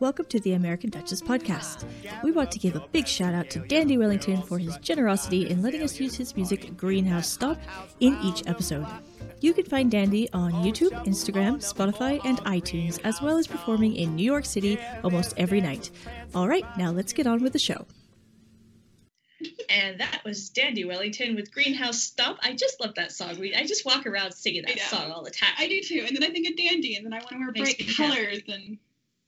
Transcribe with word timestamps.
Welcome 0.00 0.26
to 0.26 0.40
the 0.40 0.54
American 0.54 0.90
Duchess 0.90 1.22
podcast. 1.22 1.84
We 2.24 2.32
want 2.32 2.50
to 2.50 2.58
give 2.58 2.74
a 2.74 2.84
big 2.90 3.06
shout 3.06 3.32
out 3.32 3.48
to 3.50 3.60
Dandy 3.60 3.96
Wellington 3.96 4.42
for 4.42 4.58
his 4.58 4.76
generosity 4.78 5.48
in 5.48 5.62
letting 5.62 5.82
us 5.82 6.00
use 6.00 6.16
his 6.16 6.34
music 6.34 6.76
Greenhouse 6.76 7.28
Stop 7.28 7.58
in 8.00 8.18
each 8.20 8.44
episode. 8.48 8.86
You 9.40 9.54
can 9.54 9.64
find 9.66 9.90
Dandy 9.90 10.28
on 10.32 10.52
YouTube, 10.52 10.90
Instagram, 11.06 11.58
Spotify, 11.58 12.20
and 12.24 12.38
iTunes, 12.38 12.98
as 13.04 13.22
well 13.22 13.38
as 13.38 13.46
performing 13.46 13.94
in 13.94 14.16
New 14.16 14.24
York 14.24 14.44
City 14.44 14.78
almost 15.04 15.32
every 15.36 15.60
night. 15.60 15.92
All 16.34 16.48
right, 16.48 16.64
now 16.76 16.90
let's 16.90 17.12
get 17.12 17.28
on 17.28 17.40
with 17.42 17.52
the 17.52 17.60
show. 17.60 17.86
And 19.68 20.00
that 20.00 20.22
was 20.24 20.50
Dandy 20.50 20.84
Wellington 20.84 21.36
with 21.36 21.52
Greenhouse 21.52 22.02
Stop. 22.02 22.38
I 22.42 22.54
just 22.54 22.80
love 22.80 22.96
that 22.96 23.12
song. 23.12 23.38
We, 23.38 23.54
I 23.54 23.64
just 23.64 23.86
walk 23.86 24.06
around 24.06 24.32
singing 24.32 24.64
that 24.66 24.76
know. 24.76 24.82
song 24.82 25.12
all 25.12 25.22
the 25.22 25.30
time. 25.30 25.52
I 25.56 25.68
do 25.68 25.80
too. 25.82 26.04
And 26.06 26.16
then 26.16 26.24
I 26.24 26.32
think 26.32 26.48
of 26.48 26.56
dandy, 26.56 26.96
and 26.96 27.06
then 27.06 27.12
I 27.12 27.18
want 27.18 27.30
to 27.30 27.38
wear 27.38 27.52
Makes 27.52 27.74
bright 27.74 27.86
me 27.86 27.94
colors 27.94 28.42
and 28.48 28.78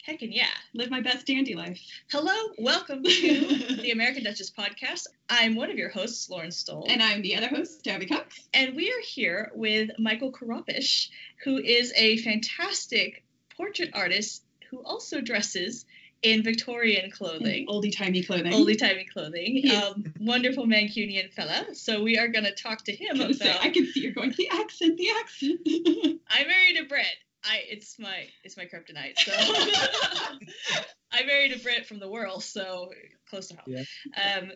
Heckin' 0.07 0.33
yeah. 0.33 0.47
live 0.73 0.89
my 0.91 1.01
best 1.01 1.27
dandy 1.27 1.55
life. 1.55 1.81
Hello, 2.13 2.33
welcome 2.59 3.03
to 3.03 3.11
the 3.83 3.91
American 3.91 4.23
Duchess 4.23 4.53
podcast. 4.53 5.07
I'm 5.29 5.57
one 5.57 5.69
of 5.69 5.77
your 5.77 5.89
hosts, 5.89 6.31
Lauren 6.31 6.53
Stowell. 6.53 6.87
And 6.89 7.03
I'm 7.03 7.23
the 7.23 7.35
other 7.35 7.49
host, 7.49 7.87
Abby 7.89 8.07
Cox. 8.07 8.39
And 8.55 8.77
we 8.77 8.89
are 8.91 9.03
here 9.03 9.51
with 9.55 9.91
Michael 9.99 10.31
Karapish, 10.31 11.09
who 11.43 11.59
is 11.59 11.93
a 11.97 12.19
fantastic 12.19 13.25
portrait 13.57 13.91
artist 13.95 14.45
who 14.71 14.79
also 14.85 15.21
dresses 15.21 15.85
in 16.23 16.45
Victorian 16.45 17.11
clothing. 17.11 17.67
Oldie 17.67 17.95
timey 17.97 18.23
clothing. 18.23 18.53
Oldie 18.53 18.79
timey 18.79 19.07
clothing, 19.13 19.57
He 19.57 19.69
is- 19.73 19.83
um, 19.83 20.05
wonderful 20.21 20.67
Mancunian 20.67 21.33
fella. 21.33 21.75
So 21.75 22.03
we 22.05 22.17
are 22.17 22.29
going 22.29 22.45
to 22.45 22.55
talk 22.55 22.85
to 22.85 22.93
him 22.95 23.21
I 23.21 23.27
was 23.27 23.39
say, 23.39 23.51
about. 23.51 23.65
I 23.65 23.71
can 23.71 23.87
see 23.87 24.01
you're 24.01 24.13
going 24.13 24.33
the 24.37 24.49
accent, 24.53 24.99
the 24.99 25.11
accent. 25.21 26.21
I 26.31 26.45
married 26.45 26.79
a 26.81 26.85
Brit. 26.85 27.07
I 27.49 27.61
it's 27.69 27.99
my 27.99 28.27
it's 28.45 28.57
my 28.57 28.65
kryptonite. 28.65 29.19
So 29.19 29.33
I 31.13 31.25
married 31.25 31.53
a 31.53 31.59
Brit 31.59 31.87
from 31.87 31.99
the 31.99 32.09
world, 32.09 32.43
so 32.43 32.91
close 33.31 33.49
to 33.49 33.55
home. 33.55 33.65
Yeah. 33.67 34.39
Um, 34.39 34.53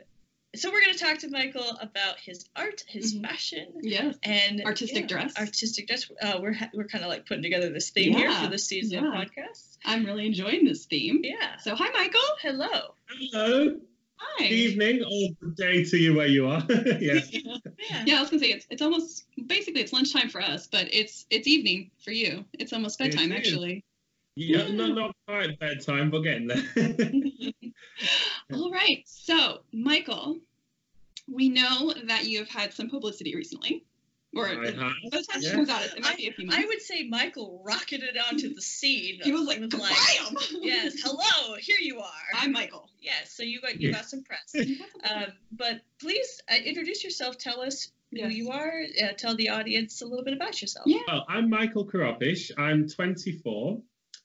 so 0.57 0.69
we're 0.73 0.81
going 0.81 0.95
to 0.95 0.99
talk 0.99 1.19
to 1.19 1.31
Michael 1.31 1.79
about 1.81 2.19
his 2.19 2.45
art, 2.57 2.83
his 2.89 3.15
Mhm. 3.15 3.23
fashion, 3.23 3.67
yes. 3.83 4.17
and 4.25 4.61
Artistic 4.65 5.03
yeah, 5.03 5.07
dress. 5.07 5.37
Artistic 5.39 5.87
dress. 5.87 6.11
Uh, 6.21 6.41
we're 6.43 6.53
ha- 6.55 6.71
we're 6.75 6.89
kind 6.89 7.05
of 7.05 7.11
like 7.11 7.25
putting 7.27 7.45
together 7.45 7.71
this 7.71 7.91
theme 7.91 8.15
here 8.15 8.33
for 8.33 8.49
this 8.49 8.67
season 8.67 9.05
yeah. 9.05 9.11
podcast. 9.25 9.77
I'm 9.85 10.05
really 10.05 10.27
enjoying 10.27 10.65
this 10.65 10.87
theme. 10.87 11.21
Yeah. 11.23 11.57
So 11.59 11.77
hi 11.77 11.89
Michael. 11.91 12.21
Hello. 12.43 12.95
Hello, 13.33 13.77
Hi. 14.17 14.49
good 14.49 14.53
evening, 14.53 15.03
or 15.05 15.29
good 15.41 15.55
day 15.57 15.85
to 15.85 15.97
you 15.97 16.15
where 16.17 16.27
you 16.27 16.49
are. 16.49 16.65
yeah. 16.69 17.21
Yeah. 17.31 17.57
Yeah, 18.05 18.17
I 18.19 18.21
was 18.21 18.31
gonna 18.31 18.41
say 18.43 18.51
it's 18.51 18.67
it's 18.71 18.83
almost 18.83 19.25
basically 19.51 19.83
it's 19.83 19.93
lunchtime 19.93 20.31
for 20.31 20.41
us, 20.41 20.67
but 20.67 20.87
it's 20.95 21.27
it's 21.29 21.47
evening 21.47 21.91
for 22.05 22.13
you. 22.13 22.45
It's 22.59 22.73
almost 22.73 22.99
bedtime 22.99 23.33
is. 23.33 23.39
actually. 23.39 23.85
Yeah, 24.37 24.63
Yeah. 24.69 24.73
not, 24.75 24.95
not 24.95 25.17
quite 25.27 25.59
bedtime, 25.59 26.11
but 26.11 26.21
getting 26.23 26.47
there. 26.47 26.63
All 28.55 28.71
right. 28.71 29.03
So, 29.05 29.59
Michael, 29.73 30.39
we 31.29 31.49
know 31.51 31.93
that 32.07 32.25
you 32.27 32.39
have 32.39 32.49
had 32.49 32.73
some 32.73 32.89
publicity 32.89 33.35
recently. 33.37 33.85
Or 34.35 34.47
I 34.47 34.51
have, 34.51 34.63
by 34.63 34.71
the 34.71 35.25
time 35.29 35.41
yeah. 35.43 35.53
comes 35.55 35.69
out, 35.69 35.83
it, 35.83 35.95
it 35.97 36.03
might 36.05 36.17
be 36.17 36.29
a 36.29 36.33
few 36.33 36.47
months. 36.47 36.63
I 36.63 36.67
would 36.67 36.81
say 36.81 37.03
Michael 37.09 37.61
rocketed 37.67 38.17
onto 38.31 38.55
the 38.55 38.63
scene. 38.63 39.19
he 39.21 39.33
was 39.33 39.43
like, 39.43 39.59
with 39.59 39.71
"Bam!" 39.77 40.37
yes, 40.63 40.95
hello, 41.03 41.57
here 41.59 41.79
you 41.81 41.99
are. 41.99 42.13
I'm 42.35 42.53
Michael. 42.53 42.89
yes, 43.01 43.33
so 43.33 43.43
you 43.43 43.61
got 43.61 43.81
you 43.81 43.89
Yeah. 43.89 43.97
got 43.97 44.05
some 44.09 44.23
press. 44.23 44.55
Um, 45.11 45.33
but 45.51 45.81
please 46.01 46.41
uh, 46.49 46.55
introduce 46.65 47.03
yourself. 47.03 47.39
Tell 47.39 47.61
us 47.61 47.91
who 48.11 48.19
Yes. 48.19 48.35
you 48.35 48.51
are. 48.51 48.83
Uh, 49.03 49.13
tell 49.17 49.37
the 49.37 49.49
audience 49.49 50.03
a 50.03 50.07
little 50.07 50.25
bit 50.25 50.35
about 50.35 50.61
yourself. 50.61 50.87
Yeah. 50.87 51.01
Well, 51.07 51.25
I'm 51.29 51.49
Michael 51.49 51.87
Karapish. 51.87 52.51
I'm 52.59 52.89
24, 52.89 53.81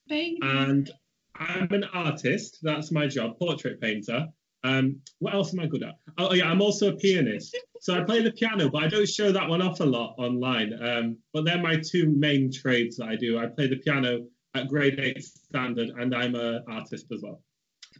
Baby. 0.08 0.38
and 0.42 0.90
I'm 1.34 1.70
an 1.72 1.84
artist. 1.92 2.58
That's 2.62 2.90
my 2.90 3.06
job, 3.06 3.38
portrait 3.38 3.80
painter. 3.80 4.26
Um, 4.64 5.00
what 5.20 5.34
else 5.34 5.52
am 5.54 5.60
I 5.60 5.66
good 5.66 5.84
at? 5.84 5.94
Oh, 6.18 6.32
yeah, 6.34 6.48
I'm 6.50 6.60
also 6.60 6.88
a 6.92 6.96
pianist. 6.96 7.56
So 7.80 7.94
I 7.94 8.02
play 8.02 8.22
the 8.22 8.32
piano, 8.32 8.68
but 8.68 8.82
I 8.82 8.88
don't 8.88 9.08
show 9.08 9.30
that 9.30 9.48
one 9.48 9.62
off 9.62 9.78
a 9.80 9.84
lot 9.84 10.14
online. 10.18 10.72
Um, 10.82 11.18
but 11.32 11.44
they're 11.44 11.60
my 11.62 11.76
two 11.76 12.08
main 12.16 12.50
trades 12.52 12.96
that 12.96 13.08
I 13.08 13.14
do. 13.16 13.38
I 13.38 13.46
play 13.46 13.68
the 13.68 13.76
piano 13.76 14.26
at 14.56 14.66
grade 14.68 14.98
eight 14.98 15.22
standard, 15.22 15.90
and 15.90 16.12
I'm 16.14 16.34
an 16.34 16.64
artist 16.68 17.06
as 17.12 17.20
well. 17.22 17.42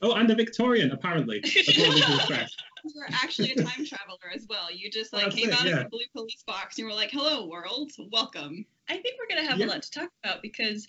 Oh, 0.02 0.14
and 0.14 0.28
a 0.30 0.34
Victorian, 0.34 0.90
apparently, 0.90 1.38
according 1.38 2.02
to 2.02 2.12
the 2.12 2.24
press. 2.26 2.54
you 2.94 3.00
were 3.00 3.08
actually 3.10 3.52
a 3.52 3.56
time 3.56 3.84
traveler 3.84 4.30
as 4.34 4.46
well. 4.48 4.70
You 4.72 4.90
just 4.90 5.12
like 5.12 5.24
That's 5.24 5.36
came 5.36 5.48
it, 5.50 5.54
out 5.58 5.66
yeah. 5.66 5.76
of 5.76 5.82
the 5.84 5.88
blue 5.88 6.06
police 6.12 6.42
box 6.46 6.76
and 6.76 6.84
you 6.84 6.86
were 6.86 6.94
like, 6.94 7.10
"Hello, 7.10 7.46
world, 7.46 7.92
welcome." 8.10 8.66
I 8.88 8.96
think 8.98 9.16
we're 9.18 9.34
gonna 9.34 9.48
have 9.48 9.58
Yeah. 9.58 9.66
a 9.66 9.68
lot 9.68 9.82
to 9.82 9.90
talk 9.90 10.10
about 10.22 10.42
because 10.42 10.88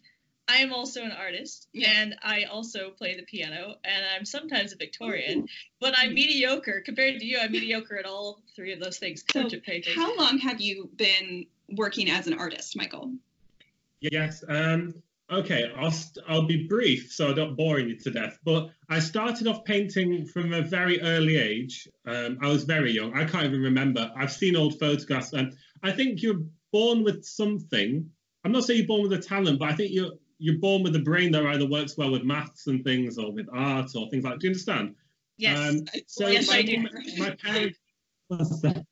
I 0.49 0.57
am 0.57 0.71
also 0.71 1.03
an 1.03 1.11
artist 1.11 1.67
Yeah. 1.73 1.91
and 1.93 2.15
I 2.21 2.43
also 2.43 2.91
play 2.91 3.15
the 3.15 3.23
piano 3.23 3.75
and 3.83 4.05
I'm 4.15 4.23
sometimes 4.23 4.71
a 4.71 4.77
Victorian, 4.77 5.47
but 5.81 5.93
I'm 5.97 6.13
mediocre 6.13 6.81
compared 6.81 7.19
to 7.19 7.25
you. 7.25 7.37
I'm 7.37 7.51
mediocre 7.51 7.97
at 7.97 8.05
all 8.05 8.41
three 8.55 8.71
of 8.71 8.79
those 8.79 8.97
things. 8.97 9.23
So, 9.31 9.49
How 9.95 10.15
long 10.15 10.37
have 10.39 10.61
you 10.61 10.89
been 10.95 11.47
working 11.69 12.09
as 12.09 12.27
an 12.27 12.35
artist, 12.35 12.77
Michael? 12.77 13.13
Yes. 13.99 14.43
Um, 14.47 14.93
okay, 15.31 15.71
I'll 15.75 15.91
st- 15.91 16.25
I'll 16.27 16.47
be 16.47 16.67
brief 16.67 17.11
so 17.11 17.29
I 17.29 17.33
don't 17.33 17.55
bore 17.55 17.79
you 17.79 17.97
to 17.97 18.11
death. 18.11 18.39
But 18.43 18.69
I 18.89 18.99
started 18.99 19.47
off 19.47 19.63
painting 19.65 20.25
from 20.25 20.53
a 20.53 20.61
very 20.61 21.01
early 21.01 21.37
age. 21.37 21.87
Um, 22.05 22.37
I 22.41 22.47
was 22.47 22.63
very 22.63 22.91
young. 22.91 23.15
I 23.15 23.25
can't 23.25 23.45
even 23.45 23.61
remember. 23.61 24.11
I've 24.15 24.31
seen 24.31 24.55
old 24.55 24.79
photographs, 24.79 25.33
and 25.33 25.55
I 25.83 25.91
think 25.91 26.21
you're 26.21 26.41
born 26.71 27.03
with 27.03 27.25
something. 27.25 28.09
I'm 28.43 28.51
not 28.51 28.63
saying 28.63 28.79
you're 28.79 28.87
born 28.87 29.03
with 29.03 29.13
a 29.13 29.21
talent, 29.21 29.59
but 29.59 29.69
I 29.69 29.75
think 29.75 29.91
you're 29.91 30.13
you're 30.39 30.59
born 30.59 30.83
with 30.83 30.95
a 30.95 30.99
brain 30.99 31.31
that 31.31 31.45
either 31.45 31.65
works 31.65 31.97
well 31.97 32.11
with 32.11 32.23
maths 32.23 32.67
and 32.67 32.83
things, 32.83 33.17
or 33.17 33.31
with 33.31 33.47
art 33.51 33.91
or 33.95 34.09
things 34.09 34.23
like. 34.23 34.39
Do 34.39 34.47
you 34.47 34.51
understand? 34.51 34.95
yes. 35.37 35.57
Um, 35.57 35.85
so 36.07 36.27
Yes, 36.27 36.49
my, 36.49 36.57
I 36.57 36.61
do. 36.61 37.71
My 38.29 38.43
parents, 38.61 38.83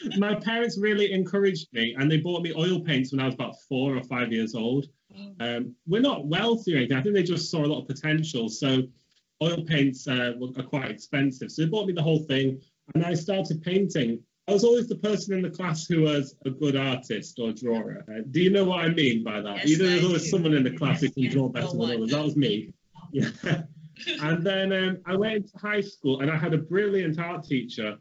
my 0.18 0.34
parents 0.34 0.78
really 0.78 1.12
encouraged 1.12 1.68
me, 1.72 1.94
and 1.98 2.10
they 2.10 2.18
bought 2.18 2.42
me 2.42 2.52
oil 2.56 2.80
paints 2.80 3.12
when 3.12 3.20
I 3.20 3.26
was 3.26 3.34
about 3.34 3.54
four 3.68 3.96
or 3.96 4.02
five 4.04 4.32
years 4.32 4.54
old. 4.54 4.86
Um, 5.40 5.74
we're 5.86 6.00
not 6.02 6.26
wealthy 6.26 6.74
or 6.74 6.78
anything. 6.78 6.96
I 6.96 7.02
think 7.02 7.14
they 7.14 7.22
just 7.22 7.50
saw 7.50 7.64
a 7.64 7.68
lot 7.68 7.82
of 7.82 7.86
potential. 7.86 8.48
So 8.48 8.82
oil 9.42 9.64
paints 9.64 10.08
uh, 10.08 10.32
were- 10.38 10.50
are 10.56 10.64
quite 10.64 10.90
expensive. 10.90 11.52
So 11.52 11.62
they 11.62 11.68
bought 11.68 11.86
me 11.86 11.92
the 11.92 12.02
whole 12.02 12.20
thing, 12.24 12.60
and 12.94 13.04
I 13.04 13.14
started 13.14 13.62
painting. 13.62 14.20
I 14.48 14.52
was 14.52 14.64
always 14.64 14.88
the 14.88 14.96
person 14.96 15.34
in 15.34 15.42
the 15.42 15.50
class 15.50 15.86
who 15.86 16.02
was 16.02 16.34
a 16.44 16.50
good 16.50 16.76
artist 16.76 17.38
or 17.38 17.52
drawer. 17.52 18.04
Uh, 18.08 18.22
do 18.30 18.42
you 18.42 18.50
know 18.50 18.64
what 18.64 18.80
I 18.84 18.88
mean 18.90 19.22
by 19.24 19.40
that? 19.40 19.58
Yes, 19.58 19.68
Either 19.70 19.84
I 19.84 19.88
there's 19.88 20.04
always 20.04 20.22
do. 20.24 20.28
someone 20.30 20.54
in 20.54 20.64
the 20.64 20.72
class 20.76 21.00
who 21.00 21.10
can 21.10 21.22
Yes, 21.22 21.32
draw 21.32 21.48
better 21.48 21.68
than 21.68 21.80
others. 21.82 22.10
That 22.10 22.24
was 22.24 22.36
me. 22.36 22.74
Yeah. 23.12 23.30
and 24.20 24.42
then 24.44 24.72
um, 24.72 24.98
I 25.06 25.16
went 25.16 25.36
into 25.36 25.56
high 25.56 25.80
school 25.80 26.20
and 26.20 26.30
I 26.30 26.36
had 26.36 26.52
a 26.52 26.58
brilliant 26.58 27.18
art 27.18 27.44
teacher 27.44 27.96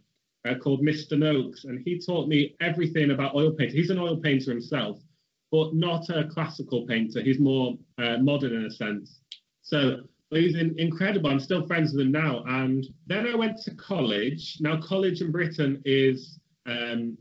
uh, 0.48 0.56
called 0.56 0.82
Mr. 0.82 1.18
Noakes, 1.18 1.66
and 1.66 1.82
he 1.86 2.00
taught 2.00 2.28
me 2.28 2.56
everything 2.62 3.12
about 3.12 3.36
oil 3.36 3.52
painting. 3.52 3.76
He's 3.76 3.90
an 3.90 4.00
oil 4.00 4.18
painter 4.18 4.52
himself, 4.52 5.00
but 5.52 5.74
not 5.74 6.10
a 6.10 6.28
classical 6.28 6.86
painter. 6.86 7.22
He's 7.22 7.40
more 7.40 7.78
uh, 7.98 8.18
modern 8.18 8.54
in 8.54 8.66
a 8.66 8.72
sense. 8.72 9.22
So 9.62 10.02
he's 10.32 10.56
in, 10.56 10.78
incredible. 10.78 11.30
I'm 11.30 11.40
still 11.40 11.66
friends 11.66 11.94
with 11.94 12.02
him 12.02 12.12
now. 12.12 12.44
And 12.48 12.86
then 13.08 13.28
I 13.28 13.36
went 13.36 13.58
to 13.64 13.76
college. 13.76 14.58
Now, 14.60 14.80
college 14.82 15.22
in 15.22 15.32
Britain 15.32 15.82
is 15.86 16.40
um, 16.66 17.18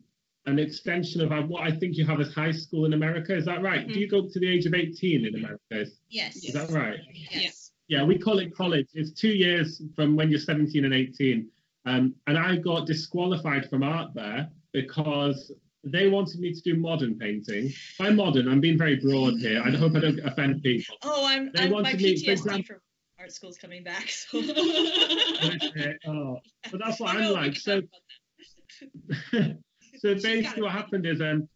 an 0.47 0.59
extension 0.59 1.21
of 1.21 1.49
what 1.49 1.63
I 1.63 1.71
think 1.71 1.97
you 1.97 2.05
have 2.07 2.21
as 2.21 2.35
high 2.35 2.51
school 2.51 2.85
in 2.85 2.95
America. 2.95 3.37
Is 3.37 3.45
that 3.45 3.63
right? 3.63 3.87
Do 3.87 3.99
you 3.99 4.09
go 4.09 4.21
up 4.21 4.31
to 4.33 4.41
the 4.41 4.49
age 4.49 4.67
of 4.67 4.75
18 4.75 5.27
in 5.27 5.35
America? 5.37 5.61
Is, 5.71 6.01
yes. 6.09 6.37
is 6.37 6.55
that 6.55 6.71
right? 6.71 6.99
Yes. 7.31 7.71
Yeah, 7.89 8.05
we 8.05 8.19
call 8.19 8.39
it 8.39 8.55
college. 8.57 8.89
It's 8.95 9.13
two 9.13 9.29
years 9.29 9.83
from 9.95 10.17
when 10.17 10.31
you're 10.31 10.41
17 10.41 10.85
and 10.85 10.95
18. 10.95 11.49
Um, 11.85 12.15
and 12.27 12.39
I 12.39 12.57
got 12.57 12.87
disqualified 12.87 13.69
from 13.69 13.83
art 13.83 14.15
there 14.15 14.49
because 14.73 15.53
they 15.85 16.09
wanted 16.09 16.41
me 16.41 16.53
to 16.53 16.61
do 16.61 16.77
modern 16.77 17.19
painting. 17.19 17.73
By 17.99 18.11
modern, 18.11 18.49
I'm 18.49 18.61
being 18.61 18.79
very 18.79 18.97
broad 18.97 19.35
here. 19.39 19.63
I 19.65 19.71
hope 19.71 19.97
I 19.97 20.01
don't 20.01 20.21
offend 20.21 20.63
people. 20.63 20.97
Oh, 21.03 21.27
I'm, 21.27 21.51
They 21.55 21.63
I'm 21.63 21.71
my 21.71 21.83
wanted 21.83 22.01
me- 22.01 22.63
from 22.63 22.79
art 23.19 23.33
school's 23.33 23.59
coming 23.59 23.83
back. 23.83 24.09
So. 24.09 24.39
oh, 26.07 26.39
but 26.71 26.81
that's 26.85 27.01
what 27.01 27.17
I'm 27.17 27.33
like. 27.33 27.57
So, 27.57 27.81
talk 27.81 27.91
about 29.33 29.33
that. 29.33 29.59
so 29.99 30.15
basically, 30.23 30.63
what 30.63 30.73
happened 30.73 31.07
is 31.07 31.21
um, 31.21 31.49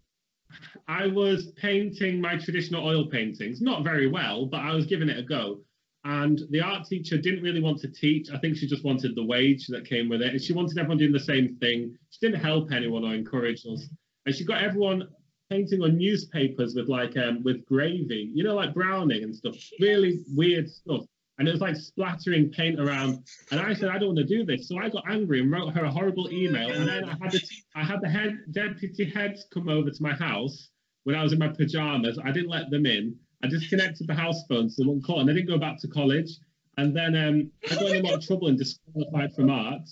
I 0.89 1.07
was 1.07 1.53
painting 1.57 2.21
my 2.21 2.37
traditional 2.37 2.87
oil 2.87 3.07
paintings, 3.07 3.61
not 3.61 3.85
very 3.85 4.09
well, 4.09 4.47
but 4.47 4.61
I 4.61 4.75
was 4.75 4.87
giving 4.87 5.09
it 5.09 5.19
a 5.19 5.23
go. 5.23 5.61
And 6.07 6.43
the 6.51 6.61
art 6.61 6.87
teacher 6.87 7.19
didn't 7.19 7.43
really 7.43 7.61
want 7.61 7.81
to 7.81 7.89
teach. 7.89 8.31
I 8.31 8.39
think 8.39 8.57
she 8.57 8.69
just 8.69 8.85
wanted 8.85 9.17
the 9.17 9.25
wage 9.25 9.67
that 9.67 9.89
came 9.89 10.09
with 10.09 10.23
it. 10.23 10.29
And 10.29 10.41
she 10.41 10.53
wanted 10.53 10.79
everyone 10.79 10.99
doing 10.99 11.11
the 11.11 11.19
same 11.19 11.57
thing. 11.57 11.99
She 12.11 12.19
didn't 12.21 12.41
help 12.41 12.71
anyone 12.71 13.03
or 13.03 13.13
encourage 13.13 13.67
us. 13.67 13.89
And 14.25 14.33
she 14.33 14.45
got 14.45 14.63
everyone 14.63 15.09
painting 15.51 15.83
on 15.83 15.99
newspapers 15.99 16.77
with 16.77 16.89
like 16.89 17.17
um 17.17 17.43
with 17.43 17.67
gravy, 17.67 18.31
you 18.33 18.45
know, 18.45 18.55
like 18.55 18.73
browning 18.73 19.25
and 19.25 19.35
stuff. 19.35 19.57
Really 19.81 20.21
weird 20.33 20.71
stuff. 20.71 21.03
And 21.39 21.49
it 21.49 21.51
was 21.51 21.61
like 21.61 21.75
splattering 21.75 22.51
paint 22.51 22.79
around. 22.79 23.25
And 23.51 23.61
I 23.61 23.75
said, 23.75 23.89
I 23.89 23.99
don't 23.99 24.15
want 24.15 24.19
to 24.19 24.25
do 24.25 24.45
this. 24.45 24.69
So 24.69 24.79
I 24.79 24.89
got 24.89 25.11
angry 25.11 25.41
and 25.41 25.51
wrote 25.51 25.75
her 25.75 25.85
a 25.85 25.91
horrible 25.91 26.31
email. 26.31 26.71
And 26.71 26.87
then 26.87 27.05
I 27.05 27.17
had 27.21 27.33
the 27.33 27.43
I 27.75 27.83
had 27.83 28.01
the 28.01 28.09
head 28.09 28.39
deputy 28.53 29.11
heads 29.11 29.45
come 29.53 29.69
over 29.69 29.91
to 29.91 30.03
my 30.03 30.15
house 30.15 30.71
when 31.03 31.17
I 31.17 31.25
was 31.25 31.33
in 31.33 31.41
my 31.41 31.49
pajamas. 31.49 32.17
I 32.25 32.31
didn't 32.31 32.51
let 32.51 32.71
them 32.71 32.87
in. 32.87 33.17
I 33.43 33.49
disconnected 33.49 34.07
the 34.07 34.15
house 34.15 34.45
phone 34.49 34.69
so 34.71 34.83
they 34.83 34.87
wouldn't 34.87 35.05
call, 35.05 35.21
and 35.21 35.31
I 35.31 35.35
didn't 35.35 35.49
go 35.49 35.59
back 35.59 35.81
to 35.81 35.89
college. 35.89 36.31
and 36.79 36.95
then 36.95 37.15
um, 37.17 37.51
I 37.71 37.75
got 37.75 37.91
in 37.91 38.05
a 38.05 38.09
lot 38.09 38.15
of 38.15 38.27
trouble 38.27 38.49
and 38.49 38.59
disqualified 38.59 39.35
from 39.35 39.51
art. 39.51 39.83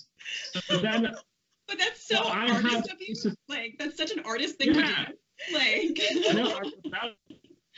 So 0.67 0.77
then, 0.77 1.13
But 1.67 1.79
that's 1.79 2.07
so 2.07 2.21
Well, 2.23 2.31
artist 2.31 2.91
of 2.91 2.97
you. 2.99 3.15
Like 3.47 3.75
that's 3.79 3.97
such 3.97 4.11
an 4.11 4.19
artist 4.19 4.57
thing 4.57 4.75
yeah. 4.75 5.05
to 5.05 5.13
do. 5.13 5.55
Like 5.55 6.35
no, 6.85 7.11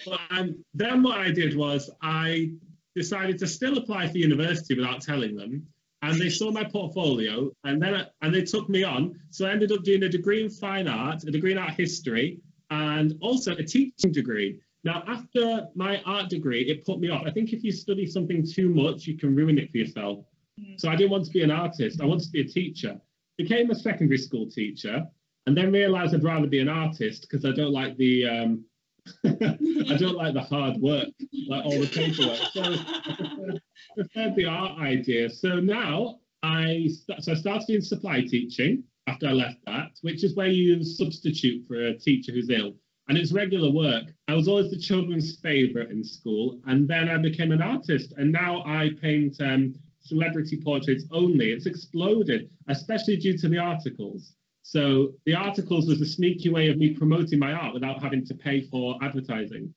But 0.05 0.19
um, 0.31 0.63
then 0.73 1.03
what 1.03 1.19
I 1.19 1.31
did 1.31 1.55
was 1.55 1.89
I 2.01 2.51
decided 2.95 3.37
to 3.39 3.47
still 3.47 3.77
apply 3.77 4.07
for 4.07 4.17
university 4.17 4.75
without 4.75 5.01
telling 5.01 5.35
them, 5.35 5.65
and 6.01 6.19
they 6.19 6.29
saw 6.29 6.51
my 6.51 6.63
portfolio, 6.63 7.49
and 7.63 7.81
then 7.81 7.95
I, 7.95 8.05
and 8.21 8.33
they 8.33 8.43
took 8.43 8.67
me 8.69 8.83
on. 8.83 9.19
So 9.29 9.47
I 9.47 9.51
ended 9.51 9.71
up 9.71 9.83
doing 9.83 10.03
a 10.03 10.09
degree 10.09 10.43
in 10.43 10.49
fine 10.49 10.87
art, 10.87 11.23
a 11.23 11.31
degree 11.31 11.53
in 11.53 11.57
art 11.57 11.73
history, 11.73 12.39
and 12.69 13.15
also 13.21 13.53
a 13.55 13.63
teaching 13.63 14.11
degree. 14.11 14.59
Now, 14.87 15.03
after 15.05 15.67
my 15.75 16.01
art 16.05 16.29
degree, 16.29 16.61
it 16.61 16.85
put 16.85 17.01
me 17.01 17.09
off. 17.09 17.23
I 17.25 17.31
think 17.31 17.51
if 17.51 17.61
you 17.61 17.73
study 17.73 18.05
something 18.05 18.47
too 18.47 18.69
much, 18.69 19.05
you 19.05 19.17
can 19.17 19.35
ruin 19.35 19.57
it 19.57 19.69
for 19.69 19.79
yourself. 19.79 20.25
Mhm. 20.57 20.79
So 20.79 20.87
I 20.87 20.95
didn't 20.95 21.11
want 21.11 21.25
to 21.25 21.31
be 21.31 21.43
an 21.43 21.51
artist. 21.51 21.99
I 21.99 22.05
wanted 22.05 22.23
to 22.27 22.31
be 22.31 22.39
a 22.39 22.47
teacher. 22.47 22.93
Became 23.37 23.69
a 23.69 23.75
secondary 23.75 24.17
school 24.17 24.49
teacher, 24.49 25.05
and 25.45 25.57
then 25.57 25.73
realised 25.73 26.15
I'd 26.15 26.23
rather 26.23 26.47
be 26.47 26.59
an 26.59 26.69
artist 26.69 27.23
because 27.23 27.43
I 27.43 27.51
don't 27.51 27.73
like 27.73 27.97
the 27.97 28.27
um, 28.27 28.65
I 29.25 29.97
don't 30.03 30.15
like 30.15 30.33
the 30.33 30.47
hard 30.53 30.77
work, 30.77 31.09
like 31.49 31.65
all 31.65 31.79
the 31.81 31.87
paperwork. 31.87 32.39
So 32.53 32.61
I 32.63 33.15
preferred, 33.17 33.61
preferred 33.93 34.35
the 34.37 34.45
art 34.45 34.79
idea. 34.79 35.29
So 35.29 35.59
now 35.59 36.21
I 36.43 36.87
so 37.19 37.33
I 37.33 37.35
started 37.35 37.69
in 37.75 37.81
supply 37.81 38.21
teaching 38.21 38.85
after 39.07 39.27
I 39.27 39.33
left 39.33 39.59
that, 39.65 39.91
which 40.01 40.23
is 40.23 40.33
where 40.33 40.47
you 40.47 40.81
substitute 40.81 41.67
for 41.67 41.87
a 41.87 41.97
teacher 41.97 42.31
who's 42.31 42.49
ill. 42.49 42.77
And 43.07 43.17
it's 43.17 43.31
regular 43.31 43.71
work. 43.71 44.05
I 44.27 44.33
was 44.33 44.47
always 44.47 44.69
the 44.69 44.77
children's 44.77 45.37
favourite 45.39 45.91
in 45.91 46.03
school, 46.03 46.59
and 46.65 46.87
then 46.87 47.07
I 47.07 47.17
became 47.17 47.51
an 47.51 47.61
artist, 47.61 48.13
and 48.17 48.31
now 48.31 48.63
I 48.65 48.91
paint 49.01 49.39
um, 49.39 49.75
celebrity 50.01 50.57
portraits 50.61 51.05
only. 51.11 51.51
It's 51.51 51.65
exploded, 51.65 52.49
especially 52.67 53.17
due 53.17 53.37
to 53.37 53.47
the 53.47 53.57
articles. 53.57 54.33
So 54.63 55.13
the 55.25 55.35
articles 55.35 55.87
was 55.87 56.01
a 56.01 56.05
sneaky 56.05 56.49
way 56.49 56.69
of 56.69 56.77
me 56.77 56.93
promoting 56.93 57.39
my 57.39 57.53
art 57.53 57.73
without 57.73 58.01
having 58.01 58.25
to 58.25 58.33
pay 58.33 58.61
for 58.67 58.97
advertising. 59.01 59.73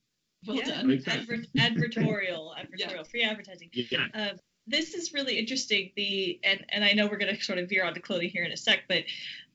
well 0.46 0.56
yeah. 0.56 0.82
done. 0.82 0.90
Adver- 1.06 1.44
advertorial, 1.58 2.52
advertorial, 2.58 3.06
free 3.06 3.22
advertising. 3.22 3.70
Yeah. 3.72 4.06
Um, 4.14 4.36
this 4.70 4.94
is 4.94 5.12
really 5.12 5.38
interesting. 5.38 5.90
The 5.96 6.40
and 6.44 6.64
and 6.70 6.84
I 6.84 6.92
know 6.92 7.06
we're 7.06 7.18
going 7.18 7.34
to 7.34 7.42
sort 7.42 7.58
of 7.58 7.68
veer 7.68 7.84
onto 7.84 8.00
clothing 8.00 8.30
here 8.30 8.44
in 8.44 8.52
a 8.52 8.56
sec, 8.56 8.80
but 8.88 9.04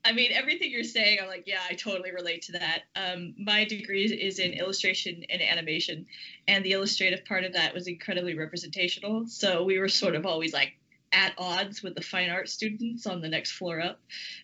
I 0.04 0.12
mean 0.12 0.32
everything 0.32 0.72
you're 0.72 0.84
saying, 0.84 1.20
I'm 1.22 1.28
like, 1.28 1.44
yeah, 1.48 1.62
I 1.70 1.74
totally 1.74 2.12
relate 2.12 2.44
to 2.44 2.54
that. 2.54 2.84
Um, 2.96 3.34
my 3.38 3.66
degree 3.66 4.06
is 4.06 4.40
in 4.40 4.54
illustration 4.54 5.24
and 5.30 5.42
animation, 5.42 6.06
and 6.48 6.64
the 6.64 6.74
illustrative 6.74 7.26
part 7.26 7.44
of 7.44 7.54
that 7.54 7.74
was 7.74 7.88
incredibly 7.88 8.38
representational. 8.38 9.26
So 9.28 9.64
we 9.64 9.80
were 9.80 9.90
sort 9.90 10.16
of 10.16 10.26
always 10.26 10.54
like 10.54 10.74
at 11.12 11.34
odds 11.38 11.82
with 11.82 11.96
the 11.96 12.02
fine 12.02 12.30
art 12.30 12.50
students 12.50 13.08
on 13.08 13.22
the 13.22 13.30
next 13.30 13.52
floor 13.52 13.80
up 13.80 14.00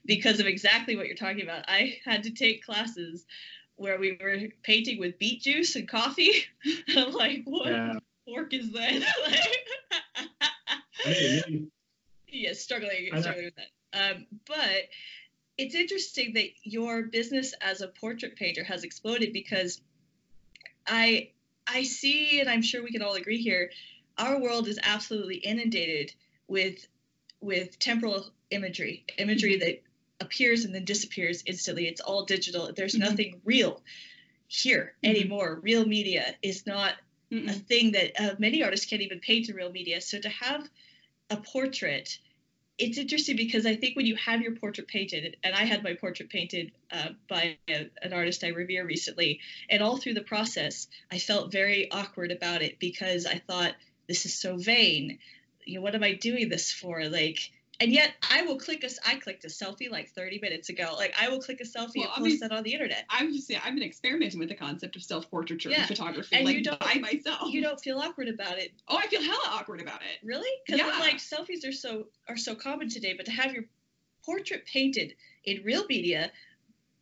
because 0.06 0.40
of 0.40 0.46
exactly 0.48 0.96
what 0.96 1.06
you're 1.06 1.16
talking 1.16 1.44
about. 1.44 1.66
I 1.68 1.98
had 2.06 2.24
to 2.24 2.32
take 2.32 2.64
classes 2.64 3.26
where 3.76 4.00
we 4.00 4.18
were 4.22 4.38
painting 4.64 5.00
with 5.00 5.18
beet 5.20 5.42
juice 5.42 5.76
and 5.76 5.88
coffee. 5.88 6.46
And 6.88 6.98
I'm 6.98 7.12
like, 7.14 7.42
what 7.46 7.68
Yeah. 7.68 7.94
fork 8.26 8.54
is 8.54 8.72
that? 8.72 9.02
Mean, 11.06 11.72
yeah, 12.28 12.54
struggling, 12.54 13.10
struggling 13.18 13.46
with 13.46 13.56
that. 13.56 13.70
Um, 13.94 14.26
but 14.48 14.90
it's 15.58 15.76
interesting 15.76 16.34
that 16.34 16.50
your 16.64 17.04
business 17.04 17.54
as 17.62 17.82
a 17.82 17.88
portrait 17.88 18.36
painter 18.36 18.64
has 18.64 18.84
exploded 18.84 19.34
because 19.34 19.82
I 20.88 21.30
I 21.68 21.84
see, 21.84 22.40
and 22.40 22.50
I'm 22.50 22.62
sure 22.62 22.84
we 22.84 22.92
can 22.92 23.02
all 23.02 23.14
agree 23.14 23.42
here, 23.42 23.72
our 24.18 24.40
world 24.40 24.68
is 24.68 24.80
absolutely 24.82 25.38
inundated 25.38 26.14
with 26.48 26.86
with 27.40 27.80
temporal 27.80 28.32
imagery, 28.52 29.06
imagery 29.18 29.58
that 29.58 29.82
appears 30.20 30.66
and 30.66 30.76
then 30.76 30.86
disappears 30.86 31.44
instantly. 31.46 31.88
It's 31.88 32.02
all 32.02 32.26
digital. 32.26 32.72
There's 32.76 32.96
Mhm. 32.96 33.00
nothing 33.00 33.42
real 33.44 33.82
here 34.48 34.94
Mhm. 35.04 35.10
anymore. 35.10 35.60
Real 35.62 35.86
media 35.86 36.36
is 36.42 36.68
not 36.68 36.94
a 37.32 37.34
Mm-mm. 37.34 37.66
thing 37.66 37.94
that 37.94 38.20
uh, 38.22 38.36
many 38.38 38.62
artists 38.62 38.86
can't 38.86 39.02
even 39.02 39.20
paint 39.20 39.50
in 39.50 39.56
real 39.56 39.72
media. 39.72 40.02
So 40.02 40.20
to 40.20 40.30
have 40.30 40.70
a 41.32 41.38
portrait, 41.38 42.20
it's 42.78 42.98
interesting 42.98 43.38
because 43.38 43.66
I 43.66 43.76
think 43.76 43.96
when 43.96 44.06
you 44.06 44.16
have 44.18 44.42
your 44.42 44.56
portrait 44.56 44.88
painted, 44.88 45.38
and 45.44 45.56
I 45.56 45.64
had 45.66 45.84
my 45.84 45.94
portrait 45.94 46.30
painted 46.30 46.72
uh, 46.92 47.10
by 47.30 47.58
a, 47.68 47.90
an 48.02 48.14
artist 48.14 48.44
I 48.44 48.50
revere 48.50 48.86
recently, 48.86 49.40
and 49.70 49.82
all 49.82 49.98
through 49.98 50.16
the 50.16 50.22
process, 50.22 50.88
I 51.12 51.18
felt 51.18 51.52
very 51.52 51.90
awkward 51.90 52.32
about 52.32 52.62
it 52.62 52.80
because 52.80 53.26
I 53.26 53.40
thought 53.40 53.74
this 54.08 54.26
is 54.26 54.38
so 54.38 54.58
vain. 54.58 55.20
You 55.66 55.76
know, 55.76 55.82
what 55.82 55.96
am 55.96 56.04
I 56.04 56.14
doing 56.14 56.50
this 56.50 56.72
for? 56.72 57.06
Like. 57.06 57.52
And 57.82 57.92
yet, 57.92 58.14
I 58.30 58.44
will 58.44 58.58
click 58.60 58.84
a. 58.84 58.90
I 59.08 59.16
clicked 59.16 59.44
a 59.44 59.48
selfie 59.48 59.90
like 59.90 60.10
30 60.12 60.40
minutes 60.40 60.70
ago. 60.70 60.94
Like, 60.96 61.16
I 61.20 61.30
will 61.30 61.40
click 61.42 61.60
a 61.62 61.64
selfie 61.64 61.98
Well, 61.98 62.06
and 62.06 62.12
I 62.14 62.18
post 62.18 62.24
mean- 62.26 62.40
that 62.42 62.52
on 62.52 62.62
the 62.64 62.74
internet. 62.74 63.06
I 63.10 63.26
was 63.26 63.36
just 63.36 63.48
saying 63.48 63.60
I've 63.66 63.74
been 63.74 63.84
experimenting 63.84 64.40
with 64.40 64.50
the 64.50 64.56
concept 64.56 64.96
of 64.96 65.04
self-portraiture 65.04 65.70
Yeah. 65.72 65.80
and 65.80 65.88
photography 65.88 66.36
And 66.36 66.46
like 66.46 66.58
you 66.58 66.64
don't- 66.64 66.80
by 66.80 66.94
myself. 66.96 67.52
You 67.52 67.62
don't 67.62 67.82
feel 67.82 67.98
awkward 67.98 68.28
about 68.30 68.60
it 68.60 68.72
Oh, 68.88 68.98
I 68.98 69.08
feel 69.08 69.22
hella 69.24 69.46
awkward 69.46 69.82
about 69.82 70.02
it. 70.04 70.20
Really? 70.24 70.50
Because 70.66 70.80
Yeah. 70.80 71.00
like 71.00 71.16
selfies 71.18 71.68
are 71.68 71.72
so 71.72 72.08
are 72.28 72.38
so 72.38 72.54
common 72.56 72.88
today, 72.88 73.14
but 73.14 73.26
to 73.26 73.32
have 73.32 73.52
your 73.54 73.66
portrait 74.24 74.64
painted 74.66 75.16
in 75.44 75.64
real 75.64 75.86
media 75.88 76.32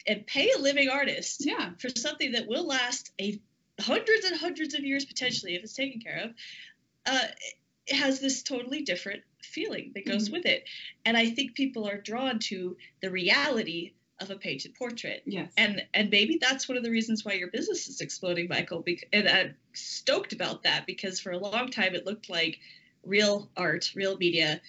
and 0.08 0.25
pay 0.25 0.50
a 0.52 0.58
living 0.58 0.88
artist 0.90 1.46
Yeah. 1.46 1.74
for 1.78 1.90
something 1.90 2.32
that 2.32 2.48
will 2.48 2.66
last 2.66 3.12
a 3.20 3.38
hundreds 3.82 4.24
and 4.25 4.38
hundreds 4.40 4.74
of 4.74 4.86
years 4.86 5.04
potentially 5.06 5.56
if 5.56 5.64
it's 5.64 5.74
taken 5.74 6.00
care 6.00 6.20
of, 6.24 6.34
uh, 7.06 7.28
it 7.89 7.95
has 7.95 8.19
this 8.19 8.44
totally 8.44 8.81
different 8.83 9.24
feeling 9.41 9.91
that 9.95 10.06
goes 10.06 10.30
Mhm. 10.30 10.33
with 10.33 10.45
it. 10.45 10.63
And 11.06 11.18
I 11.18 11.30
think 11.31 11.56
people 11.56 11.88
are 11.88 11.97
drawn 11.97 12.39
to 12.39 12.77
the 13.01 13.09
reality 13.09 13.94
of 14.19 14.30
a 14.31 14.36
painted 14.36 14.75
portrait 14.75 15.24
Yes. 15.25 15.50
and 15.56 15.88
and 15.94 16.09
maybe 16.09 16.38
that's 16.41 16.68
one 16.68 16.77
of 16.77 16.83
the 16.83 16.91
reasons 16.91 17.24
why 17.24 17.33
your 17.33 17.50
business 17.51 17.88
is 17.88 18.01
exploding 18.01 18.50
michael 18.50 18.83
and 19.13 19.30
i'm 19.30 19.56
stoked 19.71 20.33
about 20.33 20.63
that 20.63 20.86
because 20.86 21.21
for 21.21 21.31
a 21.31 21.38
long 21.38 21.69
time 21.69 21.95
it 21.95 22.06
looked 22.06 22.30
like 22.30 22.59
real 23.03 23.50
art 23.56 23.91
real 23.95 24.18
media 24.18 24.59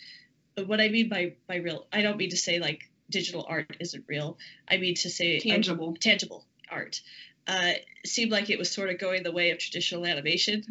but 0.54 0.68
what 0.68 0.80
i 0.80 0.88
mean 0.88 1.08
by 1.08 1.32
by 1.48 1.56
real 1.56 1.88
i 1.92 2.00
don't 2.00 2.16
mean 2.16 2.30
to 2.30 2.36
say 2.36 2.60
like 2.60 2.88
digital 3.10 3.44
art 3.48 3.76
isn't 3.80 4.04
real 4.06 4.38
i 4.68 4.76
mean 4.76 4.94
to 4.94 5.10
say 5.10 5.40
Tangible. 5.40 5.96
tangible 5.98 6.46
art 6.70 7.00
uh 7.48 7.72
seemed 8.06 8.30
like 8.30 8.50
it 8.50 8.58
was 8.58 8.70
sort 8.70 8.88
of 8.88 9.00
going 9.00 9.24
the 9.24 9.32
way 9.32 9.50
of 9.50 9.58
traditional 9.58 10.06
animation 10.06 10.62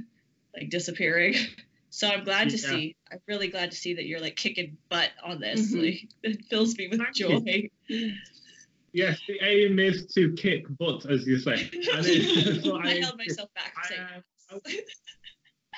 like 0.55 0.69
disappearing 0.69 1.35
so 1.89 2.07
i'm 2.07 2.23
glad 2.23 2.49
to 2.49 2.57
Yeah. 2.57 2.69
see 2.69 2.95
i'm 3.11 3.19
really 3.27 3.47
glad 3.47 3.71
to 3.71 3.77
see 3.77 3.93
that 3.95 4.05
you're 4.05 4.19
like 4.21 4.35
kicking 4.35 4.77
butt 4.89 5.11
on 5.23 5.39
this 5.39 5.73
Mhm. 5.73 5.81
like 5.85 6.07
it 6.23 6.45
fills 6.45 6.77
me 6.77 6.87
with 6.87 6.99
Thank 6.99 7.15
joy 7.15 7.69
you. 7.87 8.13
Yes, 8.91 9.19
the 9.27 9.39
aim 9.43 9.77
is 9.77 10.07
to 10.15 10.33
kick 10.33 10.65
butt, 10.79 11.05
as 11.05 11.27
you 11.27 11.37
say. 11.37 11.69
And 11.93 12.05
it's 12.07 12.65
what 12.67 12.85
I 12.87 12.93
aim 12.93 13.03
held 13.03 13.17
myself 13.19 13.49
back. 13.53 13.73
I, 13.77 13.87
saying, 13.87 14.01
uh, 14.51 14.57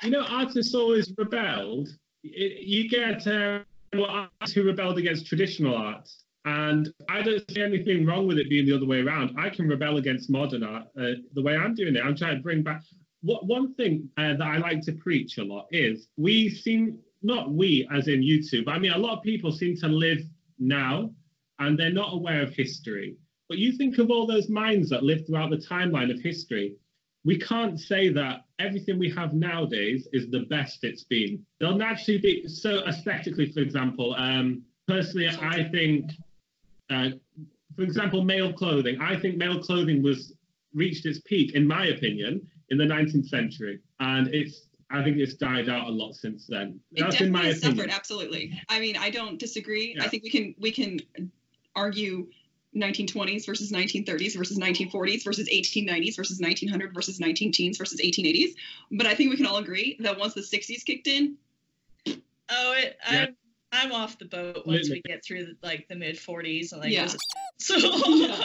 you 0.02 0.10
know, 0.10 0.22
artists 0.22 0.74
always 0.74 1.12
rebelled. 1.18 1.90
It, 2.24 2.62
you 2.62 2.88
get 2.88 3.26
uh, 3.26 3.60
artists 3.94 4.54
who 4.54 4.62
rebelled 4.62 4.96
against 4.96 5.26
traditional 5.26 5.76
art, 5.76 6.08
and 6.46 6.92
I 7.10 7.20
don't 7.22 7.42
see 7.50 7.60
anything 7.60 8.06
wrong 8.06 8.26
with 8.26 8.38
it 8.38 8.48
being 8.48 8.64
the 8.64 8.74
other 8.74 8.86
way 8.86 9.00
around. 9.00 9.34
I 9.38 9.50
can 9.50 9.68
rebel 9.68 9.98
against 9.98 10.30
modern 10.30 10.62
art 10.62 10.86
uh, 10.98 11.12
the 11.34 11.42
way 11.42 11.54
I'm 11.54 11.74
doing 11.74 11.94
it. 11.96 12.02
I'm 12.02 12.16
trying 12.16 12.36
to 12.36 12.42
bring 12.42 12.62
back. 12.62 12.82
What 13.22 13.46
one 13.46 13.74
thing 13.74 14.08
uh, 14.16 14.34
that 14.34 14.42
I 14.42 14.58
like 14.58 14.82
to 14.82 14.92
preach 14.92 15.38
a 15.38 15.44
lot 15.44 15.66
is 15.70 16.08
we 16.16 16.48
seem 16.50 16.98
not 17.22 17.52
we 17.52 17.88
as 17.92 18.08
in 18.08 18.20
YouTube. 18.20 18.64
I 18.66 18.78
mean, 18.78 18.92
a 18.92 18.98
lot 18.98 19.18
of 19.18 19.22
people 19.22 19.52
seem 19.52 19.76
to 19.78 19.88
live 19.88 20.22
now, 20.58 21.10
and 21.58 21.78
they're 21.78 21.92
not 21.92 22.12
aware 22.12 22.42
of 22.42 22.52
history. 22.54 23.16
But 23.48 23.58
you 23.58 23.72
think 23.72 23.98
of 23.98 24.10
all 24.10 24.26
those 24.26 24.48
minds 24.48 24.88
that 24.90 25.04
lived 25.04 25.26
throughout 25.26 25.50
the 25.50 25.56
timeline 25.56 26.10
of 26.10 26.20
history 26.20 26.74
we 27.24 27.38
can't 27.38 27.78
say 27.78 28.08
that 28.08 28.44
everything 28.58 28.98
we 28.98 29.10
have 29.10 29.32
nowadays 29.32 30.08
is 30.12 30.30
the 30.30 30.40
best 30.40 30.82
it's 30.82 31.04
been. 31.04 31.44
There'll 31.60 31.76
naturally 31.76 32.18
be 32.18 32.48
so 32.48 32.84
aesthetically, 32.86 33.52
for 33.52 33.60
example. 33.60 34.14
Um, 34.18 34.62
personally, 34.88 35.28
I 35.28 35.68
think, 35.70 36.10
uh, 36.90 37.10
for 37.76 37.82
example, 37.82 38.24
male 38.24 38.52
clothing. 38.52 39.00
I 39.00 39.18
think 39.18 39.36
male 39.36 39.62
clothing 39.62 40.02
was 40.02 40.34
reached 40.74 41.06
its 41.06 41.20
peak, 41.20 41.54
in 41.54 41.66
my 41.66 41.86
opinion, 41.86 42.46
in 42.72 42.78
the 42.78 42.84
19th 42.84 43.28
century, 43.28 43.78
and 44.00 44.28
it's. 44.34 44.66
I 44.94 45.02
think 45.02 45.16
it's 45.16 45.32
died 45.32 45.70
out 45.70 45.86
a 45.86 45.90
lot 45.90 46.14
since 46.14 46.46
then. 46.46 46.78
It 46.94 47.00
That's 47.04 47.18
in 47.22 47.32
my 47.32 47.44
definitely 47.44 47.58
opinion. 47.58 47.76
suffered. 47.78 47.90
Absolutely. 47.90 48.60
I 48.68 48.78
mean, 48.78 48.94
I 48.98 49.08
don't 49.08 49.38
disagree. 49.38 49.96
I 49.98 50.06
think 50.08 50.22
we 50.22 50.28
can 50.28 50.54
we 50.58 50.70
can 50.70 50.98
argue 51.74 52.26
1920s 52.76 53.46
versus 53.46 53.72
1930s 53.72 54.36
versus 54.36 54.58
1940s 54.58 55.24
versus 55.24 55.48
1890s 55.48 56.14
versus 56.14 56.40
1900 56.40 56.92
versus 56.92 57.20
19 57.20 57.52
teens 57.52 57.78
versus 57.78 58.02
1880s. 58.02 58.50
But 58.90 59.06
I 59.06 59.14
think 59.14 59.30
we 59.30 59.36
can 59.38 59.46
all 59.46 59.56
agree 59.56 59.96
that 60.00 60.18
once 60.18 60.34
the 60.34 60.42
60s 60.42 60.84
kicked 60.84 61.06
in, 61.06 61.36
Oh, 62.06 62.74
it, 62.76 62.98
Yeah. 63.10 63.26
I'm 63.26 63.36
I'm 63.74 63.92
off 63.92 64.18
the 64.18 64.26
boat 64.26 64.66
once 64.66 64.80
Absolutely. 64.80 65.02
we 65.06 65.10
get 65.10 65.24
through 65.24 65.46
the, 65.46 65.56
like 65.62 65.88
the 65.88 65.94
mid 65.96 66.16
40s 66.16 66.72
and 66.72 66.82
like 66.82 66.92
Yeah. 66.92 67.08
so 67.58 67.76
Yeah. 67.78 68.36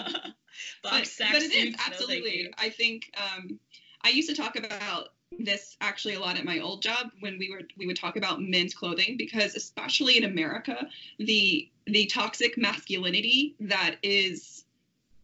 box 0.82 1.18
but, 1.18 1.28
but 1.34 1.42
it 1.42 1.44
is 1.44 1.52
suits, 1.52 1.78
no, 1.78 1.84
absolutely. 1.94 2.54
I 2.58 2.70
think 2.70 3.12
um, 3.18 3.60
I 4.08 4.12
used 4.12 4.30
to 4.30 4.36
talk 4.36 4.56
about 4.56 5.10
this 5.38 5.76
actually 5.82 6.14
a 6.14 6.20
lot 6.22 6.38
at 6.38 6.46
my 6.46 6.60
old 6.60 6.82
job 6.82 7.12
when 7.20 7.38
we 7.38 7.52
were 7.52 7.64
we 7.76 7.88
would 7.88 7.98
talk 7.98 8.16
about 8.16 8.42
men's 8.42 8.74
clothing 8.74 9.18
because 9.18 9.54
especially 9.56 10.18
in 10.18 10.24
America, 10.24 10.88
the 11.20 11.70
the 11.88 12.06
toxic 12.06 12.58
masculinity 12.58 13.54
that 13.60 13.98
is 14.02 14.64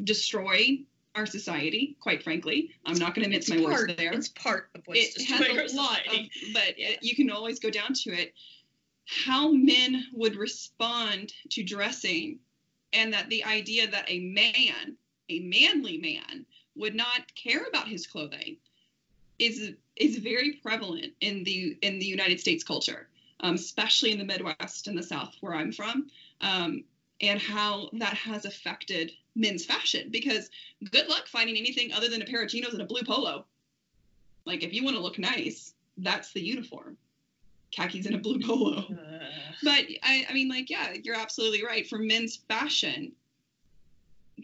destroying 0.03 0.85
our 1.15 1.25
society, 1.25 1.95
quite 2.01 2.23
frankly. 2.23 2.71
I'm 2.85 2.97
not 2.97 3.15
going 3.15 3.23
to 3.23 3.29
mince 3.29 3.49
my 3.49 3.55
part, 3.55 3.71
words 3.71 3.95
there. 3.95 4.11
It's 4.11 4.27
part 4.27 4.69
of 4.75 4.81
what's 4.85 4.99
it 4.99 5.15
destroying 5.15 5.57
has 5.59 5.73
a 5.73 5.77
lot 5.77 5.99
of, 6.07 6.25
but 6.53 6.77
Yeah. 6.77 6.97
you 7.01 7.15
can 7.15 7.29
always 7.31 7.59
go 7.59 7.69
down 7.69 7.93
to 7.93 8.09
it. 8.09 8.33
How 9.05 9.49
men 9.49 10.07
would 10.11 10.35
respond 10.35 11.31
to 11.51 11.63
dressing, 11.63 12.39
and 12.91 13.13
that 13.13 13.29
the 13.29 13.45
idea 13.45 13.87
that 13.87 14.11
a 14.11 14.19
man, 14.19 14.97
a 15.29 15.39
manly 15.39 15.99
man, 15.99 16.45
would 16.75 16.95
not 16.95 17.33
care 17.35 17.63
about 17.69 17.87
his 17.87 18.07
clothing, 18.07 18.57
is 19.39 19.73
is 19.95 20.17
very 20.17 20.53
prevalent 20.53 21.13
in 21.21 21.43
the 21.43 21.77
in 21.81 21.99
the 21.99 22.05
United 22.05 22.39
States 22.39 22.63
culture, 22.63 23.07
um, 23.41 23.55
especially 23.55 24.11
in 24.11 24.17
the 24.17 24.25
Midwest 24.25 24.87
and 24.87 24.97
the 24.97 25.03
South, 25.03 25.35
where 25.41 25.53
I'm 25.53 25.71
from, 25.71 26.07
um, 26.41 26.83
and 27.21 27.39
how 27.39 27.89
that 27.93 28.13
has 28.13 28.45
affected 28.45 29.11
men's 29.35 29.65
fashion. 29.65 30.09
Because 30.11 30.49
good 30.91 31.07
luck 31.07 31.27
finding 31.27 31.57
anything 31.57 31.93
other 31.93 32.09
than 32.09 32.21
a 32.21 32.25
pair 32.25 32.43
of 32.43 32.49
chinos 32.49 32.73
and 32.73 32.81
a 32.81 32.85
blue 32.85 33.03
polo. 33.03 33.45
Like 34.45 34.63
if 34.63 34.73
you 34.73 34.83
want 34.83 34.95
to 34.95 35.01
look 35.01 35.19
nice, 35.19 35.73
that's 35.97 36.33
the 36.33 36.41
uniform. 36.41 36.97
Khakis 37.75 38.05
and 38.05 38.15
a 38.15 38.19
blue 38.19 38.39
polo. 38.39 38.85
But 39.63 39.85
I, 40.03 40.25
I 40.29 40.33
mean, 40.33 40.49
like, 40.49 40.69
yeah, 40.69 40.93
you're 41.03 41.15
absolutely 41.15 41.63
right. 41.63 41.87
For 41.87 41.97
men's 41.97 42.35
fashion, 42.49 43.13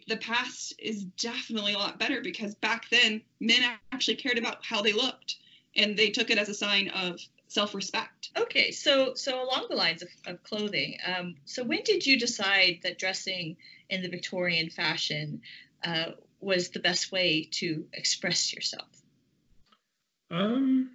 the 0.10 0.18
past 0.18 0.74
is 0.80 1.04
definitely 1.04 1.74
a 1.74 1.78
lot 1.78 2.00
better 2.00 2.22
because 2.22 2.56
back 2.56 2.90
then 2.90 3.22
men 3.40 3.62
actually 3.92 4.16
cared 4.16 4.38
about 4.38 4.66
how 4.66 4.82
they 4.82 4.92
looked 4.92 5.38
and 5.76 5.96
they 5.96 6.10
took 6.10 6.30
it 6.30 6.38
as 6.38 6.50
a 6.50 6.54
sign 6.54 6.90
of 6.90 7.20
self-respect. 7.48 8.30
okay, 8.38 8.72
so 8.72 9.14
so 9.16 9.44
along 9.44 9.68
the 9.70 9.76
lines 9.76 10.02
of, 10.02 10.10
of 10.28 10.44
clothing, 10.44 10.98
um, 11.06 11.36
so 11.46 11.64
when 11.64 11.82
did 11.84 12.06
you 12.06 12.20
decide 12.20 12.80
that 12.84 13.00
dressing 13.00 13.56
in 13.90 14.02
the 14.02 14.10
Victorian 14.10 14.70
fashion 14.70 15.42
uh, 15.84 16.12
was 16.42 16.70
the 16.70 16.80
best 16.80 17.12
way 17.12 17.48
to 17.52 17.86
express 17.94 18.54
yourself? 18.54 18.88
Um, 20.32 20.92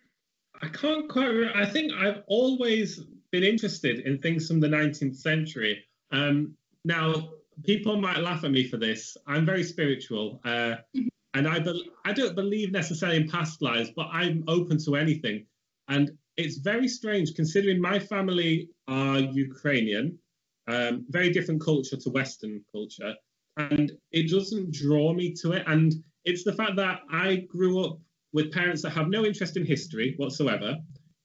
I 0.62 0.68
can't 0.68 1.08
quite. 1.08 1.28
Re- 1.28 1.52
I 1.54 1.66
think 1.66 1.92
I've 1.92 2.22
always 2.26 3.00
been 3.30 3.42
interested 3.42 4.00
in 4.00 4.18
things 4.18 4.46
from 4.46 4.60
the 4.60 4.68
19th 4.68 5.16
century. 5.16 5.84
Um, 6.12 6.56
now, 6.84 7.30
people 7.62 8.00
might 8.00 8.18
laugh 8.18 8.44
at 8.44 8.50
me 8.50 8.66
for 8.66 8.76
this. 8.76 9.16
I'm 9.26 9.46
very 9.46 9.62
spiritual, 9.62 10.40
uh, 10.44 10.76
and 11.34 11.48
I 11.48 11.58
bel 11.60 11.80
I 12.04 12.12
don't 12.12 12.34
believe 12.34 12.72
necessarily 12.72 13.18
in 13.18 13.28
past 13.28 13.62
lives, 13.62 13.90
but 13.94 14.08
I'm 14.12 14.44
open 14.48 14.78
to 14.84 14.96
anything. 14.96 15.46
And 15.88 16.10
it's 16.36 16.58
very 16.58 16.88
strange 16.88 17.34
considering 17.34 17.80
my 17.80 17.98
family 17.98 18.68
are 18.88 19.18
Ukrainian, 19.18 20.18
um, 20.66 21.04
very 21.08 21.30
different 21.30 21.60
culture 21.60 21.96
to 21.96 22.10
Western 22.10 22.64
culture, 22.72 23.14
and 23.56 23.92
it 24.12 24.30
doesn't 24.30 24.72
draw 24.72 25.12
me 25.12 25.32
to 25.42 25.52
it. 25.52 25.64
And 25.66 25.94
it's 26.24 26.44
the 26.44 26.52
fact 26.52 26.76
that 26.76 27.00
I 27.10 27.36
grew 27.48 27.84
up 27.84 27.98
with 28.32 28.52
parents 28.52 28.82
that 28.82 28.90
have 28.90 29.08
no 29.08 29.24
interest 29.24 29.56
in 29.56 29.64
history 29.64 30.14
whatsoever. 30.16 30.76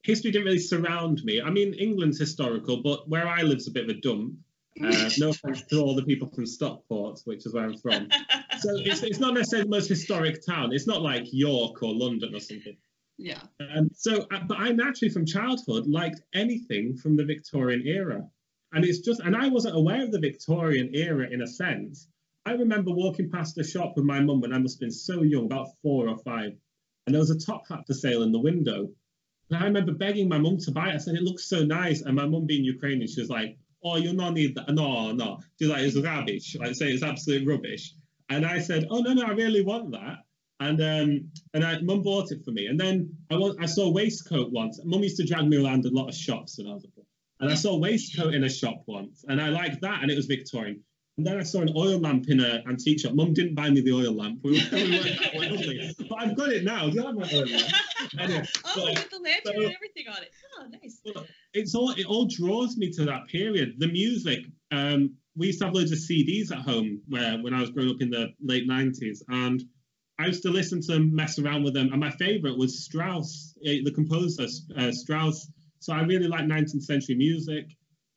History 0.04 0.32
didn't 0.32 0.46
really 0.46 0.60
surround 0.60 1.24
me. 1.24 1.42
I 1.42 1.50
mean, 1.50 1.74
England's 1.74 2.20
historical, 2.20 2.82
but 2.82 3.10
where 3.10 3.28
I 3.28 3.42
live's 3.42 3.68
a 3.68 3.72
bit 3.72 3.90
of 3.90 3.90
a 3.90 4.00
dump. 4.00 4.36
Uh, 4.82 5.10
no 5.18 5.30
offense 5.30 5.64
to 5.70 5.80
all 5.82 5.96
the 5.96 6.04
people 6.04 6.30
from 6.34 6.46
Stockport, 6.46 7.20
which 7.26 7.46
is 7.46 7.54
where 7.54 7.66
I'm 7.66 7.78
from. 7.78 8.10
So 8.60 8.72
it's, 8.76 9.04
it's 9.04 9.20
not 9.20 9.36
necessarily 9.36 9.70
the 9.70 9.70
most 9.70 9.88
historic 9.88 10.46
town. 10.46 10.74
It's 10.74 10.86
not 10.86 11.02
like 11.02 11.24
York 11.32 11.82
or 11.82 11.94
London 11.96 12.36
or 12.36 12.42
something. 12.42 12.76
Yeah. 13.18 13.40
Um, 13.62 13.90
so, 13.94 14.28
uh, 14.34 14.40
but 14.50 14.60
I 14.60 14.72
naturally 14.72 15.14
from 15.14 15.26
childhood 15.26 15.88
liked 15.88 16.20
anything 16.34 16.98
from 16.98 17.16
the 17.16 17.24
Victorian 17.24 17.84
era. 17.86 18.28
And 18.74 18.84
it's 18.84 19.00
just, 19.00 19.22
and 19.22 19.34
I 19.34 19.48
wasn't 19.48 19.78
aware 19.78 20.04
of 20.04 20.12
the 20.12 20.20
Victorian 20.20 20.90
era 20.94 21.28
in 21.32 21.42
a 21.42 21.48
sense. 21.48 22.10
I 22.46 22.52
remember 22.52 22.92
walking 22.92 23.30
past 23.30 23.58
a 23.58 23.64
shop 23.64 23.94
with 23.96 24.06
my 24.06 24.20
mum 24.20 24.42
when 24.42 24.54
I 24.54 24.58
must 24.58 24.76
have 24.76 24.82
been 24.82 24.92
so 24.92 25.22
young, 25.22 25.46
about 25.46 25.78
four 25.82 26.10
or 26.10 26.18
five, 26.18 26.52
and 27.06 27.14
there 27.14 27.20
was 27.20 27.32
a 27.32 27.40
top 27.40 27.68
hat 27.68 27.88
for 27.88 27.94
sale 27.94 28.24
in 28.24 28.32
the 28.32 28.40
window. 28.40 28.90
And 29.50 29.58
I 29.58 29.66
remember 29.66 29.94
begging 29.94 30.30
my 30.30 30.38
mum 30.38 30.58
to 30.60 30.72
buy 30.72 30.90
it. 30.90 30.96
I 30.96 30.98
said, 30.98 31.16
it 31.16 31.24
looks 31.24 31.50
so 31.50 31.64
nice. 31.64 32.02
And 32.02 32.16
my 32.16 32.26
mum 32.26 32.46
being 32.46 32.64
Ukrainian, 32.64 33.08
she 33.08 33.22
was 33.22 33.30
like, 33.30 33.58
oh, 33.84 33.98
you 33.98 34.14
not 34.14 34.34
need 34.34 34.56
that. 34.56 34.70
No, 34.70 35.12
no. 35.12 35.40
She's 35.58 35.70
like, 35.70 35.84
it's 35.84 35.98
rubbish. 35.98 36.56
Like, 36.60 36.76
say 36.76 36.92
it's 36.92 37.04
absolute 37.04 37.48
rubbish. 37.48 37.94
And 38.30 38.46
I 38.46 38.60
said, 38.60 38.88
oh, 38.90 39.00
no, 39.00 39.14
no, 39.14 39.24
I 39.24 39.32
really 39.32 39.64
want 39.64 39.92
that. 39.92 40.18
And 40.62 40.82
um, 40.82 41.32
and 41.54 41.64
I, 41.64 41.80
mum 41.80 42.04
bought 42.04 42.32
it 42.32 42.44
for 42.44 42.52
me. 42.52 42.68
And 42.68 42.80
then 42.80 43.16
I 43.32 43.38
want, 43.38 43.58
I 43.62 43.66
saw 43.66 43.90
waistcoat 43.92 44.52
once. 44.52 44.80
Mum 44.84 45.02
used 45.02 45.18
to 45.18 45.26
drag 45.26 45.48
me 45.48 45.64
around 45.64 45.86
a 45.86 45.90
lot 45.90 46.10
of 46.10 46.16
shops 46.16 46.58
when 46.58 46.68
I 46.68 46.74
was 46.74 46.84
a 46.84 46.90
boy. 46.90 47.04
And 47.40 47.50
I 47.50 47.56
saw 47.56 47.78
waistcoat 47.78 48.34
in 48.34 48.44
a 48.44 48.50
shop 48.50 48.84
once, 48.86 49.24
and 49.26 49.42
I 49.42 49.48
liked 49.48 49.80
that, 49.82 50.02
and 50.02 50.12
it 50.12 50.18
was 50.18 50.26
Victorian. 50.26 50.84
And 51.20 51.28
then 51.28 51.38
I 51.38 51.44
saw 51.44 51.60
an 51.60 51.74
oil 51.76 52.00
lamp 52.00 52.30
in 52.30 52.40
an 52.40 52.64
antique 52.66 53.02
shop. 53.02 53.14
Mum 53.14 53.34
didn't 53.34 53.54
buy 53.54 53.70
me 53.70 53.82
the 53.82 53.92
oil 53.92 54.14
lamp. 54.14 54.40
We 54.42 54.52
weren't, 54.54 54.72
we 54.72 54.80
weren't 55.38 55.60
that. 55.98 56.06
But 56.10 56.18
I've 56.18 56.38
got 56.38 56.48
it 56.48 56.64
now. 56.64 56.90
Do 56.90 56.96
you 56.96 57.06
have 57.06 57.14
my 57.14 57.30
oil 57.34 57.46
lamp? 57.46 57.74
Anyway, 58.18 58.46
oh, 58.64 58.74
so- 58.74 58.86
with 58.86 59.10
the 59.10 59.20
lantern 59.20 59.42
so- 59.44 59.52
and 59.52 59.76
everything 59.76 60.06
on 60.08 60.24
it. 60.24 60.32
Oh, 60.58 60.66
nice. 60.70 61.02
It's 61.54 61.76
all 61.76 61.92
it 61.92 62.06
all 62.06 62.26
draws 62.26 62.78
me 62.78 62.90
to 62.92 63.04
that 63.04 63.28
period. 63.28 63.74
The 63.80 63.90
music. 63.90 64.46
Um, 64.72 65.16
we 65.36 65.48
used 65.48 65.60
to 65.60 65.66
have 65.66 65.74
loads 65.76 65.92
of 65.92 65.98
CDs 65.98 66.54
at 66.54 66.60
home 66.60 67.02
where 67.10 67.38
when 67.40 67.54
I 67.54 67.60
was 67.60 67.70
growing 67.70 67.90
up 67.90 68.00
in 68.00 68.10
the 68.10 68.30
late 68.42 68.66
nineties, 68.66 69.22
and 69.28 69.62
I 70.20 70.28
used 70.28 70.44
to 70.44 70.50
listen 70.52 70.80
to 70.84 70.94
them, 70.94 71.14
mess 71.14 71.38
around 71.38 71.64
with 71.64 71.74
them. 71.74 71.90
And 71.92 72.00
my 72.00 72.12
favourite 72.12 72.58
was 72.58 72.86
Strauss, 72.86 73.54
eh, 73.66 73.80
the 73.84 73.92
composer 73.92 74.48
uh, 74.78 74.94
Strauss. 74.94 75.52
So 75.80 75.92
I 75.92 76.02
really 76.04 76.30
like 76.30 76.46
19th 76.46 76.84
century 76.84 77.16
music. 77.16 77.66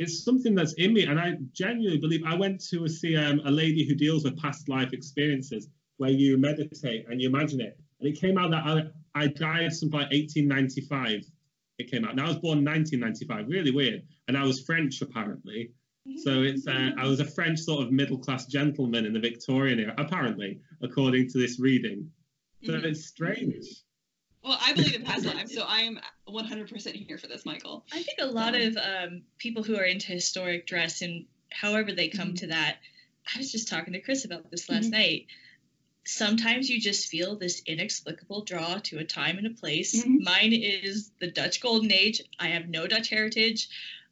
It's 0.02 0.24
something 0.24 0.54
that's 0.54 0.74
in 0.74 0.92
me, 0.92 1.04
and 1.04 1.18
I 1.18 1.36
genuinely 1.52 1.98
believe. 1.98 2.22
I 2.26 2.34
went 2.34 2.60
to 2.70 2.88
see 2.88 3.16
um, 3.16 3.40
a 3.44 3.50
lady 3.50 3.86
who 3.86 3.94
deals 3.94 4.24
with 4.24 4.36
past 4.40 4.68
life 4.68 4.92
experiences, 4.92 5.68
where 5.98 6.10
you 6.10 6.36
meditate 6.36 7.06
and 7.08 7.20
you 7.20 7.28
imagine 7.28 7.60
it, 7.60 7.78
and 8.00 8.08
it 8.08 8.20
came 8.20 8.36
out 8.36 8.50
that 8.50 8.64
I, 8.66 9.22
I 9.22 9.28
died 9.28 9.72
something 9.72 9.98
like 10.00 10.10
1895 10.10 11.24
it 11.78 11.90
came 11.90 12.04
out. 12.04 12.14
Now 12.14 12.26
I 12.26 12.28
was 12.28 12.36
born 12.36 12.64
1995, 12.64 13.48
really 13.48 13.70
weird, 13.70 14.02
and 14.28 14.36
I 14.36 14.44
was 14.44 14.60
French 14.60 15.00
apparently. 15.02 15.70
So 16.16 16.42
it's 16.42 16.66
uh, 16.66 16.90
I 16.98 17.06
was 17.06 17.20
a 17.20 17.24
French 17.24 17.60
sort 17.60 17.84
of 17.84 17.92
middle 17.92 18.18
class 18.18 18.46
gentleman 18.46 19.06
in 19.06 19.12
the 19.12 19.20
Victorian 19.20 19.78
era, 19.78 19.94
apparently, 19.98 20.60
according 20.82 21.28
to 21.30 21.38
this 21.38 21.60
reading. 21.60 22.10
So 22.64 22.72
Mhm. 22.72 22.84
it's 22.84 23.06
strange. 23.06 23.66
Well, 24.42 24.58
I 24.60 24.72
believe 24.72 24.94
in 24.94 25.04
past 25.04 25.24
lives, 25.24 25.54
so 25.54 25.62
I 25.62 25.80
am 25.82 26.00
100% 26.28 26.96
here 26.96 27.16
for 27.18 27.28
this, 27.28 27.46
Michael. 27.46 27.84
I 27.92 28.02
think 28.02 28.18
a 28.20 28.26
lot 28.26 28.54
of 28.54 28.76
um, 28.76 29.22
people 29.38 29.62
who 29.62 29.76
are 29.76 29.84
into 29.84 30.08
historic 30.08 30.66
dress 30.66 31.00
and 31.00 31.26
however 31.50 31.92
they 31.92 32.08
come 32.08 32.32
Mhm. 32.32 32.38
to 32.38 32.46
that, 32.48 32.78
I 33.32 33.38
was 33.38 33.52
just 33.52 33.68
talking 33.68 33.92
to 33.92 34.00
Chris 34.00 34.24
about 34.24 34.50
this 34.50 34.68
last 34.68 34.86
Mhm. 34.86 34.90
night. 34.92 35.26
Sometimes 36.04 36.68
you 36.68 36.80
just 36.80 37.08
feel 37.08 37.36
this 37.36 37.62
inexplicable 37.66 38.44
draw 38.44 38.78
to 38.78 38.98
a 38.98 39.04
time 39.04 39.38
and 39.38 39.46
a 39.46 39.50
place. 39.50 40.04
Mhm. 40.04 40.20
Mine 40.20 40.52
is 40.52 41.12
the 41.20 41.28
Dutch 41.30 41.60
Golden 41.60 41.92
Age. 41.92 42.20
I 42.40 42.48
have 42.48 42.68
no 42.68 42.88
Dutch 42.88 43.08
heritage. 43.10 43.68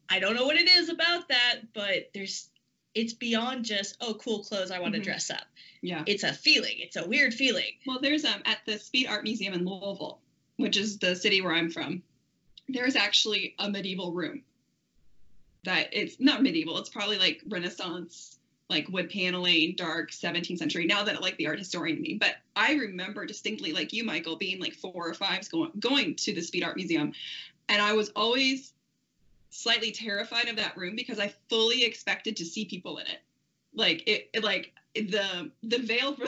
I 0.08 0.20
don't 0.20 0.36
know 0.36 0.44
what 0.44 0.56
it 0.56 0.68
is 0.68 0.88
about 0.88 1.28
that, 1.28 1.72
but 1.72 2.10
there's 2.14 2.48
it's 2.94 3.12
beyond 3.12 3.64
just 3.64 3.96
oh 4.00 4.14
cool 4.14 4.42
clothes 4.42 4.70
I 4.70 4.78
want 4.80 4.94
to 4.94 5.00
Mhm. 5.00 5.04
dress 5.04 5.30
up. 5.30 5.46
Yeah. 5.82 6.02
It's 6.06 6.24
a 6.24 6.32
feeling. 6.32 6.74
It's 6.78 6.96
a 6.96 7.06
weird 7.06 7.32
feeling. 7.34 7.72
Well, 7.86 8.00
there's 8.00 8.24
um 8.24 8.42
at 8.44 8.58
the 8.66 8.78
Speed 8.78 9.06
Art 9.06 9.24
Museum 9.24 9.54
in 9.54 9.64
Louisville, 9.64 10.20
which 10.56 10.76
is 10.76 10.98
the 10.98 11.14
city 11.16 11.40
where 11.40 11.52
I'm 11.54 11.70
from. 11.70 12.02
There's 12.68 12.96
actually 12.96 13.54
a 13.58 13.70
medieval 13.70 14.12
room. 14.12 14.42
That 15.64 15.88
it's 15.92 16.18
not 16.18 16.42
medieval. 16.42 16.78
It's 16.78 16.88
probably 16.88 17.18
like 17.18 17.42
Renaissance, 17.46 18.38
like 18.70 18.88
wood 18.88 19.10
paneling, 19.10 19.74
dark 19.76 20.10
17th 20.10 20.58
century. 20.58 20.86
Now 20.86 21.04
that 21.04 21.20
like 21.20 21.36
the 21.36 21.46
art 21.48 21.58
historian 21.58 22.00
me, 22.00 22.14
but 22.14 22.36
I 22.56 22.74
remember 22.74 23.26
distinctly, 23.26 23.72
like 23.72 23.92
you, 23.92 24.04
Michael, 24.04 24.36
being 24.36 24.58
like 24.60 24.74
four 24.74 25.08
or 25.08 25.14
five, 25.14 25.48
going 25.50 25.72
going 25.78 26.14
to 26.16 26.32
the 26.32 26.40
Speed 26.40 26.64
Art 26.64 26.76
Museum, 26.76 27.12
and 27.68 27.82
I 27.82 27.92
was 27.92 28.10
always 28.16 28.72
slightly 29.50 29.90
terrified 29.92 30.48
of 30.48 30.56
that 30.56 30.76
room 30.76 30.96
because 30.96 31.18
I 31.18 31.32
fully 31.48 31.84
expected 31.84 32.36
to 32.36 32.44
see 32.44 32.64
people 32.64 32.98
in 32.98 33.06
it. 33.06 33.18
Like 33.74 34.02
it, 34.06 34.30
it 34.34 34.42
like 34.44 34.72
the 34.94 35.50
the 35.62 35.78
veil 35.78 36.14
for 36.14 36.26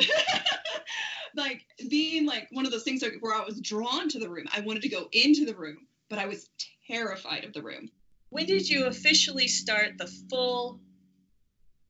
like 1.34 1.64
being 1.88 2.26
like 2.26 2.48
one 2.52 2.66
of 2.66 2.72
those 2.72 2.84
things 2.84 3.02
where 3.20 3.34
I 3.34 3.44
was 3.44 3.60
drawn 3.60 4.08
to 4.10 4.18
the 4.18 4.28
room. 4.28 4.46
I 4.54 4.60
wanted 4.60 4.82
to 4.82 4.88
go 4.88 5.08
into 5.12 5.44
the 5.44 5.54
room, 5.54 5.86
but 6.08 6.18
I 6.18 6.26
was 6.26 6.48
terrified 6.86 7.44
of 7.44 7.52
the 7.52 7.62
room. 7.62 7.90
when 8.30 8.46
did 8.46 8.68
you 8.68 8.86
officially 8.86 9.48
start 9.48 9.98
the 9.98 10.06
full 10.28 10.80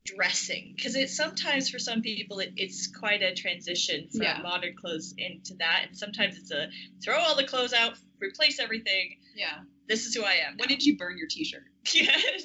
dressing 0.05 0.73
because 0.77 0.97
it's 0.97 1.17
sometimes 1.17 1.71
for 1.71 1.79
some 1.79 2.03
people 2.03 2.41
it, 2.41 2.53
it's 2.57 2.89
quite 2.89 3.23
a 3.23 3.33
transition 3.35 4.09
from 4.11 4.23
Yeah. 4.23 4.41
modern 4.43 4.75
clothes 4.75 5.15
into 5.17 5.55
that 5.61 5.85
and 5.87 5.97
sometimes 5.97 6.37
it's 6.37 6.51
a 6.51 6.69
throw 7.05 7.17
all 7.17 7.37
the 7.37 7.45
clothes 7.45 7.73
out 7.73 7.95
replace 8.21 8.59
everything 8.59 9.17
Yeah. 9.37 9.61
This 9.93 10.07
is 10.07 10.15
who 10.15 10.23
i 10.25 10.33
am 10.47 10.57
When 10.59 10.69
did 10.69 10.83
you 10.83 10.97
burn 10.97 11.19
your 11.19 11.29
T-shirt? 11.29 11.63
yes 11.95 12.43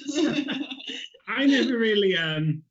I 1.26 1.46
never 1.46 1.76
really 1.78 2.16
um 2.16 2.62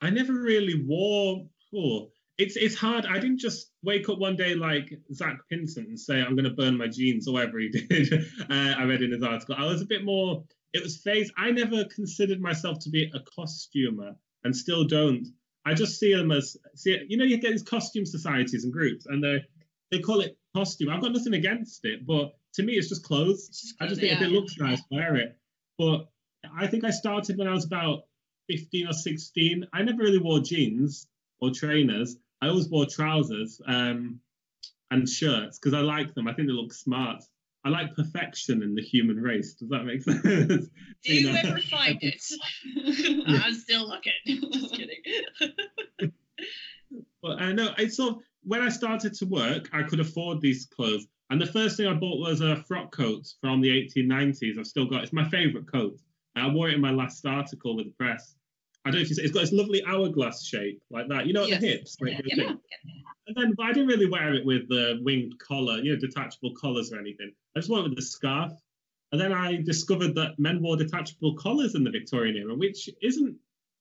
I 0.00 0.10
never 0.10 0.32
really 0.32 0.84
wore 0.86 1.46
oh 1.74 2.10
it's 2.40 2.56
it's 2.56 2.74
hard. 2.74 3.04
I 3.04 3.18
didn't 3.18 3.38
just 3.38 3.70
wake 3.82 4.08
up 4.08 4.18
one 4.18 4.34
day 4.34 4.54
like 4.54 4.98
Zach 5.12 5.36
Pinson 5.50 5.84
and 5.84 6.00
say 6.00 6.22
I'm 6.22 6.34
going 6.34 6.44
to 6.48 6.58
burn 6.62 6.78
my 6.78 6.88
jeans 6.88 7.28
or 7.28 7.34
whatever 7.34 7.58
he 7.58 7.68
did. 7.80 8.12
uh, 8.48 8.74
I 8.78 8.84
read 8.84 9.02
in 9.02 9.12
his 9.12 9.22
article. 9.22 9.56
I 9.58 9.66
was 9.66 9.82
a 9.82 9.86
bit 9.86 10.04
more. 10.04 10.42
It 10.72 10.82
was 10.82 11.02
phase. 11.02 11.30
I 11.36 11.50
never 11.50 11.84
considered 11.94 12.40
myself 12.40 12.78
to 12.80 12.90
be 12.90 13.10
a 13.14 13.20
costumer, 13.36 14.12
and 14.44 14.56
still 14.56 14.84
don't. 14.84 15.26
I 15.66 15.74
just 15.74 16.00
see 16.00 16.14
them 16.14 16.32
as 16.32 16.56
see. 16.74 16.98
You 17.08 17.18
know, 17.18 17.24
you 17.24 17.36
get 17.36 17.50
these 17.50 17.62
costume 17.62 18.06
societies 18.06 18.64
and 18.64 18.72
groups, 18.72 19.04
and 19.04 19.22
they 19.22 19.44
they 19.90 19.98
call 19.98 20.20
it 20.20 20.38
costume. 20.56 20.88
I've 20.88 21.02
got 21.02 21.12
nothing 21.12 21.34
against 21.34 21.84
it, 21.84 22.06
but 22.06 22.32
to 22.54 22.62
me, 22.62 22.74
it's 22.74 22.88
just 22.88 23.04
clothes. 23.04 23.48
It's 23.48 23.62
just 23.62 23.74
I 23.80 23.86
just 23.86 24.00
think 24.00 24.12
if 24.12 24.22
it 24.22 24.30
looks 24.30 24.56
nice, 24.58 24.82
wear 24.90 25.16
it. 25.16 25.36
But 25.78 26.08
I 26.56 26.66
think 26.66 26.84
I 26.84 26.90
started 26.90 27.38
when 27.38 27.48
I 27.48 27.52
was 27.52 27.64
about 27.64 28.04
15 28.48 28.88
or 28.88 28.92
16. 28.92 29.66
I 29.72 29.82
never 29.82 30.02
really 30.02 30.18
wore 30.18 30.40
jeans 30.40 31.06
or 31.40 31.50
trainers. 31.50 32.16
I 32.42 32.48
always 32.48 32.68
wore 32.68 32.86
trousers 32.86 33.60
um, 33.66 34.20
and 34.90 35.08
shirts 35.08 35.58
because 35.58 35.74
I 35.74 35.80
like 35.80 36.14
them. 36.14 36.26
I 36.26 36.34
think 36.34 36.48
they 36.48 36.54
look 36.54 36.72
smart. 36.72 37.22
I 37.64 37.68
like 37.68 37.94
perfection 37.94 38.62
in 38.62 38.74
the 38.74 38.82
human 38.82 39.16
race. 39.16 39.54
Does 39.54 39.68
that 39.68 39.84
make 39.84 40.02
sense? 40.04 40.68
Do 41.04 41.14
you 41.14 41.30
know, 41.30 41.38
ever 41.38 41.60
find 41.60 41.98
it? 42.02 42.22
I'm 43.28 43.54
still 43.54 43.88
looking. 43.88 44.12
Just 44.52 44.74
kidding. 44.74 46.12
But 47.22 47.40
I 47.40 47.52
know 47.52 47.74
it's 47.76 47.96
sort 47.96 48.16
of 48.16 48.22
when 48.42 48.62
I 48.62 48.70
started 48.70 49.14
to 49.14 49.26
work, 49.26 49.68
I 49.72 49.82
could 49.82 50.00
afford 50.00 50.40
these 50.40 50.66
clothes. 50.66 51.06
And 51.30 51.40
the 51.40 51.46
first 51.46 51.76
thing 51.76 51.86
I 51.86 51.94
bought 51.94 52.18
was 52.18 52.40
a 52.40 52.56
frock 52.56 52.90
coat 52.90 53.32
from 53.40 53.60
the 53.60 53.68
1890s. 53.70 54.58
I've 54.58 54.66
still 54.66 54.86
got 54.86 55.04
it's 55.04 55.12
my 55.12 55.28
favourite 55.28 55.70
coat. 55.70 55.96
I 56.36 56.48
wore 56.48 56.68
it 56.68 56.74
in 56.74 56.80
my 56.80 56.90
last 56.90 57.24
article 57.26 57.76
with 57.76 57.86
the 57.86 57.92
press. 57.92 58.34
I 58.84 58.90
don't 58.90 59.00
know 59.00 59.02
if 59.02 59.10
you 59.10 59.14
see, 59.16 59.22
it's 59.22 59.32
got 59.32 59.40
this 59.40 59.52
lovely 59.52 59.82
hourglass 59.86 60.44
shape 60.44 60.82
like 60.90 61.08
that. 61.08 61.26
You 61.26 61.32
know, 61.34 61.42
at 61.42 61.50
Yes. 61.50 61.60
the 61.60 61.66
hips. 61.68 61.96
where 61.98 62.10
it 62.12 62.24
goes 62.24 62.32
Yeah. 62.36 62.54
And 63.26 63.36
then, 63.36 63.54
but 63.56 63.66
I 63.66 63.72
didn't 63.72 63.88
really 63.88 64.08
wear 64.08 64.34
it 64.34 64.44
with 64.44 64.68
the 64.68 64.98
winged 65.02 65.38
collar, 65.38 65.80
you 65.80 65.92
know, 65.92 66.00
detachable 66.00 66.54
collars 66.54 66.92
or 66.92 66.98
anything. 66.98 67.32
I 67.54 67.60
just 67.60 67.70
wore 67.70 67.80
it 67.80 67.84
with 67.84 67.96
the 67.96 68.02
scarf. 68.02 68.52
And 69.12 69.20
then 69.20 69.32
I 69.32 69.60
discovered 69.62 70.14
that 70.16 70.38
men 70.38 70.62
wore 70.62 70.76
detachable 70.76 71.34
collars 71.34 71.74
in 71.74 71.84
the 71.84 71.90
Victorian 71.90 72.36
era, 72.36 72.54
which 72.54 72.88
isn't 73.02 73.36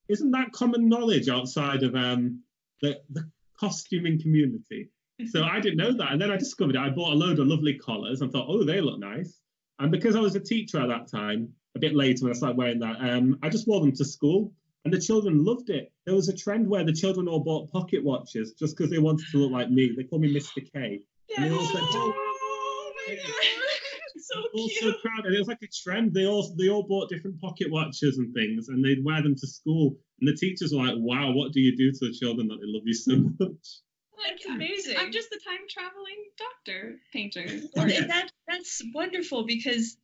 isn't 0.08 0.32
that 0.32 0.52
common 0.52 0.90
knowledge 0.90 1.30
outside 1.30 1.84
of 1.84 1.96
um, 1.96 2.42
the, 2.82 3.00
the 3.12 3.30
costuming 3.60 4.20
community. 4.20 4.90
So 5.28 5.44
I 5.44 5.60
didn't 5.60 5.78
know 5.78 5.92
that. 5.94 6.12
And 6.12 6.22
then 6.22 6.32
I 6.32 6.38
discovered 6.38 6.76
it. 6.76 6.80
I 6.80 6.90
bought 6.90 7.14
a 7.14 7.16
load 7.16 7.40
of 7.40 7.48
lovely 7.48 7.78
collars 7.78 8.22
and 8.22 8.32
thought, 8.32 8.48
oh, 8.48 8.64
they 8.64 8.80
look 8.80 9.00
nice. 9.00 9.40
And 9.80 9.92
because 9.92 10.16
I 10.16 10.20
was 10.20 10.36
a 10.36 10.40
teacher 10.40 10.80
at 10.80 10.88
that 10.88 11.10
time, 11.10 11.50
a 11.76 11.80
bit 11.80 11.96
later 11.96 12.24
when 12.24 12.32
I 12.32 12.36
started 12.36 12.58
wearing 12.58 12.80
that, 12.80 12.98
um, 13.00 13.38
I 13.44 13.50
just 13.50 13.68
wore 13.68 13.82
them 13.82 13.92
to 13.94 14.06
school. 14.06 14.54
And 14.86 14.94
the 14.94 15.00
children 15.00 15.44
loved 15.44 15.70
it. 15.70 15.92
There 16.06 16.16
was 16.16 16.30
a 16.30 16.36
trend 16.36 16.68
where 16.68 16.86
the 16.86 16.94
children 16.94 17.28
all 17.28 17.42
bought 17.42 17.70
pocket 17.70 18.04
watches 18.04 18.54
just 18.54 18.78
because 18.78 18.90
they 18.90 18.98
wanted 18.98 19.26
to 19.32 19.38
look 19.38 19.52
like 19.52 19.70
me. 19.70 19.94
They 19.96 20.04
called 20.04 20.22
me 20.22 20.34
Mr. 20.34 20.66
K. 20.74 21.02
And 21.36 21.46
they 21.46 21.56
all 21.56 21.66
said, 21.66 21.82
oh, 21.82 22.30
Oh 22.30 22.94
my 23.08 23.16
god. 23.16 23.26
So 24.22 24.44
all 24.54 24.70
so 24.70 24.94
proud. 25.02 25.26
And 25.26 25.34
it 25.34 25.40
was 25.40 25.48
like 25.48 25.64
a 25.64 25.68
trend. 25.68 26.14
They 26.14 26.28
all 26.28 26.54
they 26.56 26.70
all 26.70 26.84
bought 26.84 27.10
different 27.10 27.42
pocket 27.42 27.72
watches 27.72 28.20
and 28.20 28.32
things, 28.34 28.68
and 28.70 28.84
they'd 28.86 29.04
wear 29.04 29.24
them 29.24 29.34
to 29.34 29.48
school. 29.48 29.96
And 30.20 30.28
the 30.28 30.36
teachers 30.36 30.72
were 30.72 30.86
like, 30.86 30.96
"Wow, 30.98 31.32
what 31.32 31.52
do 31.52 31.60
you 31.60 31.76
do 31.76 31.92
to 31.92 32.00
the 32.02 32.14
children 32.14 32.48
that 32.50 32.58
they 32.58 32.68
love 32.68 32.84
you 32.86 32.94
so 32.94 33.16
much?" 33.40 33.68
That's 34.28 34.46
amazing. 34.46 34.98
I'm 34.98 35.12
just 35.12 35.30
the 35.30 35.40
time 35.46 35.60
traveling 35.70 36.26
doctor 36.38 37.00
painter. 37.14 37.46
And 37.76 38.10
that 38.10 38.32
that's 38.48 38.82
wonderful 38.94 39.46
because 39.46 39.98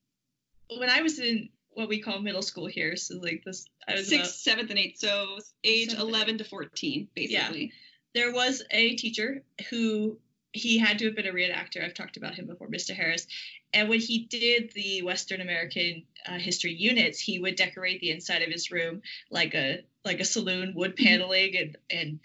when 0.78 0.90
I 0.90 1.02
was 1.02 1.20
in 1.20 1.50
what 1.72 1.90
we 1.90 2.02
call 2.02 2.20
middle 2.20 2.42
school 2.42 2.68
here, 2.68 2.96
so 2.96 3.18
like 3.18 3.44
this, 3.46 3.66
I 3.88 3.96
was 3.96 4.08
Sixth, 4.08 4.36
seventh, 4.36 4.70
and 4.70 4.80
eighth. 4.80 5.00
So 5.00 5.38
age 5.64 5.90
Seventh 5.90 6.10
11 6.10 6.38
to 6.40 6.44
14, 6.46 7.10
basically. 7.14 7.66
Yeah. 7.66 7.72
there 8.14 8.34
was 8.34 8.64
a 8.72 8.96
teacher 8.96 9.44
who 9.70 10.18
he 10.54 10.78
had 10.78 11.00
to 11.00 11.06
have 11.06 11.16
been 11.16 11.28
a 11.28 11.34
reenactor. 11.34 11.84
I've 11.84 11.94
talked 11.94 12.16
about 12.16 12.36
him 12.36 12.48
before, 12.48 12.70
Mr. 12.70 12.96
Harris. 12.96 13.28
And 13.74 13.90
when 13.90 14.00
he 14.00 14.20
did 14.20 14.72
the 14.74 15.02
Western 15.02 15.42
American 15.42 16.04
uh, 16.26 16.40
history 16.40 16.74
units, 16.74 17.20
he 17.20 17.40
would 17.40 17.58
decorate 17.58 18.00
the 18.00 18.12
inside 18.12 18.42
of 18.42 18.50
his 18.50 18.72
room 18.72 19.02
like 19.30 19.54
a 19.54 19.80
like 20.06 20.22
a 20.22 20.26
saloon, 20.26 20.74
wood 20.76 20.96
paneling 20.96 21.58
and 21.58 21.78
and 21.90 22.20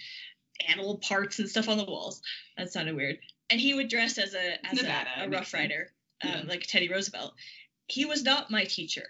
animal 0.68 0.99
parts 0.99 1.38
and 1.38 1.49
stuff 1.49 1.68
on 1.68 1.79
the 1.79 1.85
walls. 1.85 2.23
That 2.57 2.73
sounded 2.73 2.96
weird. 2.96 3.18
And 3.49 3.61
he 3.61 3.75
would 3.75 3.88
dress 3.88 4.18
as 4.18 4.35
a 4.35 4.64
as 4.66 4.75
Nevada, 4.81 5.11
a, 5.18 5.25
a 5.25 5.29
Rough. 5.29 5.53
Rider, 5.55 5.90
um, 6.23 6.31
Yeah. 6.31 6.42
like 6.46 6.62
Teddy 6.62 6.88
Roosevelt. 6.88 7.35
He 7.88 8.05
was 8.05 8.23
not 8.23 8.51
my 8.51 8.64
teacher. 8.64 9.07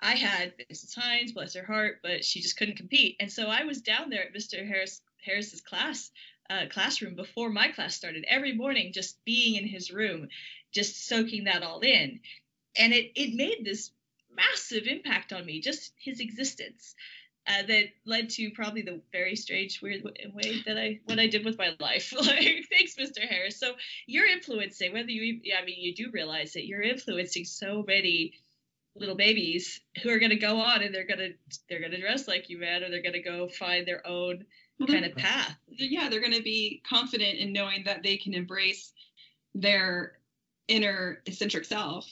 I 0.00 0.14
had 0.14 0.54
Mrs. 0.72 0.94
Hines, 0.94 1.32
bless 1.32 1.54
her 1.54 1.64
heart, 1.64 1.98
but 2.02 2.24
she 2.24 2.40
just 2.40 2.56
couldn't 2.56 2.76
compete. 2.76 3.16
And 3.20 3.30
so 3.30 3.48
I 3.48 3.64
was 3.64 3.82
down 3.82 4.08
there 4.08 4.22
at 4.22 4.34
Mr. 4.34 4.66
Harris 4.66 5.02
Harris's 5.24 5.60
class 5.60 6.10
uh, 6.48 6.64
classroom 6.70 7.14
before 7.14 7.50
my 7.50 7.68
class 7.68 7.94
started 7.94 8.24
every 8.28 8.54
morning, 8.54 8.92
just 8.92 9.22
being 9.24 9.56
in 9.56 9.66
his 9.68 9.90
room, 9.90 10.28
just 10.72 11.06
soaking 11.06 11.44
that 11.44 11.62
all 11.62 11.80
in, 11.80 12.20
and 12.78 12.92
it 12.92 13.12
it 13.14 13.34
made 13.34 13.64
this 13.64 13.90
massive 14.34 14.86
impact 14.86 15.32
on 15.32 15.44
me, 15.44 15.60
just 15.60 15.92
his 15.98 16.20
existence. 16.20 16.94
Uh, 17.46 17.62
that 17.66 17.84
led 18.04 18.28
to 18.28 18.50
probably 18.50 18.82
the 18.82 19.00
very 19.12 19.34
strange, 19.34 19.80
weird 19.82 20.04
way 20.04 20.62
that 20.66 20.76
I 20.78 21.00
what 21.06 21.18
I 21.18 21.26
did 21.26 21.44
with 21.44 21.58
my 21.58 21.74
life. 21.80 22.12
like, 22.16 22.66
thanks, 22.70 22.94
Mr. 22.96 23.26
Harris. 23.26 23.58
So 23.58 23.72
you're 24.06 24.28
influencing, 24.28 24.92
whether 24.92 25.10
you, 25.10 25.40
yeah, 25.42 25.56
I 25.60 25.64
mean, 25.64 25.80
you 25.80 25.94
do 25.94 26.10
realize 26.12 26.52
that 26.52 26.66
you're 26.66 26.82
influencing 26.82 27.44
so 27.46 27.82
many 27.86 28.34
little 28.94 29.16
babies 29.16 29.80
who 30.02 30.10
are 30.10 30.18
going 30.18 30.30
to 30.30 30.36
go 30.36 30.60
on 30.60 30.82
and 30.82 30.94
they're 30.94 31.06
going 31.06 31.18
to 31.18 31.32
they're 31.68 31.80
going 31.80 31.92
to 31.92 32.00
dress 32.00 32.28
like 32.28 32.50
you, 32.50 32.58
man, 32.58 32.84
or 32.84 32.90
they're 32.90 33.02
going 33.02 33.14
to 33.14 33.22
go 33.22 33.48
find 33.48 33.86
their 33.86 34.06
own 34.06 34.44
Well, 34.78 34.86
kind 34.88 35.04
of 35.06 35.14
path. 35.16 35.56
yeah, 35.68 36.08
they're 36.08 36.20
going 36.20 36.34
to 36.34 36.42
be 36.42 36.82
confident 36.88 37.38
in 37.38 37.52
knowing 37.52 37.84
that 37.84 38.02
they 38.02 38.16
can 38.16 38.34
embrace 38.34 38.92
their 39.54 40.18
inner 40.68 41.22
eccentric 41.26 41.64
self. 41.64 42.06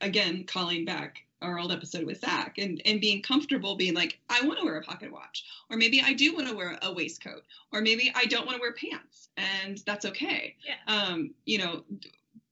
Again, 0.00 0.44
calling 0.44 0.84
back 0.84 1.18
our 1.44 1.58
old 1.58 1.70
episode 1.72 2.04
with 2.04 2.20
Zach 2.20 2.58
and, 2.58 2.80
and 2.84 3.00
being 3.00 3.22
comfortable 3.22 3.76
being 3.76 3.94
like, 3.94 4.18
I 4.28 4.40
want 4.46 4.58
to 4.58 4.64
wear 4.64 4.76
a 4.78 4.82
pocket 4.82 5.12
watch, 5.12 5.44
or 5.70 5.76
maybe 5.76 6.00
I 6.00 6.12
do 6.12 6.34
want 6.34 6.48
to 6.48 6.54
wear 6.56 6.78
a 6.82 6.92
waistcoat, 6.92 7.42
or 7.72 7.80
maybe 7.80 8.10
I 8.14 8.24
don't 8.26 8.46
want 8.46 8.56
to 8.56 8.60
wear 8.60 8.72
pants, 8.72 9.28
and 9.36 9.78
that's 9.86 10.04
okay. 10.06 10.56
Yeah. 10.66 10.76
Um, 10.92 11.34
you 11.44 11.58
know, 11.58 11.84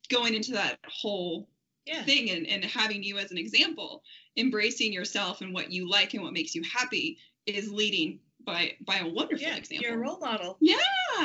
going 0.09 0.35
into 0.35 0.53
that 0.53 0.79
whole 0.87 1.49
Yeah. 1.87 2.03
thing 2.05 2.31
and, 2.31 2.47
and 2.47 2.65
having 2.65 3.03
you 3.03 3.19
as 3.19 3.31
an 3.33 3.39
example, 3.39 4.03
embracing 4.37 4.93
yourself 4.93 5.41
and 5.41 5.53
what 5.53 5.73
you 5.73 5.89
like 5.91 6.15
and 6.15 6.23
what 6.23 6.33
makes 6.33 6.55
you 6.55 6.63
happy 6.63 7.19
is 7.47 7.73
leading 7.73 8.21
by 8.45 8.73
by 8.87 8.99
a 8.99 9.07
wonderful 9.07 9.47
Yeah, 9.47 9.57
example. 9.57 9.85
you're 9.87 9.95
a 9.95 9.99
role 9.99 10.19
model. 10.19 10.57
Yeah. 10.61 10.77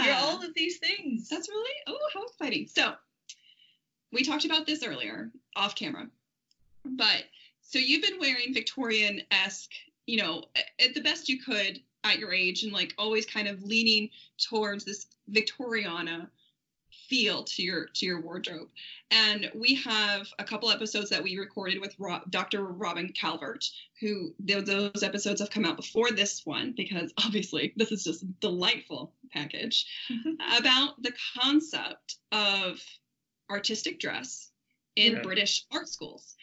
You're 0.06 0.16
all 0.16 0.44
of 0.44 0.54
these 0.56 0.78
things. 0.78 1.28
That's 1.30 1.50
really 1.50 1.72
oh 1.88 1.98
how 2.14 2.24
exciting. 2.26 2.68
So 2.68 2.94
we 4.12 4.24
talked 4.24 4.46
about 4.46 4.66
this 4.66 4.84
earlier 4.84 5.32
off 5.56 5.76
camera. 5.76 6.08
But 6.86 7.24
so 7.68 7.80
you've 7.80 8.02
been 8.02 8.20
wearing 8.20 8.54
Victorian 8.54 9.22
esque, 9.30 9.74
you 10.06 10.18
know, 10.18 10.44
at 10.80 10.94
the 10.94 11.02
best 11.02 11.28
you 11.28 11.42
could 11.42 11.82
at 12.06 12.18
your 12.18 12.34
age 12.34 12.64
and 12.64 12.72
like 12.72 12.94
always 12.98 13.26
kind 13.26 13.48
of 13.48 13.62
leaning 13.62 14.10
towards 14.38 14.86
this 14.86 15.08
Victoriana 15.30 16.28
feel 17.10 17.44
to 17.44 17.62
your 17.62 17.88
to 17.88 18.06
your 18.06 18.22
wardrobe. 18.22 18.70
And 19.12 19.52
we 19.54 19.76
have 19.76 20.28
a 20.40 20.46
couple 20.46 20.72
episodes 20.72 21.10
that 21.10 21.22
we 21.22 21.38
recorded 21.38 21.82
with 21.82 21.94
Ro- 22.00 22.22
Dr. 22.30 22.64
Robyne 22.66 23.14
Calvert, 23.14 23.66
who 24.00 24.34
th- 24.46 24.66
those 24.66 25.04
episodes 25.04 25.42
have 25.42 25.50
come 25.50 25.66
out 25.66 25.76
before 25.76 26.12
this 26.12 26.46
one 26.46 26.74
because 26.76 27.12
obviously 27.26 27.74
this 27.76 27.92
is 27.92 28.06
just 28.06 28.24
a 28.24 28.28
delightful 28.40 29.12
package 29.34 29.86
mm-hmm. 30.10 30.62
about 30.62 31.02
the 31.04 31.14
concept 31.38 32.16
of 32.32 32.82
artistic 33.50 34.00
dress 34.00 34.52
in 34.96 35.14
Yeah. 35.14 35.22
British 35.22 35.66
art 35.72 35.90
schools. 35.90 36.36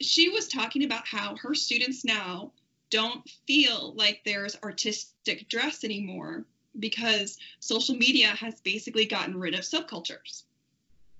She 0.00 0.28
was 0.28 0.48
talking 0.48 0.84
about 0.84 1.06
how 1.06 1.36
her 1.36 1.54
students 1.54 2.04
now 2.04 2.52
don't 2.90 3.28
feel 3.46 3.94
like 3.96 4.22
there's 4.24 4.56
artistic 4.62 5.48
dress 5.48 5.84
anymore 5.84 6.44
because 6.78 7.38
social 7.60 7.94
media 7.94 8.28
has 8.28 8.60
basically 8.60 9.06
gotten 9.06 9.36
rid 9.36 9.54
of 9.54 9.60
subcultures. 9.60 10.42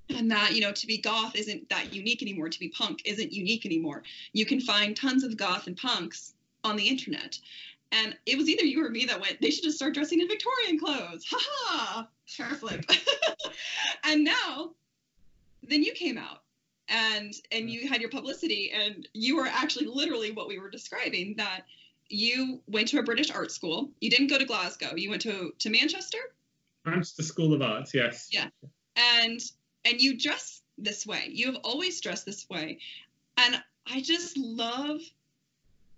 And 0.08 0.30
that, 0.30 0.54
you 0.54 0.60
know, 0.60 0.72
to 0.72 0.86
be 0.86 0.98
goth 0.98 1.36
isn't 1.36 1.68
that 1.68 1.94
unique 1.94 2.22
anymore. 2.22 2.48
To 2.48 2.58
be 2.58 2.68
punk 2.68 3.02
isn't 3.04 3.32
unique 3.32 3.64
anymore. 3.64 4.02
You 4.32 4.44
can 4.44 4.60
find 4.60 4.96
tons 4.96 5.22
of 5.22 5.36
goth 5.36 5.66
and 5.66 5.76
punks 5.76 6.34
on 6.64 6.76
the 6.76 6.88
internet. 6.88 7.38
And 7.92 8.16
it 8.26 8.36
was 8.36 8.48
either 8.48 8.64
you 8.64 8.84
or 8.84 8.90
me 8.90 9.04
that 9.06 9.20
went, 9.20 9.40
they 9.40 9.50
should 9.50 9.64
just 9.64 9.76
start 9.76 9.94
dressing 9.94 10.20
in 10.20 10.28
Victorian 10.28 10.78
clothes. 10.78 11.24
Ha 11.30 11.38
ha! 11.40 12.08
Hair 12.36 12.54
flip. 12.56 12.84
and 14.04 14.24
now, 14.24 14.72
then 15.62 15.82
you 15.82 15.92
came 15.92 16.18
out 16.18 16.42
and 16.90 17.34
and 17.52 17.70
you 17.70 17.88
had 17.88 18.00
your 18.00 18.10
publicity 18.10 18.72
and 18.72 19.08
you 19.14 19.36
were 19.36 19.46
actually 19.46 19.86
literally 19.86 20.32
what 20.32 20.48
we 20.48 20.58
were 20.58 20.70
describing 20.70 21.34
that 21.36 21.62
you 22.08 22.60
went 22.66 22.88
to 22.88 22.98
a 22.98 23.02
British 23.02 23.30
art 23.30 23.52
school. 23.52 23.88
You 24.00 24.10
didn't 24.10 24.26
go 24.26 24.38
to 24.38 24.44
Glasgow. 24.44 24.94
You 24.96 25.10
went 25.10 25.22
to 25.22 25.52
to 25.58 25.70
Manchester 25.70 26.18
Manchester 26.84 27.22
School 27.22 27.52
of 27.54 27.62
Arts, 27.62 27.94
yes. 27.94 28.28
Yeah. 28.32 28.48
and 28.96 29.40
and 29.84 30.00
you 30.00 30.18
dress 30.18 30.62
this 30.78 31.06
way. 31.06 31.28
You 31.30 31.46
have 31.46 31.60
always 31.62 32.00
dressed 32.00 32.26
this 32.26 32.48
way. 32.48 32.78
And 33.36 33.62
I 33.86 34.00
just 34.00 34.36
love 34.36 35.00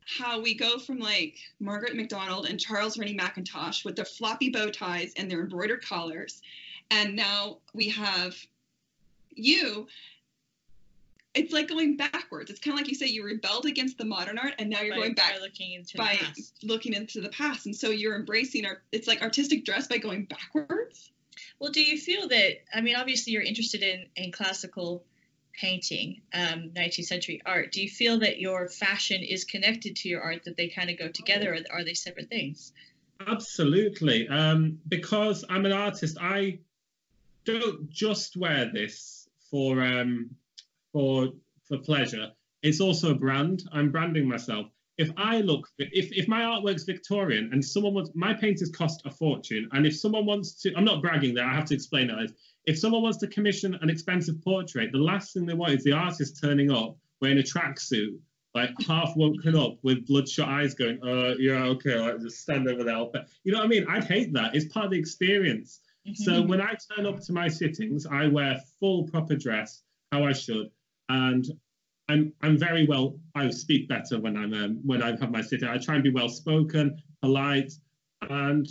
how 0.05 0.41
we 0.41 0.55
go 0.55 0.79
from 0.79 0.99
like 0.99 1.37
Margaret 1.61 1.97
MacDonald 1.97 2.47
and 2.47 2.59
Charles 2.59 2.99
Rennie 2.99 3.17
Mackintosh 3.17 3.85
with 3.85 3.97
their 3.97 4.05
floppy 4.05 4.51
bow 4.51 4.71
ties 4.71 5.13
and 5.17 5.31
their 5.31 5.41
embroidered 5.41 5.85
collars, 5.85 6.43
and 6.91 7.17
now 7.17 7.59
we 7.73 7.89
have 7.89 8.37
you. 9.31 9.87
It's 11.35 11.53
like 11.53 11.69
going 11.69 11.97
backwards. 11.97 12.51
It's 12.51 12.61
kind 12.61 12.75
of 12.75 12.81
like 12.81 12.89
you 12.89 12.95
say 12.95 13.07
you 13.07 13.25
rebelled 13.25 13.65
against 13.65 13.97
the 13.97 14.05
modern 14.05 14.39
art, 14.39 14.55
and 14.59 14.69
now 14.69 14.83
you're 14.83 14.95
by, 14.95 15.01
going 15.01 15.15
back 15.15 15.35
by 15.35 15.41
looking 15.41 15.73
into 15.73 15.97
by 15.97 16.19
the 16.21 16.27
past. 16.27 16.55
looking 16.63 16.93
into 16.93 17.21
the 17.21 17.31
past, 17.31 17.67
and 17.67 17.75
so 17.75 17.91
you're 17.91 18.17
embracing 18.17 18.67
art. 18.67 18.83
It's 18.93 19.09
like 19.09 19.23
artistic 19.23 19.65
dress 19.65 19.87
by 19.87 19.99
going 19.99 20.27
backwards. 20.27 21.11
Well, 21.59 21.73
do 21.73 21.83
you 21.83 21.97
feel 21.99 22.29
that? 22.29 22.57
I 22.75 22.83
mean, 22.83 22.97
obviously, 22.97 23.33
you're 23.33 23.43
interested 23.43 23.83
in 23.83 24.07
in 24.17 24.31
classical 24.31 25.05
painting, 25.55 26.21
um, 26.35 26.71
19th 26.75 27.05
century 27.05 27.41
art. 27.47 27.73
Do 27.73 27.83
you 27.83 27.89
feel 27.89 28.19
that 28.21 28.39
your 28.39 28.69
fashion 28.69 29.23
is 29.23 29.45
connected 29.45 29.97
to 29.97 30.09
your 30.09 30.21
art? 30.21 30.45
That 30.45 30.57
they 30.57 30.69
kind 30.69 30.91
of 30.91 30.99
go 30.99 31.09
together, 31.09 31.55
or 31.55 31.81
are 31.81 31.85
they 31.85 31.95
separate 31.95 32.29
things? 32.29 32.73
Absolutely. 33.27 34.29
Um, 34.29 34.81
because 34.89 35.45
I'm 35.49 35.65
an 35.67 35.73
artist, 35.73 36.19
I 36.21 36.59
don't 37.45 37.91
just 37.91 38.37
wear 38.37 38.71
this 38.73 39.29
for 39.51 39.83
um, 39.83 40.31
for 40.93 41.29
for 41.69 41.79
pleasure. 41.79 42.31
It's 42.63 42.81
also 42.81 43.11
a 43.11 43.15
brand. 43.15 43.65
I'm 43.73 43.91
branding 43.91 44.29
myself. 44.29 44.67
If 44.99 45.11
I 45.17 45.41
look, 45.41 45.69
if 45.79 46.13
if 46.13 46.29
my 46.29 46.43
artwork's 46.43 46.85
Victorian 46.85 47.51
and 47.53 47.65
someone 47.65 47.95
wants, 47.95 48.11
my 48.15 48.35
paintings 48.35 48.71
cost 48.71 49.03
a 49.05 49.11
fortune, 49.11 49.69
and 49.73 49.87
if 49.87 49.97
someone 49.97 50.27
wants 50.27 50.61
to, 50.63 50.73
I'm 50.77 50.85
not 50.85 51.03
bragging 51.03 51.35
there. 51.35 51.47
I 51.47 51.55
have 51.55 51.65
to 51.67 51.75
explain 51.75 52.09
that. 52.09 52.31
If 52.67 52.79
someone 52.79 53.03
wants 53.03 53.19
to 53.19 53.27
commission 53.27 53.75
an 53.81 53.91
expensive 53.91 54.41
portrait, 54.43 54.93
the 54.93 54.99
last 54.99 55.33
thing 55.33 55.47
they 55.47 55.55
want 55.55 55.73
is 55.73 55.83
the 55.83 55.93
artist 55.93 56.41
turning 56.41 56.71
up 56.71 56.97
wearing 57.21 57.39
a 57.39 57.43
tracksuit, 57.43 58.19
like 58.55 58.71
half 58.87 59.17
woken 59.17 59.57
up 59.57 59.79
with 59.83 60.07
bloodshot 60.07 60.49
eyes, 60.49 60.75
going, 60.75 61.03
"Uh, 61.03 61.35
yeah, 61.39 61.65
okay, 61.65 61.99
like 61.99 62.21
just 62.21 62.41
stand 62.41 62.69
over 62.69 62.85
there." 62.85 63.05
But 63.13 63.29
you 63.45 63.53
know 63.53 63.59
what 63.59 63.65
I 63.65 63.69
mean? 63.69 63.87
I'd 63.89 64.05
hate 64.05 64.33
that. 64.35 64.55
It's 64.55 64.67
part 64.67 64.87
of 64.87 64.93
the 64.93 64.99
experience. 64.99 65.81
So 66.15 66.43
when 66.43 66.61
I 66.61 66.75
turn 66.95 67.07
up 67.07 67.21
to 67.21 67.33
my 67.33 67.49
sittings, 67.49 68.07
I 68.07 68.27
wear 68.27 68.61
full 68.81 69.05
proper 69.09 69.37
dress, 69.37 69.83
how 70.11 70.25
I 70.25 70.33
should, 70.33 70.71
and 71.13 71.45
I'm 72.09 72.33
I'm 72.43 72.59
very 72.59 72.87
well. 72.87 73.19
I 73.35 73.49
speak 73.51 73.89
better 73.89 74.19
when 74.21 74.37
I'm 74.37 74.53
um, 74.55 74.81
when 74.85 75.03
I 75.03 75.11
have 75.21 75.31
my 75.31 75.43
sitting. 75.43 75.69
I 75.69 75.79
try 75.79 75.95
and 75.95 76.05
be 76.05 76.11
well 76.11 76.29
spoken, 76.29 77.01
polite, 77.21 77.73
and 78.29 78.67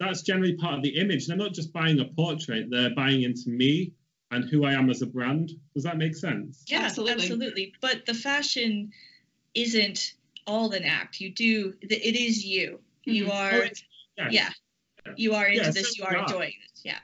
that's 0.00 0.22
generally 0.22 0.54
part 0.56 0.74
of 0.74 0.82
the 0.82 0.96
image. 0.98 1.26
They're 1.26 1.36
not 1.36 1.52
just 1.54 1.72
buying 1.72 2.00
a 2.00 2.06
portrait; 2.06 2.66
they're 2.70 2.94
buying 2.94 3.22
into 3.22 3.50
me 3.50 3.92
and 4.30 4.48
who 4.48 4.64
I 4.64 4.72
am 4.72 4.88
as 4.90 5.02
a 5.02 5.06
brand. 5.06 5.50
Does 5.74 5.84
that 5.84 5.98
make 5.98 6.16
sense? 6.16 6.64
Yeah, 6.66 6.80
Absolutely. 6.80 7.14
absolutely. 7.22 7.72
But 7.82 8.06
the 8.06 8.14
fashion 8.14 8.90
isn't 9.54 10.14
all 10.46 10.72
an 10.72 10.84
act. 10.84 11.20
You 11.20 11.30
do. 11.30 11.74
It 11.82 12.16
is 12.16 12.44
you. 12.44 12.80
You 13.04 13.26
Mhm. 13.26 13.30
are. 13.30 13.52
Oh, 13.52 13.58
it's- 13.58 13.82
yeah. 14.18 14.28
yeah. 14.30 14.50
You 15.16 15.34
are 15.34 15.46
into 15.48 15.62
Yeah, 15.64 15.70
this. 15.70 15.98
You 15.98 16.04
are 16.04 16.16
are. 16.16 16.22
enjoying 16.22 16.54
it. 16.64 16.80
Yeah. 16.84 16.98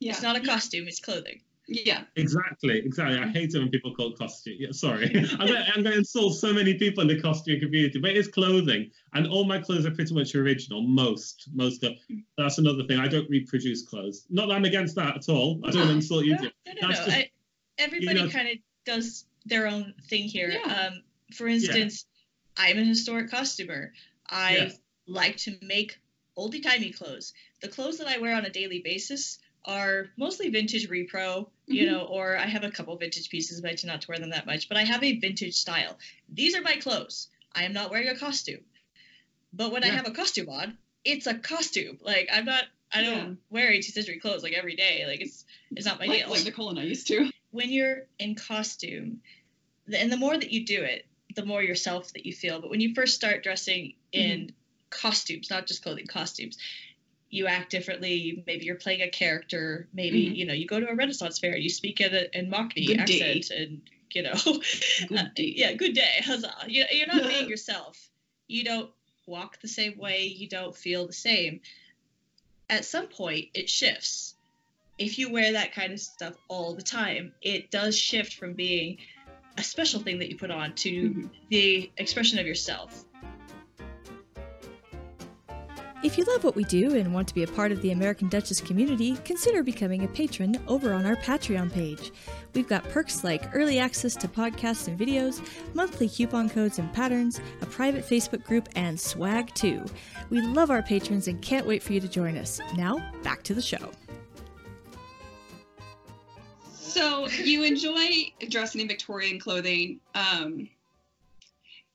Yeah, 0.00 0.12
It's 0.12 0.22
not 0.22 0.36
a 0.36 0.40
costume. 0.40 0.88
It's 0.88 0.98
clothing. 1.00 1.40
Yeah. 1.72 2.04
Exactly, 2.16 2.78
exactly. 2.78 3.18
I 3.18 3.28
hate 3.28 3.54
it 3.54 3.58
when 3.58 3.70
people 3.70 3.94
call 3.94 4.12
it 4.12 4.18
costume. 4.18 4.56
Yeah, 4.58 4.68
sorry, 4.72 5.06
I'm 5.38 5.46
going, 5.46 5.64
I'm 5.74 5.84
to 5.84 5.92
insult 5.96 6.34
so 6.36 6.52
many 6.52 6.74
people 6.74 7.02
in 7.02 7.08
the 7.08 7.20
costume 7.20 7.60
community, 7.60 7.98
but 8.00 8.10
it 8.10 8.16
is 8.16 8.28
clothing, 8.28 8.90
and 9.14 9.26
all 9.26 9.44
my 9.44 9.58
clothes 9.58 9.86
are 9.86 9.90
pretty 9.90 10.14
much 10.14 10.34
original. 10.34 10.82
Most, 10.82 11.48
most. 11.54 11.82
Of, 11.84 11.92
that's 12.38 12.58
another 12.58 12.84
thing. 12.84 12.98
I 12.98 13.08
don't 13.08 13.28
reproduce 13.30 13.82
clothes. 13.82 14.26
Not 14.30 14.48
that 14.48 14.54
I'm 14.54 14.64
against 14.64 14.94
that 14.96 15.16
at 15.16 15.28
all. 15.28 15.60
I 15.64 15.70
don't 15.70 15.90
insult 15.90 16.24
you. 16.24 16.36
No, 16.36 16.42
no, 16.66 16.72
no. 16.82 16.88
Just- 16.88 17.08
I, 17.08 17.30
everybody 17.78 18.22
know- 18.22 18.28
kind 18.28 18.48
of 18.48 18.56
does 18.84 19.24
their 19.46 19.66
own 19.66 19.94
thing 20.08 20.24
here. 20.28 20.50
Yeah. 20.50 20.72
Um, 20.90 21.02
for 21.34 21.48
instance, 21.48 22.06
I'm 22.56 22.78
an 22.78 22.84
historic 22.84 23.30
costumer. 23.30 23.92
I 24.28 24.56
Yes. 24.56 24.78
like 25.06 25.36
to 25.38 25.56
make 25.62 25.98
oldie 26.38 26.62
timey 26.62 26.90
clothes. 26.92 27.32
The 27.60 27.68
clothes 27.68 27.98
that 27.98 28.06
I 28.08 28.18
wear 28.18 28.34
on 28.36 28.44
a 28.44 28.50
daily 28.50 28.80
basis 28.84 29.38
are 29.64 30.08
mostly 30.16 30.48
vintage 30.48 30.88
repro, 30.88 31.48
you 31.70 31.86
Mhm. 31.86 31.90
know, 31.90 32.02
or 32.04 32.36
I 32.36 32.46
have 32.46 32.64
a 32.64 32.70
couple 32.70 32.96
vintage 32.96 33.28
pieces, 33.30 33.60
but 33.60 33.70
I 33.70 33.74
tend 33.74 33.88
not 33.88 34.02
to 34.02 34.08
wear 34.08 34.18
them 34.18 34.30
that 34.30 34.46
much. 34.46 34.68
But 34.68 34.76
I 34.78 34.84
have 34.84 35.02
a 35.02 35.18
vintage 35.18 35.54
style. 35.54 35.98
These 36.28 36.54
are 36.54 36.62
my 36.62 36.76
clothes. 36.76 37.28
I 37.54 37.64
am 37.64 37.72
not 37.72 37.90
wearing 37.90 38.08
a 38.08 38.16
costume. 38.18 38.64
But 39.52 39.72
when 39.72 39.84
I 39.84 39.88
have 39.88 40.06
a 40.06 40.12
costume 40.12 40.48
on, 40.50 40.76
it's 41.04 41.26
a 41.26 41.34
costume. 41.34 41.98
Like 42.02 42.28
I'm 42.32 42.44
not 42.44 42.64
I 42.92 43.02
don't 43.02 43.14
Yeah. 43.14 43.34
wear 43.50 43.70
18th 43.70 43.94
century 43.94 44.18
clothes 44.18 44.42
like 44.42 44.52
every 44.52 44.76
day. 44.76 45.04
Like 45.06 45.20
it's 45.20 45.44
it's 45.76 45.86
not 45.86 45.98
my 45.98 46.06
Like, 46.06 46.20
deal 46.20 46.30
like 46.30 46.44
Nicole 46.44 46.70
and 46.70 46.78
I 46.78 46.84
used 46.84 47.06
to. 47.08 47.30
when 47.50 47.70
you're 47.70 48.06
in 48.18 48.34
costume, 48.34 49.20
and 49.94 50.10
the 50.12 50.16
more 50.16 50.36
that 50.36 50.52
you 50.52 50.64
do 50.64 50.82
it, 50.82 51.06
the 51.34 51.44
more 51.44 51.62
yourself 51.62 52.12
that 52.14 52.26
you 52.26 52.32
feel. 52.32 52.60
But 52.60 52.70
when 52.70 52.80
you 52.80 52.94
first 52.94 53.14
start 53.14 53.42
dressing 53.42 53.94
in 54.12 54.52
costumes, 54.90 55.50
not 55.50 55.66
just 55.66 55.82
clothing, 55.82 56.06
costumes, 56.06 56.58
you 57.32 57.46
act 57.46 57.70
differently. 57.70 58.44
Maybe 58.46 58.66
you're 58.66 58.76
playing 58.76 59.00
a 59.00 59.08
character. 59.08 59.88
Maybe 59.92 60.26
Mhm. 60.28 60.36
you 60.36 60.44
know 60.44 60.52
you 60.52 60.66
go 60.66 60.78
to 60.78 60.88
a 60.88 60.94
Renaissance 60.94 61.38
fair. 61.40 61.56
You 61.56 61.70
speak 61.70 62.00
in 62.00 62.14
a 62.14 62.26
in 62.38 62.48
Mockney 62.50 62.86
Good 62.86 63.06
day. 63.06 63.38
accent, 63.38 63.50
and 63.50 63.80
you 64.12 64.22
know, 64.22 64.34
Good 65.08 65.18
uh, 65.18 65.24
yeah, 65.36 65.72
good 65.72 65.94
day, 65.94 66.20
huzzah. 66.22 66.54
You, 66.68 66.84
you're 66.92 67.06
not 67.06 67.26
being 67.26 67.48
yourself. 67.54 68.10
You 68.46 68.62
don't 68.64 68.90
walk 69.26 69.60
the 69.62 69.68
same 69.68 69.96
way. 69.96 70.26
You 70.26 70.46
don't 70.48 70.76
feel 70.76 71.06
the 71.06 71.12
same. 71.14 71.60
At 72.68 72.84
some 72.84 73.06
point, 73.08 73.48
it 73.54 73.68
shifts. 73.70 74.34
If 74.98 75.18
you 75.18 75.30
wear 75.30 75.52
that 75.52 75.72
kind 75.72 75.92
of 75.94 76.00
stuff 76.00 76.34
all 76.48 76.74
the 76.74 76.82
time, 76.82 77.32
it 77.40 77.70
does 77.70 77.98
shift 77.98 78.34
from 78.34 78.52
being 78.52 78.98
a 79.56 79.62
special 79.62 80.00
thing 80.00 80.18
that 80.18 80.28
you 80.28 80.36
put 80.36 80.50
on 80.50 80.74
to 80.74 80.90
Mhm. 81.10 81.30
the 81.48 81.90
expression 81.96 82.38
of 82.38 82.46
yourself. 82.46 83.04
If 86.02 86.18
you 86.18 86.24
love 86.24 86.42
what 86.42 86.56
we 86.56 86.64
do 86.64 86.96
and 86.96 87.14
want 87.14 87.28
to 87.28 87.34
be 87.34 87.44
a 87.44 87.46
part 87.46 87.70
of 87.70 87.80
the 87.80 87.92
American 87.92 88.28
Duchess 88.28 88.60
community, 88.60 89.16
consider 89.24 89.62
becoming 89.62 90.02
a 90.02 90.08
patron 90.08 90.60
over 90.66 90.92
on 90.92 91.06
our 91.06 91.14
Patreon 91.14 91.72
page. 91.72 92.10
We've 92.54 92.66
got 92.66 92.88
perks 92.88 93.22
like 93.22 93.54
early 93.54 93.78
access 93.78 94.16
to 94.16 94.26
podcasts 94.26 94.88
and 94.88 94.98
videos, 94.98 95.40
monthly 95.74 96.08
coupon 96.08 96.50
codes 96.50 96.80
and 96.80 96.92
patterns, 96.92 97.40
a 97.60 97.66
private 97.66 98.04
Facebook 98.04 98.42
group, 98.42 98.68
and 98.74 98.98
swag 98.98 99.54
too. 99.54 99.84
We 100.28 100.40
love 100.40 100.72
our 100.72 100.82
patrons 100.82 101.28
and 101.28 101.40
can't 101.40 101.68
wait 101.68 101.84
for 101.84 101.92
you 101.92 102.00
to 102.00 102.08
join 102.08 102.36
us. 102.36 102.60
Now, 102.76 102.98
back 103.22 103.44
to 103.44 103.54
the 103.54 103.62
show. 103.62 103.92
So 106.72 107.28
you 107.28 107.62
enjoy 107.62 108.32
dressing 108.48 108.80
in 108.80 108.88
Victorian 108.88 109.38
clothing. 109.38 110.00
Um, 110.16 110.68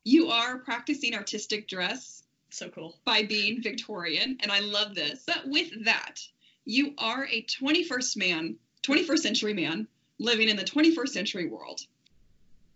you 0.06 0.30
are 0.30 0.60
practicing 0.60 1.14
artistic 1.14 1.68
dress 1.68 2.24
So 2.58 2.70
cool. 2.70 2.98
by 3.06 3.22
being 3.22 3.62
Victorian, 3.62 4.38
and 4.40 4.52
I 4.52 4.62
love 4.62 4.96
this. 4.96 5.22
But 5.28 5.48
with 5.48 5.86
that, 5.86 6.28
you 6.66 6.96
are 6.98 7.28
a 7.28 7.44
21st 7.44 8.18
man, 8.18 8.56
21st 8.82 9.20
century 9.20 9.54
man 9.54 9.88
living 10.18 10.50
in 10.50 10.58
the 10.58 10.64
21st 10.64 11.10
century 11.10 11.48
world. 11.48 11.82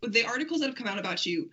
The 0.07 0.23
articles 0.23 0.59
that 0.59 0.67
have 0.67 0.75
come 0.75 0.85
out 0.85 0.99
about 0.99 1.25
you, 1.25 1.49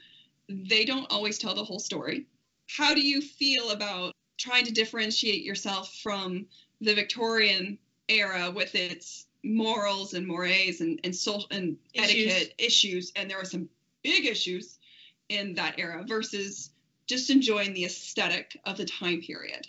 they 0.47 0.85
don't 0.85 1.11
always 1.11 1.39
tell 1.39 1.55
the 1.55 1.65
whole 1.65 1.79
story. 1.79 2.27
How 2.69 2.95
do 2.95 3.01
you 3.01 3.23
feel 3.23 3.71
about 3.71 4.15
trying 4.37 4.67
to 4.67 4.73
differentiate 4.73 5.43
yourself 5.43 5.95
from 6.03 6.45
the 6.83 6.95
Victorian 6.95 7.79
era 8.11 8.51
with 8.51 8.75
its 8.75 9.27
morals 9.43 10.13
and 10.13 10.27
mores 10.27 10.83
and 10.83 11.01
and, 11.03 11.17
social, 11.17 11.49
and 11.51 11.79
Issues. 11.95 12.31
etiquette 12.31 12.55
issues? 12.59 13.11
And 13.17 13.31
there 13.31 13.41
are 13.41 13.47
some 13.47 13.71
big 14.03 14.27
issues 14.27 14.79
in 15.31 15.55
that 15.55 15.79
era 15.79 16.05
versus 16.07 16.73
just 17.09 17.31
enjoying 17.31 17.75
the 17.75 17.85
aesthetic 17.85 18.59
of 18.65 18.77
the 18.77 18.85
time 18.85 19.21
period. 19.21 19.67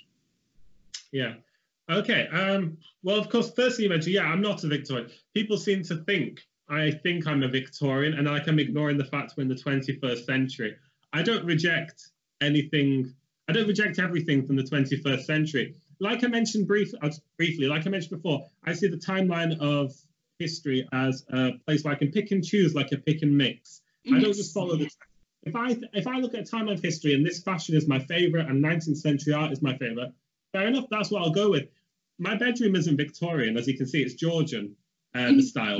Yeah. 1.11 1.35
Okay. 1.89 2.27
Um, 2.27 2.77
well, 3.01 3.17
of 3.17 3.29
course, 3.29 3.51
firstly, 3.55 3.85
you 3.85 3.89
mentioned, 3.89 4.13
yeah, 4.13 4.25
I'm 4.25 4.41
not 4.41 4.63
a 4.63 4.67
Victorian. 4.67 5.09
People 5.33 5.57
seem 5.57 5.81
to 5.83 5.95
think 6.03 6.41
I 6.69 6.91
think 6.91 7.25
I'm 7.25 7.41
a 7.41 7.47
Victorian, 7.47 8.13
and 8.13 8.27
like 8.27 8.47
I'm 8.47 8.59
ignoring 8.59 8.97
the 8.97 9.05
fact 9.05 9.33
we're 9.35 9.43
in 9.43 9.49
the 9.49 9.55
21st 9.55 10.25
century. 10.25 10.75
I 11.11 11.23
don't 11.23 11.43
reject 11.43 12.09
anything. 12.41 13.13
I 13.47 13.53
don't 13.53 13.67
reject 13.67 13.97
everything 13.97 14.45
from 14.45 14.55
the 14.55 14.63
21st 14.63 15.23
century. 15.23 15.75
Like 15.99 16.23
I 16.23 16.27
mentioned 16.27 16.67
brief, 16.67 16.93
uh, 17.01 17.09
briefly, 17.37 17.65
like 17.65 17.87
I 17.87 17.89
mentioned 17.89 18.21
before, 18.21 18.45
I 18.63 18.73
see 18.73 18.87
the 18.87 18.97
timeline 18.97 19.59
of 19.59 19.93
history 20.37 20.87
as 20.93 21.25
a 21.33 21.53
place 21.65 21.83
where 21.83 21.93
I 21.93 21.97
can 21.97 22.11
pick 22.11 22.31
and 22.31 22.45
choose, 22.45 22.75
like 22.75 22.91
a 22.91 22.97
pick 22.97 23.23
and 23.23 23.35
mix. 23.35 23.81
I 24.07 24.19
don't 24.19 24.33
just 24.33 24.53
follow 24.53 24.75
the. 24.75 24.89
If 25.43 25.55
I 25.55 25.77
if 25.93 26.05
I 26.07 26.17
look 26.17 26.33
at 26.33 26.41
a 26.41 26.45
time 26.45 26.67
of 26.67 26.81
history 26.81 27.13
and 27.13 27.25
this 27.25 27.41
fashion 27.41 27.75
is 27.75 27.87
my 27.87 27.99
favorite 27.99 28.47
and 28.47 28.63
19th 28.63 28.97
century 28.97 29.33
art 29.33 29.51
is 29.51 29.61
my 29.61 29.77
favorite, 29.77 30.11
fair 30.51 30.67
enough. 30.67 30.85
That's 30.91 31.11
what 31.11 31.21
I'll 31.21 31.31
go 31.31 31.51
with. 31.51 31.69
My 32.17 32.35
bedroom 32.35 32.75
isn't 32.75 32.97
Victorian, 32.97 33.55
as 33.57 33.67
you 33.67 33.77
can 33.77 33.87
see, 33.87 34.01
it's 34.01 34.13
Georgian 34.15 34.75
uh, 35.15 35.31
the 35.31 35.41
style. 35.53 35.79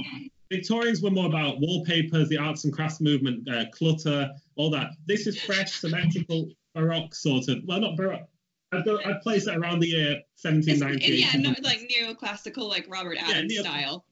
Victorians 0.49 1.01
were 1.01 1.11
more 1.11 1.27
about 1.27 1.59
wallpapers, 1.59 2.29
the 2.29 2.37
arts 2.37 2.63
and 2.63 2.73
crafts 2.73 3.01
movement, 3.01 3.47
uh, 3.49 3.65
clutter, 3.71 4.31
all 4.55 4.71
that. 4.71 4.91
This 5.05 5.27
is 5.27 5.39
fresh, 5.39 5.73
symmetrical, 5.73 6.49
baroque 6.73 7.13
sort 7.13 7.49
of. 7.49 7.57
Well, 7.65 7.81
not 7.81 7.97
baroque. 7.97 8.27
I'd 8.71 8.85
go. 8.85 8.99
I'd 9.05 9.21
place 9.21 9.47
it 9.47 9.57
around 9.57 9.79
the 9.79 9.87
year 9.89 10.21
1790. 10.41 11.17
yeah, 11.17 11.53
like 11.61 11.87
neoclassical, 11.89 12.69
like 12.69 12.85
Robert 12.89 13.17
Adam's 13.19 13.51
neo- 13.51 13.63
style. 13.63 14.05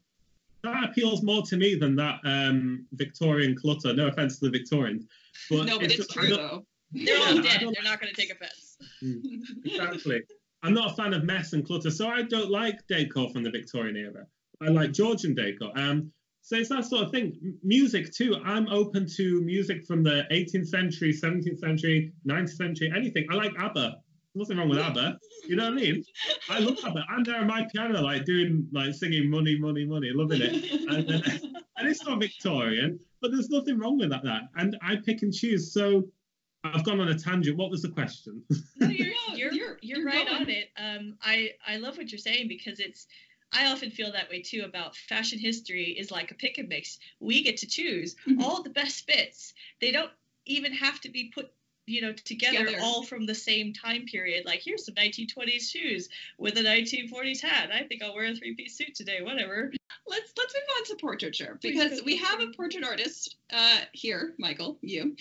that 0.64 0.84
appeals 0.84 1.24
more 1.24 1.44
to 1.44 1.58
me 1.58 1.76
than 1.76 1.96
that 1.96 2.20
um, 2.26 2.86
Victorian 2.94 3.56
clutter. 3.56 3.94
No 3.94 4.08
offense 4.08 4.40
to 4.40 4.46
the 4.46 4.52
Victorians, 4.52 5.06
but 5.50 5.66
no, 5.66 5.78
but 5.80 5.86
it's 5.92 6.00
it's 6.00 6.14
true 6.14 6.28
though. 6.30 6.66
They're 6.92 7.18
all 7.20 7.42
dead. 7.42 7.60
don't- 7.62 7.74
They're 7.74 7.84
not 7.84 8.00
going 8.00 8.14
to 8.14 8.20
take 8.22 8.32
offense. 8.32 8.78
exactly. 9.66 10.22
I'm 10.64 10.74
not 10.74 10.92
a 10.92 10.96
fan 10.96 11.14
of 11.14 11.24
mess 11.24 11.54
and 11.54 11.66
clutter, 11.66 11.92
so 11.92 12.08
I 12.08 12.24
don't 12.24 12.50
like 12.50 12.80
decor 12.88 13.30
from 13.30 13.44
the 13.44 13.52
Victorian 13.52 13.96
era. 13.96 14.26
I 14.62 14.70
like 14.72 14.92
Georgian 14.92 15.36
decor. 15.36 15.72
Um, 15.78 16.12
so 16.42 16.56
it's 16.56 16.70
that 16.70 16.86
sort 16.86 17.04
of 17.06 17.12
thing. 17.12 17.38
M- 17.44 17.60
music 17.64 18.12
too. 18.12 18.38
I'm 18.44 18.68
open 18.70 19.06
to 19.18 19.42
music 19.42 19.86
from 19.86 20.02
the 20.04 20.24
18th 20.32 20.68
century, 20.68 21.14
17th 21.14 21.60
century, 21.60 22.12
19th 22.28 22.50
century, 22.56 22.92
anything. 22.96 23.28
I 23.32 23.36
like 23.36 23.52
ABBA. 23.60 23.98
Nothing 24.34 24.58
wrong 24.58 24.70
with 24.70 24.80
ABBA. 24.80 25.18
You 25.48 25.56
know 25.58 25.66
what 25.66 25.74
I 25.74 25.76
mean? 25.76 26.04
I 26.50 26.60
love 26.60 26.78
ABBA. 26.84 27.04
I'm 27.10 27.24
there 27.24 27.38
on 27.40 27.48
my 27.48 27.66
piano, 27.72 28.02
like 28.02 28.26
doing, 28.26 28.68
like 28.72 28.94
singing 28.96 29.30
money, 29.30 29.58
money, 29.60 29.86
money, 29.86 30.10
loving 30.14 30.42
it. 30.42 30.72
And, 30.90 31.08
then, 31.08 31.24
and 31.78 31.88
it's 31.88 32.04
not 32.04 32.20
Victorian, 32.20 33.00
but 33.22 33.32
there's 33.32 33.50
nothing 33.50 33.80
wrong 33.80 33.98
with 33.98 34.10
that. 34.10 34.24
That 34.24 34.44
and 34.58 34.78
I 34.82 34.96
pick 34.98 35.22
and 35.22 35.34
choose. 35.34 35.72
So 35.74 36.08
I've 36.64 36.84
gone 36.84 37.00
on 37.00 37.08
a 37.10 37.18
tangent. 37.18 37.58
What 37.58 37.72
was 37.72 37.82
the 37.82 37.90
question? 37.90 38.42
No, 38.80 38.88
you're, 38.90 39.08
you're, 39.08 39.54
you're- 39.54 39.56
you're, 39.58 39.78
you're 39.82 40.06
right 40.06 40.28
going. 40.28 40.42
on 40.44 40.50
it. 40.50 40.70
Um, 40.78 41.16
I, 41.22 41.52
I 41.66 41.78
love 41.78 41.98
what 41.98 42.12
you're 42.12 42.20
saying 42.20 42.48
because 42.48 42.80
it's, 42.80 43.08
I 43.54 43.68
often 43.72 43.90
feel 43.92 44.12
that 44.12 44.30
way 44.30 44.42
too 44.42 44.64
about 44.66 44.96
fashion 44.96 45.40
history 45.40 45.96
is 45.98 46.12
like 46.12 46.32
a 46.32 46.36
pick 46.36 46.58
and 46.58 46.68
mix. 46.70 47.00
We 47.20 47.44
get 47.44 47.58
to 47.58 47.68
choose 47.68 48.16
Mhm. 48.28 48.42
all 48.42 48.62
the 48.64 48.70
best 48.70 49.06
fits. 49.06 49.54
They 49.82 49.92
don't 49.92 50.12
even 50.46 50.74
have 50.74 51.00
to 51.02 51.10
be 51.10 51.32
put, 51.34 51.52
you 51.86 52.02
know, 52.02 52.12
together, 52.14 52.66
Together. 52.66 52.78
all 52.84 53.04
from 53.04 53.26
the 53.26 53.36
same 53.36 53.74
time 53.74 54.06
period. 54.06 54.46
Like 54.46 54.62
here's 54.64 54.86
some 54.86 54.96
1920s 54.96 55.70
shoes 55.72 56.10
with 56.38 56.58
a 56.58 56.62
1940s 56.64 57.42
hat. 57.42 57.70
I 57.74 57.84
think 57.84 58.04
I'll 58.04 58.14
wear 58.16 58.26
a 58.26 58.36
three-piece 58.36 58.78
suit 58.78 58.94
today. 58.96 59.20
Whatever. 59.22 59.72
Let's 60.08 60.32
let's 60.38 60.54
move 60.54 60.64
on 60.78 60.86
to 60.86 60.96
portraiture 60.96 61.58
because 61.62 62.04
we 62.04 62.18
have 62.18 62.42
a 62.42 62.48
portrait 62.48 62.84
artist 62.84 63.36
uh, 63.52 63.80
here, 63.92 64.34
Michael, 64.38 64.78
you, 64.82 65.16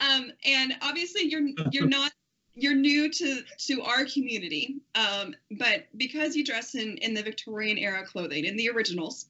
um, 0.00 0.30
and 0.44 0.74
obviously 0.82 1.22
you're 1.22 1.48
you're 1.72 1.88
not 1.88 2.12
you're 2.54 2.74
new 2.74 3.10
to 3.10 3.42
to 3.58 3.82
our 3.82 4.04
community, 4.04 4.76
um, 4.94 5.34
but 5.52 5.86
because 5.96 6.36
you 6.36 6.44
dress 6.44 6.74
in 6.74 6.98
in 6.98 7.14
the 7.14 7.22
Victorian 7.22 7.78
era 7.78 8.04
clothing 8.04 8.44
in 8.44 8.56
the 8.56 8.70
originals 8.70 9.26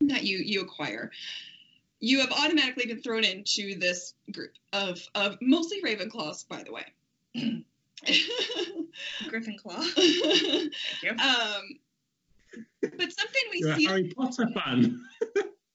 that 0.00 0.24
you 0.24 0.38
you 0.38 0.62
acquire. 0.62 1.10
You 2.00 2.18
have 2.20 2.32
automatically 2.32 2.86
been 2.86 3.00
thrown 3.00 3.22
into 3.22 3.78
this 3.78 4.14
group 4.32 4.50
of, 4.72 5.00
of 5.14 5.38
mostly 5.40 5.80
Ravenclaws, 5.82 6.48
by 6.48 6.64
the 6.64 6.72
way. 6.72 7.64
Griffin 9.28 9.56
Claw. 9.56 9.76
um, 9.76 9.88
you. 11.02 11.12
But 12.82 13.12
something 13.12 13.42
we 13.50 13.60
You're 13.60 13.72
a 13.72 13.76
see, 13.76 13.86
Harry 13.86 14.12
Potter 14.16 14.48
fan. 14.54 15.00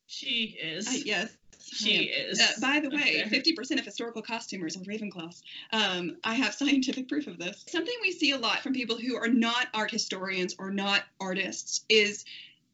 She 0.07 0.57
is. 0.61 0.87
uh, 0.87 0.99
yes, 1.03 1.37
She 1.59 2.05
is. 2.05 2.39
Uh, 2.39 2.47
by 2.61 2.79
the 2.79 2.89
way, 2.89 3.23
Okay. 3.25 3.41
50% 3.41 3.77
of 3.79 3.85
historical 3.85 4.21
costumers 4.21 4.77
are 4.77 4.81
Ravenclaws. 4.81 5.41
Um, 5.73 6.17
I 6.23 6.33
have 6.35 6.53
scientific 6.61 7.09
proof 7.09 7.27
of 7.27 7.37
this. 7.37 7.65
Something 7.67 7.95
we 8.01 8.11
see 8.11 8.31
a 8.31 8.37
lot 8.37 8.59
from 8.59 8.73
people 8.73 8.97
who 8.97 9.15
are 9.15 9.27
not 9.27 9.67
art 9.73 9.91
historians 9.91 10.55
or 10.59 10.71
not 10.71 11.03
artists 11.19 11.83
is 11.89 12.23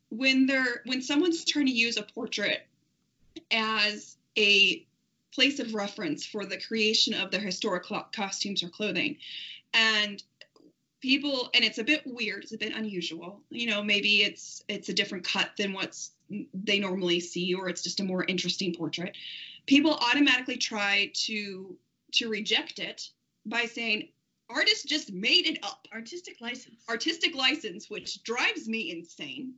when 0.10 0.46
they're 0.46 0.82
when 0.86 1.02
someone's 1.02 1.44
trying 1.44 1.66
to 1.66 1.72
use 1.72 1.98
a 1.98 2.04
portrait 2.04 2.68
as 3.52 4.16
a 4.38 4.86
place 5.34 5.60
of 5.60 5.74
reference 5.74 6.24
for 6.24 6.46
the 6.46 6.60
creation 6.60 7.16
of 7.16 7.32
their 7.32 7.42
historical 7.42 8.06
costumes 8.12 8.62
or 8.62 8.70
clothing, 8.70 9.18
and 9.74 10.22
people 11.04 11.50
and 11.54 11.66
it's 11.66 11.80
a 11.80 11.84
bit 11.84 12.02
weird 12.06 12.44
it's 12.44 12.54
a 12.54 12.58
bit 12.58 12.74
unusual. 12.74 13.42
You 13.50 13.70
know 13.70 13.84
maybe 13.84 14.24
it's 14.24 14.64
it's 14.70 14.88
a 14.88 14.94
different 14.94 15.26
cut 15.26 15.52
than 15.58 15.74
what's 15.74 16.12
they 16.54 16.80
normally 16.80 17.20
see 17.20 17.54
or 17.54 17.68
it's 17.68 17.84
just 17.84 18.00
a 18.00 18.04
more 18.04 18.24
interesting 18.24 18.74
portrait. 18.74 19.16
People 19.68 19.94
automatically 19.94 20.58
try 20.58 21.12
to 21.26 21.76
to 22.14 22.30
reject 22.30 22.80
it 22.80 23.10
by 23.46 23.66
saying 23.66 24.08
artist 24.50 24.88
just 24.88 25.12
made 25.12 25.46
it 25.46 25.60
up. 25.62 25.88
Artistic 25.94 26.40
license. 26.40 26.82
artistic 26.90 27.36
license 27.36 27.90
which 27.90 28.24
drives 28.24 28.70
me 28.70 28.92
insane. 28.92 29.56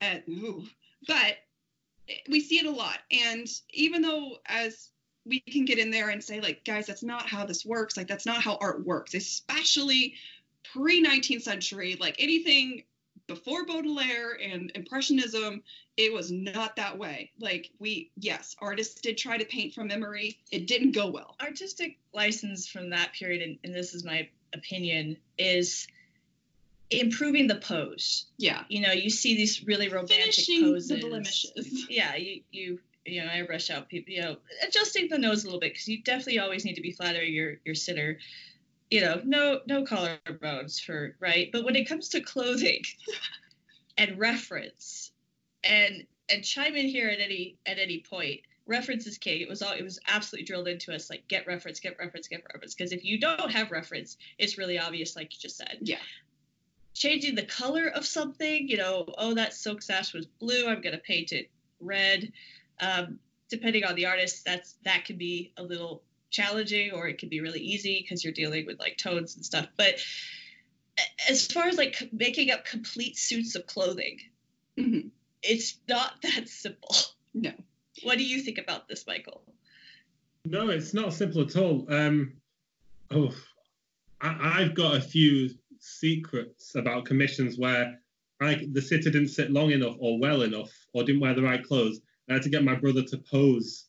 Uh, 0.00 0.16
but 1.06 1.36
we 2.28 2.40
see 2.40 2.58
it 2.58 2.66
a 2.66 2.70
lot. 2.70 2.98
And 3.12 3.46
even 3.70 4.02
though 4.02 4.38
as 4.46 4.88
we 5.24 5.38
can 5.38 5.64
get 5.64 5.78
in 5.78 5.92
there 5.92 6.08
and 6.08 6.24
say 6.24 6.40
like 6.40 6.64
guys 6.64 6.86
that's 6.86 7.04
not 7.04 7.28
how 7.28 7.46
this 7.46 7.64
works. 7.64 7.96
Like 7.96 8.08
that's 8.08 8.26
not 8.26 8.42
how 8.42 8.58
art 8.60 8.84
works 8.84 9.14
especially 9.14 10.16
pre 10.72 11.04
19th 11.04 11.42
century 11.42 11.96
like 12.00 12.16
anything 12.18 12.82
before 13.26 13.64
baudelaire 13.64 14.36
and 14.42 14.72
impressionism 14.74 15.62
it 15.96 16.12
was 16.12 16.30
not 16.32 16.76
that 16.76 16.98
way 16.98 17.30
like 17.40 17.70
we 17.78 18.10
yes 18.16 18.56
artists 18.60 19.00
did 19.00 19.16
try 19.16 19.38
to 19.38 19.44
paint 19.44 19.72
from 19.72 19.86
memory 19.86 20.38
it 20.50 20.66
didn't 20.66 20.92
go 20.92 21.08
well 21.08 21.36
artistic 21.40 21.98
license 22.12 22.66
from 22.66 22.90
that 22.90 23.12
period, 23.12 23.42
and, 23.42 23.58
and 23.64 23.74
this 23.74 23.94
is 23.94 24.04
my 24.04 24.28
opinion, 24.54 25.16
is 25.38 25.86
improving 26.90 27.46
the 27.46 27.56
pose. 27.56 28.26
yeah 28.38 28.64
You 28.68 28.82
know, 28.82 28.92
you 28.92 29.10
see 29.10 29.36
these 29.36 29.64
really 29.64 29.88
romantic 29.88 30.18
finishing 30.18 30.62
poses. 30.62 30.88
the 30.88 31.00
blemishes 31.00 31.86
Yeah, 31.90 32.14
you 32.16 32.42
you 32.50 32.78
you 33.04 33.24
know, 33.24 33.30
I 33.32 33.42
brush 33.42 33.68
out 33.70 33.88
people, 33.88 34.12
you 34.12 34.20
know, 34.20 34.36
adjusting 34.64 35.08
the 35.08 35.18
nose 35.18 35.42
a 35.42 35.46
little 35.46 35.58
bit 35.58 35.72
because 35.72 35.88
you 35.88 36.02
definitely 36.02 36.38
always 36.38 36.64
need 36.64 36.74
to 36.74 36.82
be 36.82 36.92
flattering 36.92 37.32
your 37.32 37.54
your 37.64 37.74
sitter. 37.74 38.18
You 38.92 39.00
know, 39.00 39.20
no 39.24 39.60
no 39.66 39.84
collarbones 39.84 40.80
for 40.80 41.16
right, 41.18 41.50
but 41.50 41.64
when 41.64 41.76
it 41.76 41.88
comes 41.88 42.10
to 42.10 42.20
clothing 42.20 42.82
and 43.98 44.18
reference, 44.18 45.12
and 45.64 46.06
and 46.28 46.44
chime 46.44 46.76
in 46.76 46.86
here 46.86 47.08
at 47.08 47.20
any 47.20 47.56
at 47.66 47.78
any 47.78 48.00
point. 48.00 48.40
Reference 48.64 49.08
is 49.08 49.18
king. 49.18 49.40
It 49.40 49.48
was 49.48 49.60
all 49.60 49.72
it 49.72 49.82
was 49.82 49.98
absolutely 50.06 50.46
drilled 50.46 50.68
into 50.68 50.94
us 50.94 51.10
like 51.10 51.26
get 51.26 51.48
reference, 51.48 51.80
get 51.80 51.98
reference, 51.98 52.28
get 52.28 52.44
reference. 52.52 52.74
Because 52.74 52.92
if 52.92 53.04
you 53.04 53.18
don't 53.18 53.50
have 53.50 53.72
reference, 53.72 54.18
it's 54.38 54.56
really 54.56 54.78
obvious, 54.78 55.16
like 55.16 55.34
you 55.34 55.40
just 55.40 55.56
said 55.56 55.78
yeah 55.80 55.98
changing 56.94 57.34
the 57.34 57.42
color 57.42 57.88
of 57.88 58.04
something, 58.04 58.68
you 58.68 58.76
know, 58.76 59.06
oh, 59.18 59.34
that 59.34 59.54
silk 59.54 59.82
sash 59.82 60.12
was 60.12 60.26
blue, 60.26 60.68
I'm 60.68 60.80
going 60.80 60.94
to 60.94 61.00
paint 61.00 61.32
it 61.32 61.50
red. 61.80 62.32
Um, 62.80 63.18
depending 63.48 63.84
on 63.84 63.94
the 63.94 64.06
artist, 64.06 64.44
that's 64.44 64.74
that 64.84 65.04
can 65.04 65.16
be 65.16 65.52
a 65.56 65.62
little 65.62 66.02
challenging 66.32 66.90
or 66.92 67.06
it 67.06 67.18
can 67.18 67.28
be 67.28 67.40
really 67.40 67.60
easy 67.60 68.00
because 68.02 68.24
you're 68.24 68.32
dealing 68.32 68.66
with 68.66 68.80
like 68.80 68.96
tones 68.96 69.36
and 69.36 69.44
stuff. 69.44 69.66
But 69.76 69.94
as 71.28 71.46
far 71.46 71.66
as 71.68 71.76
like 71.78 72.08
making 72.12 72.50
up 72.50 72.64
complete 72.64 73.16
suits 73.16 73.54
of 73.54 73.66
clothing, 73.66 74.18
Mhm. 74.76 75.10
it's 75.42 75.78
not 75.88 76.14
that 76.22 76.48
simple. 76.48 76.96
no 77.34 77.52
What 78.02 78.18
do 78.18 78.24
you 78.24 78.40
think 78.40 78.58
about 78.58 78.88
this, 78.88 79.06
Michael? 79.06 79.44
No, 80.44 80.70
it's 80.70 80.92
not 80.92 81.12
simple 81.12 81.42
at 81.42 81.54
all. 81.56 81.86
Um, 81.92 82.32
oh, 83.12 83.32
I, 84.20 84.62
I've 84.62 84.74
got 84.74 84.96
a 84.96 85.00
few 85.00 85.50
secrets 85.78 86.74
about 86.74 87.04
commissions 87.04 87.58
where 87.58 88.00
I, 88.40 88.66
the 88.72 88.82
sitter 88.82 89.10
didn't 89.10 89.28
sit 89.28 89.52
long 89.52 89.70
enough 89.70 89.94
or 90.00 90.18
well 90.18 90.42
enough 90.42 90.70
or 90.94 91.04
didn't 91.04 91.20
wear 91.20 91.34
the 91.34 91.42
right 91.42 91.62
clothes. 91.62 92.00
I 92.28 92.34
had 92.34 92.42
to 92.42 92.48
get 92.48 92.64
my 92.64 92.74
brother 92.74 93.02
to 93.02 93.18
pose 93.18 93.86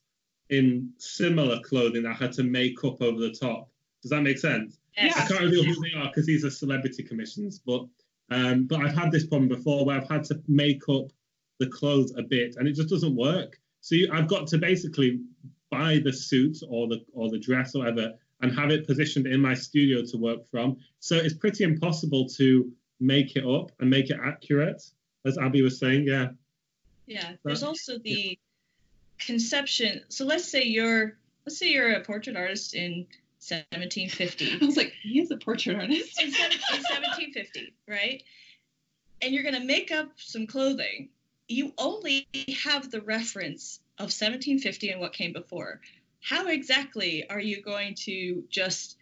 in 0.54 0.92
similar 0.98 1.60
clothing 1.62 2.06
I 2.06 2.13
had 2.13 2.32
to 2.34 2.44
make 2.44 2.84
up 2.84 3.02
over 3.02 3.20
the 3.20 3.32
top. 3.32 3.70
Does 4.02 4.12
that 4.12 4.22
make 4.22 4.38
sense? 4.38 4.78
I 4.98 5.10
can't 5.10 5.42
reveal 5.42 5.63
who 5.63 5.76
they 5.82 5.98
are 5.98 6.08
because 6.08 6.26
these 6.26 6.46
are 6.46 6.52
celebrity 6.52 7.04
commissions, 7.04 7.60
but 7.60 7.86
um, 8.30 8.66
but 8.66 8.82
I've 8.82 8.96
had 8.96 9.12
this 9.12 9.26
problem 9.26 9.48
before 9.48 9.86
where 9.86 9.98
I've 9.98 10.10
had 10.10 10.24
to 10.26 10.42
make 10.48 10.88
up 10.89 11.08
the 11.60 11.68
clothes 11.68 12.13
a 12.18 12.24
bit 12.24 12.56
and 12.58 12.68
it 12.68 12.74
just 12.74 12.89
doesn't 12.89 13.16
work. 13.16 13.60
So 13.82 13.96
you, 13.96 14.10
I've 14.12 14.28
got 14.28 14.48
to 14.48 14.58
basically 14.58 15.20
buy 15.72 16.00
the 16.04 16.13
suit 16.13 16.58
or 16.70 16.88
the 16.88 17.04
or 17.13 17.30
the 17.30 17.39
dress 17.39 17.76
or 17.76 17.80
whatever 17.80 18.13
and 18.42 18.58
have 18.58 18.72
it 18.72 18.86
positioned 18.86 19.26
in 19.26 19.39
my 19.39 19.54
studio 19.54 20.04
to 20.06 20.18
work 20.18 20.46
from. 20.52 20.78
So 21.00 21.16
it's 21.16 21.34
pretty 21.34 21.63
impossible 21.63 22.28
to 22.38 22.72
make 23.00 23.36
it 23.36 23.46
up 23.46 23.72
and 23.80 23.89
make 23.89 24.10
it 24.10 24.18
accurate, 24.24 24.84
as 25.26 25.38
Abby 25.38 25.62
was 25.62 25.80
saying. 25.80 26.06
Yeah. 26.08 26.30
Yeah. 27.08 27.32
There's 27.44 27.63
also 27.63 27.98
the 28.00 28.38
conception. 29.26 30.02
So 30.10 30.26
let's 30.26 30.50
say 30.50 30.64
you're 30.64 31.18
let's 31.46 31.58
say 31.58 31.70
you're 31.70 31.94
a 31.94 32.02
portrait 32.02 32.38
artist 32.38 32.74
in 32.74 33.06
1750. 33.40 34.60
i 34.62 34.66
was 34.66 34.78
like 34.78 34.94
he 35.02 35.20
is 35.20 35.32
a 35.32 35.38
portrait 35.38 35.76
artist 35.76 36.22
in, 36.22 36.28
in 36.28 36.34
1750, 36.34 37.74
right? 37.88 38.24
And 39.22 39.34
you're 39.34 39.44
going 39.44 39.56
to 39.56 39.66
make 39.66 39.92
up 39.92 40.12
some 40.18 40.48
clothing. 40.48 41.10
You 41.48 41.74
only 41.78 42.28
have 42.64 42.90
the 42.90 43.02
reference 43.02 43.80
of 43.98 44.06
1750 44.06 44.90
and 44.90 45.02
what 45.02 45.14
came 45.14 45.34
before. 45.34 45.82
How 46.22 46.48
exactly 46.48 47.30
are 47.30 47.40
you 47.40 47.62
going 47.62 47.96
to 48.06 48.44
just, 48.50 48.98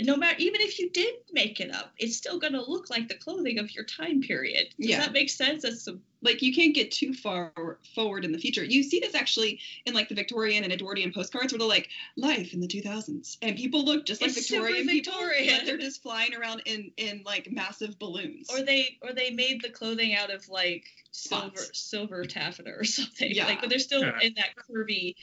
no 0.00 0.16
matter, 0.16 0.36
even 0.38 0.60
if 0.62 0.78
you 0.78 0.88
did 0.90 1.16
make 1.32 1.60
it 1.60 1.70
up, 1.74 1.92
it's 1.98 2.16
still 2.16 2.38
going 2.38 2.54
to 2.54 2.62
look 2.62 2.88
like 2.88 3.08
the 3.08 3.14
clothing 3.14 3.58
of 3.58 3.70
your 3.74 3.84
time 3.84 4.22
period. 4.22 4.68
Does 4.80 4.88
Yeah. 4.88 5.00
that 5.00 5.12
make 5.12 5.28
sense? 5.28 5.62
That's 5.64 5.82
some, 5.82 6.00
like 6.22 6.40
you 6.40 6.54
can't 6.54 6.74
get 6.74 6.90
too 6.92 7.12
far 7.12 7.52
forward 7.94 8.24
in 8.24 8.32
the 8.32 8.38
future. 8.38 8.64
You 8.64 8.82
see 8.84 9.00
this 9.00 9.14
actually 9.14 9.60
in 9.84 9.92
like 9.92 10.08
the 10.08 10.14
Victorian 10.14 10.64
and 10.64 10.72
Edwardian 10.72 11.12
postcards 11.12 11.52
where 11.52 11.58
they're 11.58 11.68
like 11.68 11.90
life 12.16 12.54
in 12.54 12.60
the 12.60 12.68
2000s, 12.68 13.36
and 13.42 13.54
people 13.56 13.84
look 13.84 14.06
just 14.06 14.22
like 14.22 14.30
It's 14.30 14.46
super 14.46 14.62
Victorian 14.62 14.88
people, 14.88 15.12
Victorian. 15.12 15.56
but 15.58 15.66
they're 15.66 15.78
just 15.78 16.00
flying 16.02 16.34
around 16.34 16.62
in 16.64 16.92
in 16.96 17.22
like 17.26 17.50
massive 17.52 17.98
balloons. 17.98 18.48
or 18.50 18.62
they 18.62 18.96
or 19.02 19.12
they 19.12 19.30
made 19.30 19.60
the 19.62 19.68
clothing 19.70 20.14
out 20.14 20.30
of 20.32 20.48
like 20.48 20.84
silver 21.10 21.56
Spots. 21.58 21.78
silver 21.78 22.24
taffeta 22.24 22.70
or 22.70 22.84
something. 22.84 23.30
Yeah. 23.30 23.46
Like, 23.46 23.60
but 23.60 23.68
they're 23.68 23.78
still 23.78 24.00
Yeah. 24.00 24.18
in 24.22 24.34
that 24.36 24.50
curvy 24.56 25.16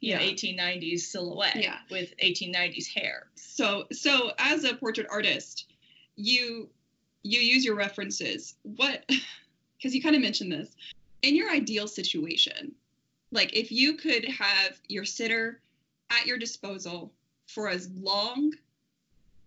you 0.00 0.14
know, 0.14 0.20
Yeah. 0.20 0.30
1890s 0.32 1.00
silhouette 1.00 1.56
Yeah. 1.56 1.78
with 1.90 2.14
1890s 2.18 2.88
hair. 2.88 3.26
So 3.36 3.86
so 3.92 4.32
as 4.38 4.64
a 4.64 4.74
portrait 4.74 5.06
artist, 5.10 5.66
you 6.16 6.68
you 7.22 7.40
use 7.40 7.64
your 7.64 7.74
references. 7.74 8.56
What 8.62 9.04
because 9.78 9.94
you 9.94 10.02
kind 10.02 10.16
of 10.16 10.22
mentioned 10.22 10.52
this. 10.52 10.74
In 11.22 11.36
your 11.36 11.50
ideal 11.50 11.86
situation, 11.86 12.72
like 13.30 13.54
if 13.54 13.70
you 13.70 13.94
could 13.94 14.24
have 14.24 14.80
your 14.88 15.04
sitter 15.04 15.60
at 16.10 16.26
your 16.26 16.38
disposal 16.38 17.12
for 17.46 17.68
as 17.68 17.90
long 17.90 18.52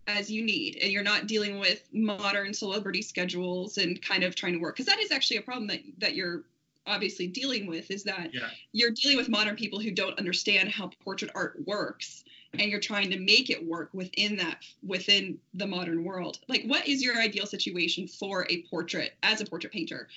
as 0.06 0.30
you 0.30 0.44
need 0.44 0.78
and 0.82 0.92
you're 0.92 1.02
not 1.02 1.26
dealing 1.26 1.58
with 1.58 1.88
modern 1.92 2.52
celebrity 2.52 3.02
schedules 3.02 3.78
and 3.78 4.00
kind 4.02 4.22
of 4.22 4.34
trying 4.34 4.52
to 4.52 4.58
work 4.58 4.76
because 4.76 4.86
that 4.86 5.00
is 5.00 5.10
actually 5.10 5.38
a 5.38 5.42
problem 5.42 5.66
that 5.66 5.80
that 5.98 6.14
you're 6.14 6.44
obviously 6.86 7.26
dealing 7.26 7.66
with 7.66 7.90
is 7.90 8.04
that 8.04 8.32
Yeah. 8.32 8.50
you're 8.72 8.90
dealing 8.90 9.16
with 9.16 9.28
modern 9.28 9.56
people 9.56 9.80
who 9.80 9.90
don't 9.90 10.18
understand 10.18 10.68
how 10.68 10.90
portrait 11.02 11.30
art 11.34 11.64
works 11.66 12.24
and 12.52 12.70
you're 12.70 12.80
trying 12.80 13.10
to 13.10 13.18
make 13.18 13.50
it 13.50 13.64
work 13.66 13.90
within 13.92 14.36
that 14.36 14.62
within 14.82 15.38
the 15.54 15.66
modern 15.66 16.04
world 16.04 16.38
like 16.48 16.64
what 16.66 16.86
is 16.86 17.02
your 17.02 17.16
ideal 17.18 17.46
situation 17.46 18.06
for 18.06 18.46
a 18.50 18.62
portrait 18.62 19.14
as 19.22 19.40
a 19.40 19.44
portrait 19.44 19.72
painter 19.72 20.08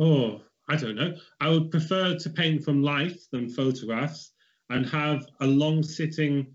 Oh, 0.00 0.42
I 0.68 0.76
don't 0.76 0.94
know. 0.94 1.16
I 1.40 1.48
would 1.48 1.70
prefer 1.72 2.16
to 2.16 2.30
paint 2.30 2.62
from 2.62 2.82
life 2.82 3.28
than 3.32 3.48
photographs 3.48 4.32
and 4.70 4.86
have 4.86 5.26
a 5.40 5.46
long 5.46 5.82
sitting, 5.82 6.54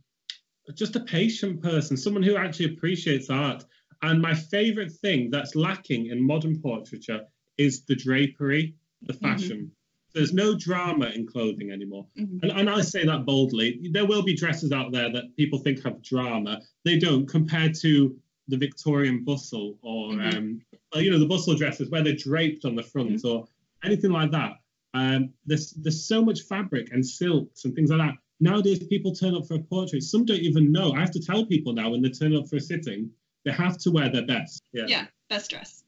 just 0.75 0.95
a 0.95 1.01
patient 1.01 1.61
person, 1.61 1.97
someone 1.97 2.23
who 2.23 2.37
actually 2.37 2.73
appreciates 2.73 3.29
art. 3.29 3.65
And 4.01 4.21
my 4.21 4.33
favorite 4.33 4.93
thing 4.93 5.29
that's 5.29 5.55
lacking 5.55 6.05
in 6.05 6.25
modern 6.25 6.61
portraiture 6.61 7.25
is 7.57 7.85
the 7.85 7.95
drapery, 7.95 8.75
the 9.05 9.13
fashion. 9.13 9.71
There's 10.13 10.33
no 10.33 10.55
drama 10.55 11.07
in 11.07 11.25
clothing 11.25 11.71
anymore. 11.71 12.05
Mhm. 12.17 12.43
And, 12.43 12.51
and 12.51 12.69
I 12.69 12.81
say 12.81 13.03
that 13.05 13.25
boldly. 13.25 13.79
There 13.91 14.05
will 14.05 14.21
be 14.21 14.35
dresses 14.35 14.71
out 14.71 14.91
there 14.91 15.11
that 15.11 15.35
people 15.35 15.57
think 15.59 15.81
have 15.83 16.01
drama. 16.03 16.61
They 16.83 16.99
don't 16.99 17.25
compared 17.27 17.73
to 17.75 18.15
the 18.47 18.57
Victorian 18.57 19.23
bustle 19.23 19.77
or, 19.81 20.11
Mhm. 20.11 20.35
um, 20.35 20.61
well, 20.93 21.01
you 21.01 21.09
know, 21.09 21.17
the 21.19 21.25
bustle 21.25 21.55
dresses 21.55 21.89
where 21.89 22.03
they're 22.03 22.15
draped 22.15 22.65
on 22.65 22.75
the 22.75 22.83
front 22.83 23.23
or 23.25 23.47
anything 23.83 24.11
like 24.11 24.31
that. 24.31 24.59
Um, 24.93 25.33
there's 25.47 25.71
there's 25.71 26.05
so 26.05 26.23
much 26.23 26.41
fabric 26.41 26.91
and 26.91 27.03
silks 27.05 27.65
and 27.65 27.73
things 27.73 27.89
like 27.89 27.99
that. 27.99 28.15
Nowadays, 28.39 28.79
people 28.79 29.15
turn 29.15 29.33
up 29.33 29.47
for 29.47 29.55
a 29.55 29.59
portrait. 29.63 30.03
Some 30.03 30.25
don't 30.25 30.39
even 30.41 30.71
know. 30.71 30.91
I 30.93 30.99
have 30.99 31.11
to 31.11 31.19
tell 31.19 31.45
people 31.45 31.73
now 31.73 31.89
when 31.89 32.01
they 32.03 32.09
turn 32.09 32.35
up 32.35 32.47
for 32.47 32.57
a 32.57 32.61
sitting, 32.61 33.09
they 33.45 33.51
have 33.51 33.77
to 33.79 33.89
wear 33.91 34.09
their 34.09 34.25
best. 34.25 34.61
Yeah. 34.73 34.85
yeah 34.87 35.05
best 35.29 35.49
dress 35.49 35.83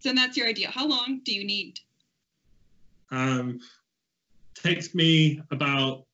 so 0.00 0.12
that's 0.12 0.36
your 0.36 0.46
idea 0.46 0.68
how 0.70 0.86
long 0.86 1.20
do 1.24 1.32
you 1.34 1.44
need 1.44 1.80
Um, 3.10 3.60
takes 4.54 4.94
me 4.94 5.40
about 5.50 6.04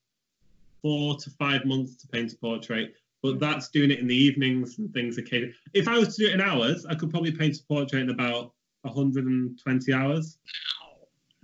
four 0.83 1.17
to 1.17 1.31
five 1.31 1.65
months 1.65 1.97
to 1.97 2.09
paint 2.09 2.33
a 2.33 2.37
portrait, 2.37 2.95
but 3.23 3.39
that's 3.39 3.69
doing 3.69 3.91
it 3.91 3.99
in 4.01 4.07
the 4.07 4.15
evenings 4.17 4.79
and 4.79 4.93
things. 4.93 5.19
Occasionally, 5.19 5.55
if 5.75 5.87
I 5.89 5.99
was 5.99 6.17
to 6.17 6.25
do 6.25 6.29
it 6.31 6.35
in 6.35 6.41
hours, 6.41 6.87
I 6.87 6.95
could 6.95 7.11
probably 7.11 7.33
paint 7.33 7.57
a 7.59 7.63
portrait 7.65 8.03
in 8.03 8.11
about 8.11 8.53
120 8.83 9.93
hours. 9.93 10.39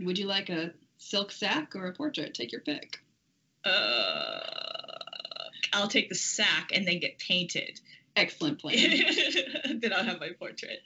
would 0.00 0.18
you 0.18 0.26
like 0.26 0.48
a 0.48 0.72
silk 0.98 1.30
sack 1.30 1.76
or 1.76 1.86
a 1.86 1.92
portrait 1.92 2.32
take 2.34 2.50
your 2.50 2.62
pick 2.62 2.98
Uh, 3.64 4.40
I'll 5.72 5.88
take 5.88 6.08
the 6.08 6.14
sack 6.14 6.70
and 6.74 6.86
then 6.88 6.98
get 7.00 7.18
painted. 7.18 7.80
excellent 8.16 8.58
plan 8.58 8.78
then 9.80 9.92
I'll 9.92 10.04
have 10.04 10.20
my 10.20 10.30
portrait. 10.38 10.80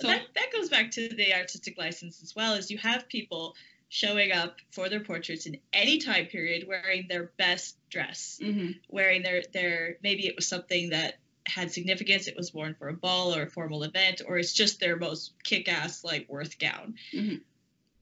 So- 0.00 0.08
that, 0.08 0.22
that 0.34 0.52
goes 0.52 0.68
back 0.68 0.90
to 0.92 1.08
the 1.08 1.34
artistic 1.34 1.78
license 1.78 2.22
as 2.22 2.34
well, 2.36 2.54
is 2.54 2.70
you 2.70 2.78
have 2.78 3.08
people 3.08 3.54
showing 3.88 4.32
up 4.32 4.56
for 4.70 4.88
their 4.88 5.00
portraits 5.00 5.46
in 5.46 5.58
any 5.72 5.98
time 5.98 6.26
period 6.26 6.66
wearing 6.68 7.06
their 7.08 7.32
best 7.38 7.76
dress, 7.90 8.38
hmm 8.42 8.70
wearing 8.88 9.22
their, 9.22 9.42
their 9.52 9.96
maybe 10.02 10.26
it 10.26 10.36
was 10.36 10.46
something 10.46 10.90
that 10.90 11.18
had 11.46 11.72
significance, 11.72 12.28
it 12.28 12.36
was 12.36 12.52
worn 12.52 12.74
for 12.74 12.88
a 12.88 12.92
ball 12.92 13.34
or 13.34 13.42
a 13.42 13.50
formal 13.50 13.82
event, 13.82 14.20
or 14.26 14.38
it's 14.38 14.52
just 14.52 14.80
their 14.80 14.96
most 14.96 15.32
kick-ass 15.42 16.04
like 16.04 16.28
worth 16.28 16.58
gown. 16.58 16.94
Mhm. 17.14 17.40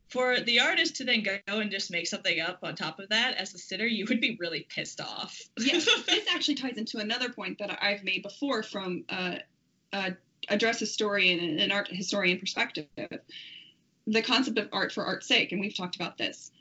For 0.09 0.41
the 0.41 0.61
artist 0.61 0.97
to 0.97 1.05
then 1.05 1.25
go 1.25 1.59
and 1.59 1.71
just 1.71 1.91
make 1.91 2.07
something 2.07 2.41
up 2.41 2.61
on 2.63 2.77
top 2.77 3.01
of 3.01 3.09
that 3.09 3.37
as 3.37 3.55
a 3.55 3.59
sitter, 3.59 3.87
you 3.87 4.07
would 4.09 4.21
be 4.21 4.37
really 4.41 4.67
pissed 4.69 5.01
off. 5.01 5.41
yes, 5.59 5.85
this 6.07 6.27
actually 6.33 6.55
ties 6.57 6.77
into 6.77 6.99
another 6.99 7.29
point 7.29 7.59
that 7.59 7.83
I've 7.83 8.05
made 8.05 8.23
before 8.23 8.63
from 8.63 9.05
uh, 9.09 9.37
a, 9.93 10.17
a 10.49 10.57
dress 10.57 10.79
historian 10.79 11.41
and 11.41 11.61
an 11.61 11.73
art 11.73 11.89
historian 11.91 12.39
perspective. 12.39 12.87
The 14.07 14.23
concept 14.23 14.59
of 14.59 14.69
art 14.73 14.93
for 14.93 15.05
art's 15.05 15.27
sake, 15.27 15.53
and 15.53 15.61
we've 15.61 15.77
talked 15.77 15.97
about 15.97 16.17
this. 16.17 16.53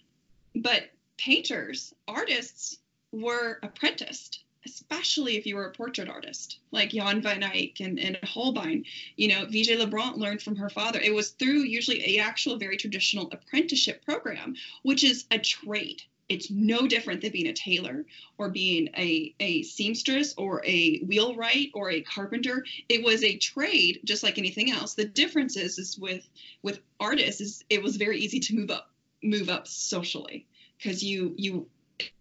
But 0.56 0.90
painters, 1.18 1.94
artists 2.08 2.80
were 3.12 3.60
apprenticed, 3.62 4.44
especially 4.66 5.38
if 5.38 5.46
you 5.46 5.56
were 5.56 5.68
a 5.68 5.72
portrait 5.72 6.10
artist, 6.10 6.60
like 6.72 6.90
Jan 6.90 7.22
van 7.22 7.44
Eyck 7.44 7.80
and, 7.80 8.00
and 8.00 8.18
Holbein. 8.24 8.86
You 9.16 9.28
know, 9.28 9.46
Vigée 9.46 9.78
Lebrun 9.78 10.18
learned 10.18 10.42
from 10.42 10.56
her 10.56 10.70
father. 10.70 11.00
It 11.00 11.14
was 11.14 11.30
through 11.30 11.64
usually 11.64 12.18
a 12.18 12.22
actual 12.22 12.58
very 12.58 12.78
traditional 12.78 13.30
apprenticeship 13.32 14.04
program, 14.04 14.56
which 14.84 15.04
is 15.04 15.26
a 15.30 15.38
trade. 15.38 16.02
It's 16.28 16.50
no 16.50 16.88
different 16.88 17.22
than 17.22 17.32
being 17.32 17.48
a 17.48 17.54
tailor 17.54 18.06
or 18.38 18.50
being 18.50 18.90
a, 18.98 19.36
a 19.40 19.62
seamstress 19.64 20.34
or 20.38 20.62
a 20.66 21.00
wheelwright 21.00 21.72
or 21.74 21.92
a 21.92 22.02
carpenter. 22.02 22.66
It 22.90 23.04
was 23.04 23.24
a 23.24 23.38
trade 23.38 24.00
just 24.06 24.24
like 24.24 24.38
anything 24.38 24.72
else. 24.72 24.96
The 24.96 25.06
difference 25.06 25.56
is, 25.56 25.78
is 25.78 25.98
with 25.98 26.28
with 26.64 26.80
artists 27.00 27.42
is 27.42 27.64
it 27.70 27.84
was 27.84 27.98
very 27.98 28.20
easy 28.20 28.40
to 28.40 28.56
move 28.56 28.72
up 28.72 28.90
move 29.24 29.50
up 29.50 29.68
socially 29.68 30.48
because 30.78 31.04
you 31.04 31.36
you 31.38 31.68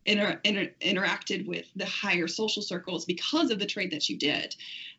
inter, 0.06 0.40
inter, 0.44 0.70
interacted 0.80 1.46
with 1.46 1.66
the 1.76 1.86
higher 1.86 2.28
social 2.28 2.62
circles 2.62 3.04
because 3.04 3.50
of 3.50 3.58
the 3.58 3.66
trade 3.66 3.90
that 3.92 4.08
you 4.08 4.16
did. 4.16 4.54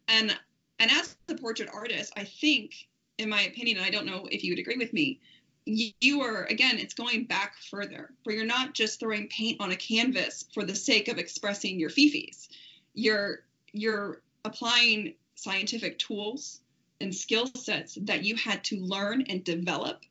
And 0.07 0.37
and 0.79 0.91
as 0.91 1.15
a 1.29 1.35
portrait 1.35 1.69
artist, 1.73 2.11
I 2.17 2.23
think 2.23 2.87
in 3.17 3.29
my 3.29 3.41
opinion, 3.43 3.79
I 3.79 3.89
don't 3.89 4.05
know 4.05 4.27
if 4.29 4.43
you 4.43 4.51
would 4.51 4.59
agree 4.59 4.77
with 4.77 4.91
me, 4.91 5.19
you, 5.65 6.21
are 6.21 6.43
again 6.45 6.77
it's 6.77 6.93
going 6.93 7.25
back 7.25 7.55
further 7.71 8.11
where 8.23 8.35
you're 8.35 8.45
not 8.45 8.73
just 8.73 8.99
throwing 8.99 9.27
paint 9.27 9.59
on 9.59 9.71
a 9.71 9.75
canvas 9.75 10.45
for 10.53 10.63
the 10.63 10.75
sake 10.75 11.07
of 11.07 11.17
expressing 11.17 11.79
your 11.79 11.89
fifis. 11.89 12.47
You're 12.93 13.39
you're 13.71 14.21
applying 14.43 15.15
scientific 15.35 15.99
tools 15.99 16.61
and 17.01 17.13
skill 17.13 17.47
sets 17.55 17.97
that 18.01 18.23
you 18.23 18.35
had 18.35 18.63
to 18.65 18.79
learn 18.79 19.23
and 19.23 19.43
develop 19.43 20.03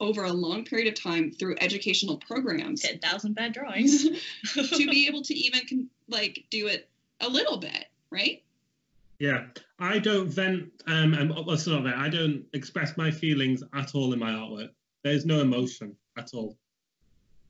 over 0.00 0.24
a 0.24 0.32
long 0.32 0.64
period 0.64 0.88
of 0.88 1.00
time 1.00 1.30
through 1.30 1.56
educational 1.60 2.16
programs. 2.16 2.80
10,000 2.80 3.34
bad 3.34 3.52
drawings. 3.52 4.04
to 4.54 4.90
be 4.90 5.06
able 5.06 5.22
to 5.22 5.34
even 5.34 5.88
like 6.08 6.44
do 6.50 6.66
it 6.66 6.88
a 7.20 7.28
little 7.28 7.58
bit 7.58 7.84
right 8.10 8.42
Yeah, 9.20 9.44
I 9.78 9.98
don't 9.98 10.28
vent. 10.28 10.70
Um, 10.86 11.12
and 11.12 11.30
it's 11.36 11.66
not 11.66 11.84
that 11.84 11.96
I 11.96 12.08
don't 12.08 12.44
express 12.54 12.96
my 12.96 13.10
feelings 13.10 13.62
at 13.74 13.94
all 13.94 14.12
in 14.14 14.18
my 14.18 14.30
artwork. 14.30 14.70
There's 15.04 15.26
no 15.26 15.40
emotion 15.40 15.94
at 16.18 16.30
all. 16.34 16.56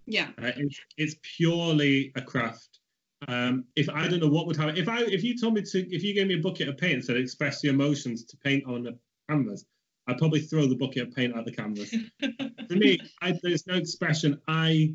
yeah 0.06 0.30
Uh, 0.36 0.50
it's, 0.56 0.80
it's 0.98 1.16
purely 1.22 2.12
a 2.16 2.22
craft. 2.22 2.80
Um, 3.28 3.64
if 3.76 3.88
I 3.88 4.08
don't 4.08 4.20
know 4.20 4.28
what 4.28 4.46
would 4.46 4.56
happen, 4.56 4.76
if 4.76 4.88
I 4.88 5.02
if 5.02 5.22
you 5.22 5.38
told 5.38 5.54
me 5.54 5.62
to, 5.62 5.94
if 5.94 6.02
you 6.02 6.12
gave 6.12 6.26
me 6.26 6.34
a 6.34 6.42
bucket 6.42 6.68
of 6.68 6.76
paint 6.76 6.94
and 6.94 7.04
said 7.04 7.16
express 7.16 7.62
your 7.62 7.74
emotions 7.74 8.24
to 8.24 8.36
paint 8.38 8.64
on 8.66 8.86
a 8.86 8.92
canvas, 9.30 9.64
I'd 10.08 10.18
probably 10.18 10.40
throw 10.40 10.66
the 10.66 10.74
bucket 10.74 11.08
of 11.08 11.14
paint 11.14 11.36
at 11.36 11.44
the 11.44 11.52
canvas. 11.52 11.90
For 12.20 12.76
me, 12.76 12.98
I, 13.22 13.38
there's 13.42 13.66
no 13.66 13.74
expression. 13.74 14.40
I 14.48 14.94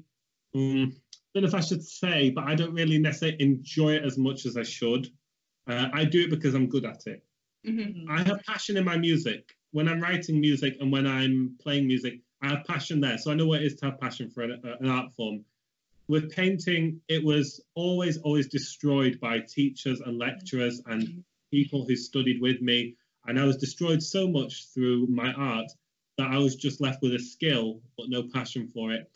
um, 0.55 0.93
don't 1.33 1.43
know 1.43 1.47
if 1.47 1.55
I 1.55 1.61
should 1.61 1.83
say, 1.83 2.31
but 2.31 2.45
I 2.45 2.55
don't 2.55 2.73
really 2.73 2.97
necessarily 2.97 3.41
enjoy 3.41 3.93
it 3.93 4.03
as 4.03 4.17
much 4.17 4.45
as 4.45 4.57
I 4.57 4.63
should. 4.63 5.07
Uh, 5.67 5.87
I 5.93 6.05
do 6.05 6.21
it 6.21 6.29
because 6.29 6.53
I'm 6.53 6.67
good 6.67 6.85
at 6.85 7.07
it. 7.07 7.23
hmm 7.65 8.09
I 8.09 8.21
have 8.23 8.43
passion 8.43 8.77
in 8.77 8.85
my 8.85 8.97
music. 8.97 9.55
When 9.71 9.89
I'm 9.89 10.01
writing 10.01 10.39
music 10.39 10.77
and 10.79 10.91
when 10.91 11.05
I'm 11.07 11.55
playing 11.61 11.87
music, 11.87 12.19
I 12.41 12.49
have 12.49 12.65
passion 12.65 13.01
there. 13.01 13.17
So 13.17 13.31
I 13.31 13.35
know 13.35 13.47
what 13.47 13.61
it 13.61 13.65
is 13.65 13.75
to 13.77 13.85
have 13.87 13.99
passion 13.99 14.29
for 14.29 14.43
an, 14.43 14.61
an 14.79 14.87
art 14.89 15.11
form. 15.13 15.43
With 16.07 16.31
painting, 16.31 17.01
it 17.07 17.23
was 17.23 17.61
always, 17.73 18.17
always 18.19 18.47
destroyed 18.47 19.19
by 19.19 19.39
teachers 19.39 20.01
and 20.01 20.19
lecturers 20.19 20.81
and 20.85 21.23
people 21.51 21.83
who 21.85 21.95
studied 21.95 22.39
with 22.41 22.61
me. 22.61 22.95
And 23.25 23.39
I 23.39 23.45
was 23.45 23.57
destroyed 23.57 24.03
so 24.03 24.27
much 24.27 24.67
through 24.73 25.07
my 25.07 25.33
art 25.33 25.71
that 26.17 26.29
I 26.31 26.37
was 26.37 26.55
just 26.55 26.79
left 26.79 27.01
with 27.01 27.15
a 27.15 27.19
skill, 27.19 27.81
but 27.97 28.09
no 28.09 28.23
passion 28.33 28.67
for 28.67 28.93
it. 28.93 29.09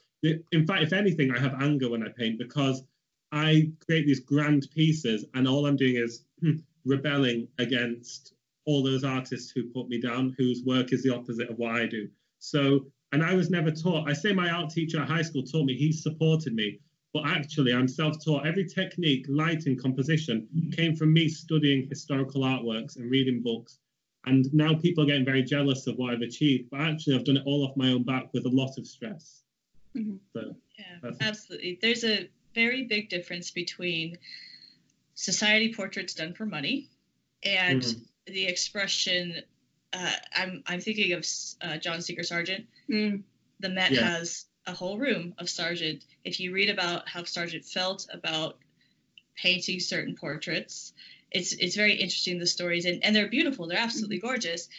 In 0.51 0.65
fact, 0.65 0.83
if 0.83 0.93
anything, 0.93 1.31
I 1.31 1.39
have 1.39 1.61
anger 1.61 1.89
when 1.89 2.03
I 2.03 2.09
paint 2.09 2.39
because 2.39 2.83
I 3.31 3.71
create 3.85 4.05
these 4.05 4.19
grand 4.19 4.67
pieces 4.73 5.25
and 5.33 5.47
all 5.47 5.65
I'm 5.65 5.75
doing 5.75 5.95
is 5.95 6.23
hmm, 6.41 6.57
rebelling 6.85 7.47
against 7.57 8.33
all 8.65 8.83
those 8.83 9.03
artists 9.03 9.51
who 9.51 9.63
put 9.63 9.89
me 9.89 9.99
down, 9.99 10.35
whose 10.37 10.63
work 10.63 10.93
is 10.93 11.03
the 11.03 11.13
opposite 11.13 11.49
of 11.49 11.57
what 11.57 11.75
I 11.75 11.85
do. 11.85 12.09
So, 12.39 12.85
and 13.11 13.23
I 13.23 13.33
was 13.33 13.49
never 13.49 13.71
taught. 13.71 14.07
I 14.07 14.13
say 14.13 14.33
my 14.33 14.49
art 14.49 14.69
teacher 14.69 15.01
at 15.01 15.07
high 15.07 15.21
school 15.23 15.43
taught 15.43 15.65
me, 15.65 15.75
he 15.75 15.91
supported 15.91 16.53
me, 16.53 16.79
but 17.13 17.25
actually 17.25 17.73
I'm 17.73 17.87
self 17.87 18.23
taught. 18.23 18.45
Every 18.45 18.65
technique, 18.65 19.25
lighting, 19.27 19.77
composition 19.77 20.47
came 20.75 20.95
from 20.95 21.13
me 21.13 21.27
studying 21.29 21.87
historical 21.87 22.41
artworks 22.41 22.97
and 22.97 23.09
reading 23.09 23.41
books. 23.41 23.79
And 24.25 24.53
now 24.53 24.75
people 24.75 25.03
are 25.03 25.07
getting 25.07 25.25
very 25.25 25.43
jealous 25.43 25.87
of 25.87 25.95
what 25.97 26.13
I've 26.13 26.21
achieved, 26.21 26.69
but 26.69 26.81
actually 26.81 27.15
I've 27.15 27.25
done 27.25 27.37
it 27.37 27.43
all 27.45 27.65
off 27.65 27.77
my 27.77 27.89
own 27.89 28.03
back 28.03 28.31
with 28.33 28.45
a 28.45 28.49
lot 28.49 28.77
of 28.77 28.85
stress. 28.85 29.43
Mhm. 29.95 30.19
So, 30.33 30.55
Yeah, 30.77 31.11
absolutely. 31.21 31.79
There's 31.81 32.03
a 32.03 32.29
very 32.53 32.83
big 32.83 33.09
difference 33.09 33.51
between 33.51 34.17
society 35.15 35.73
portraits 35.73 36.13
done 36.13 36.33
for 36.33 36.45
money 36.45 36.89
and 37.43 37.81
Mhm. 37.81 38.05
the 38.27 38.45
expression. 38.45 39.43
Uh, 39.93 40.15
I'm 40.33 40.63
I'm 40.65 40.81
thinking 40.81 41.13
of 41.13 41.25
uh, 41.61 41.77
John 41.77 42.01
Singer 42.01 42.23
Sargent. 42.23 42.67
Mm. 42.89 43.23
The 43.59 43.69
Met 43.69 43.91
Yeah. 43.91 44.01
has 44.01 44.45
a 44.65 44.73
whole 44.73 44.97
room 44.97 45.33
of 45.37 45.49
Sargent. 45.49 46.05
If 46.23 46.39
you 46.39 46.51
read 46.51 46.69
about 46.69 47.07
how 47.09 47.23
Sargent 47.23 47.65
felt 47.65 48.07
about 48.11 48.57
painting 49.35 49.79
certain 49.79 50.15
portraits, 50.15 50.93
it's 51.31 51.53
it's 51.53 51.75
very 51.75 51.93
interesting 51.93 52.39
the 52.39 52.47
stories 52.47 52.85
and, 52.85 53.03
and 53.03 53.15
they're 53.15 53.29
beautiful. 53.29 53.67
They're 53.67 53.77
absolutely 53.77 54.19
gorgeous, 54.19 54.69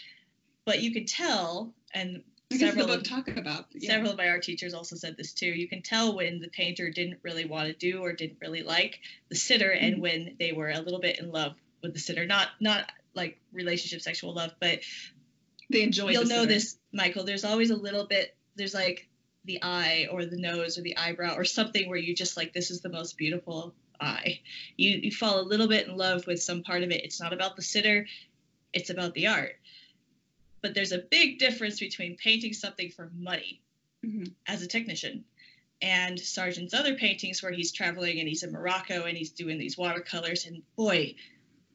but 0.65 0.83
you 0.83 0.93
could 0.93 1.07
tell 1.09 1.75
and 1.93 2.23
Because 2.51 2.61
the 2.61 2.67
several 2.67 2.87
book 2.89 3.03
of, 3.03 3.09
talk 3.09 3.29
about 3.29 3.67
yeah. 3.75 3.91
several 3.93 4.11
of 4.11 4.19
my 4.19 4.29
art 4.29 4.43
teachers 4.43 4.75
also 4.75 4.97
said 4.97 5.17
this 5.17 5.33
too. 5.33 5.47
You 5.47 5.69
can 5.69 5.83
tell 5.83 6.17
when 6.17 6.41
the 6.41 6.49
painter 6.49 6.91
didn't 6.91 7.21
really 7.23 7.45
want 7.45 7.69
to 7.69 7.73
do 7.75 8.01
or 8.03 8.13
didn't 8.13 8.39
really 8.41 8.63
like 8.65 8.99
the 9.29 9.37
sitter, 9.37 9.71
and 9.71 9.97
Mhm. 9.97 10.01
when 10.01 10.37
they 10.39 10.53
were 10.53 10.69
a 10.71 10.81
little 10.81 10.99
bit 11.01 11.21
in 11.21 11.31
love 11.31 11.55
with 11.83 11.95
the 11.95 12.01
sitter. 12.01 12.27
Not 12.27 12.49
not 12.61 12.91
like 13.15 13.39
relationship 13.53 14.01
sexual 14.01 14.35
love, 14.35 14.53
but 14.61 14.81
they 15.71 15.83
enjoy. 15.83 16.11
you'll 16.11 16.25
the 16.25 16.29
know 16.29 16.41
sitter. 16.43 16.53
this, 16.53 16.79
Michael. 16.93 17.25
There's 17.25 17.45
always 17.45 17.71
a 17.71 17.77
little 17.77 18.07
bit. 18.07 18.35
There's 18.57 18.75
like 18.75 19.09
the 19.45 19.63
eye 19.63 20.09
or 20.11 20.27
the 20.27 20.37
nose 20.37 20.77
or 20.77 20.83
the 20.83 20.97
eyebrow 20.97 21.37
or 21.37 21.45
something 21.45 21.89
where 21.89 21.99
you 21.99 22.15
just 22.15 22.37
like 22.37 22.53
this 22.53 22.71
is 22.73 22.81
the 22.81 22.89
most 22.91 23.17
beautiful 23.17 23.75
eye. 24.01 24.41
You 24.77 24.99
you 25.05 25.13
fall 25.13 25.41
a 25.41 25.47
little 25.47 25.69
bit 25.69 25.87
in 25.87 25.97
love 25.97 26.27
with 26.27 26.43
some 26.43 26.65
part 26.65 26.83
of 26.83 26.91
it. 26.91 27.05
It's 27.05 27.21
not 27.21 27.33
about 27.33 27.55
the 27.55 27.63
sitter, 27.63 28.09
it's 28.73 28.91
about 28.91 29.15
the 29.15 29.29
art. 29.29 29.57
But 30.63 30.75
there's 30.75 30.93
a 30.93 30.99
big 30.99 31.39
difference 31.39 31.81
between 31.81 32.17
painting 32.17 32.53
something 32.53 32.91
for 32.91 33.11
money 33.17 33.61
Mhm. 34.05 34.33
as 34.47 34.63
a 34.63 34.67
technician 34.67 35.25
and 35.83 36.19
Sargent's 36.21 36.75
other 36.75 36.95
paintings 36.97 37.43
where 37.43 37.53
he's 37.53 37.73
traveling 37.73 38.19
and 38.19 38.29
he's 38.29 38.43
in 38.43 38.53
Morocco 38.53 39.05
and 39.05 39.17
he's 39.17 39.31
doing 39.31 39.59
these 39.59 39.79
watercolors 39.79 40.47
and 40.47 40.63
boy, 40.77 41.15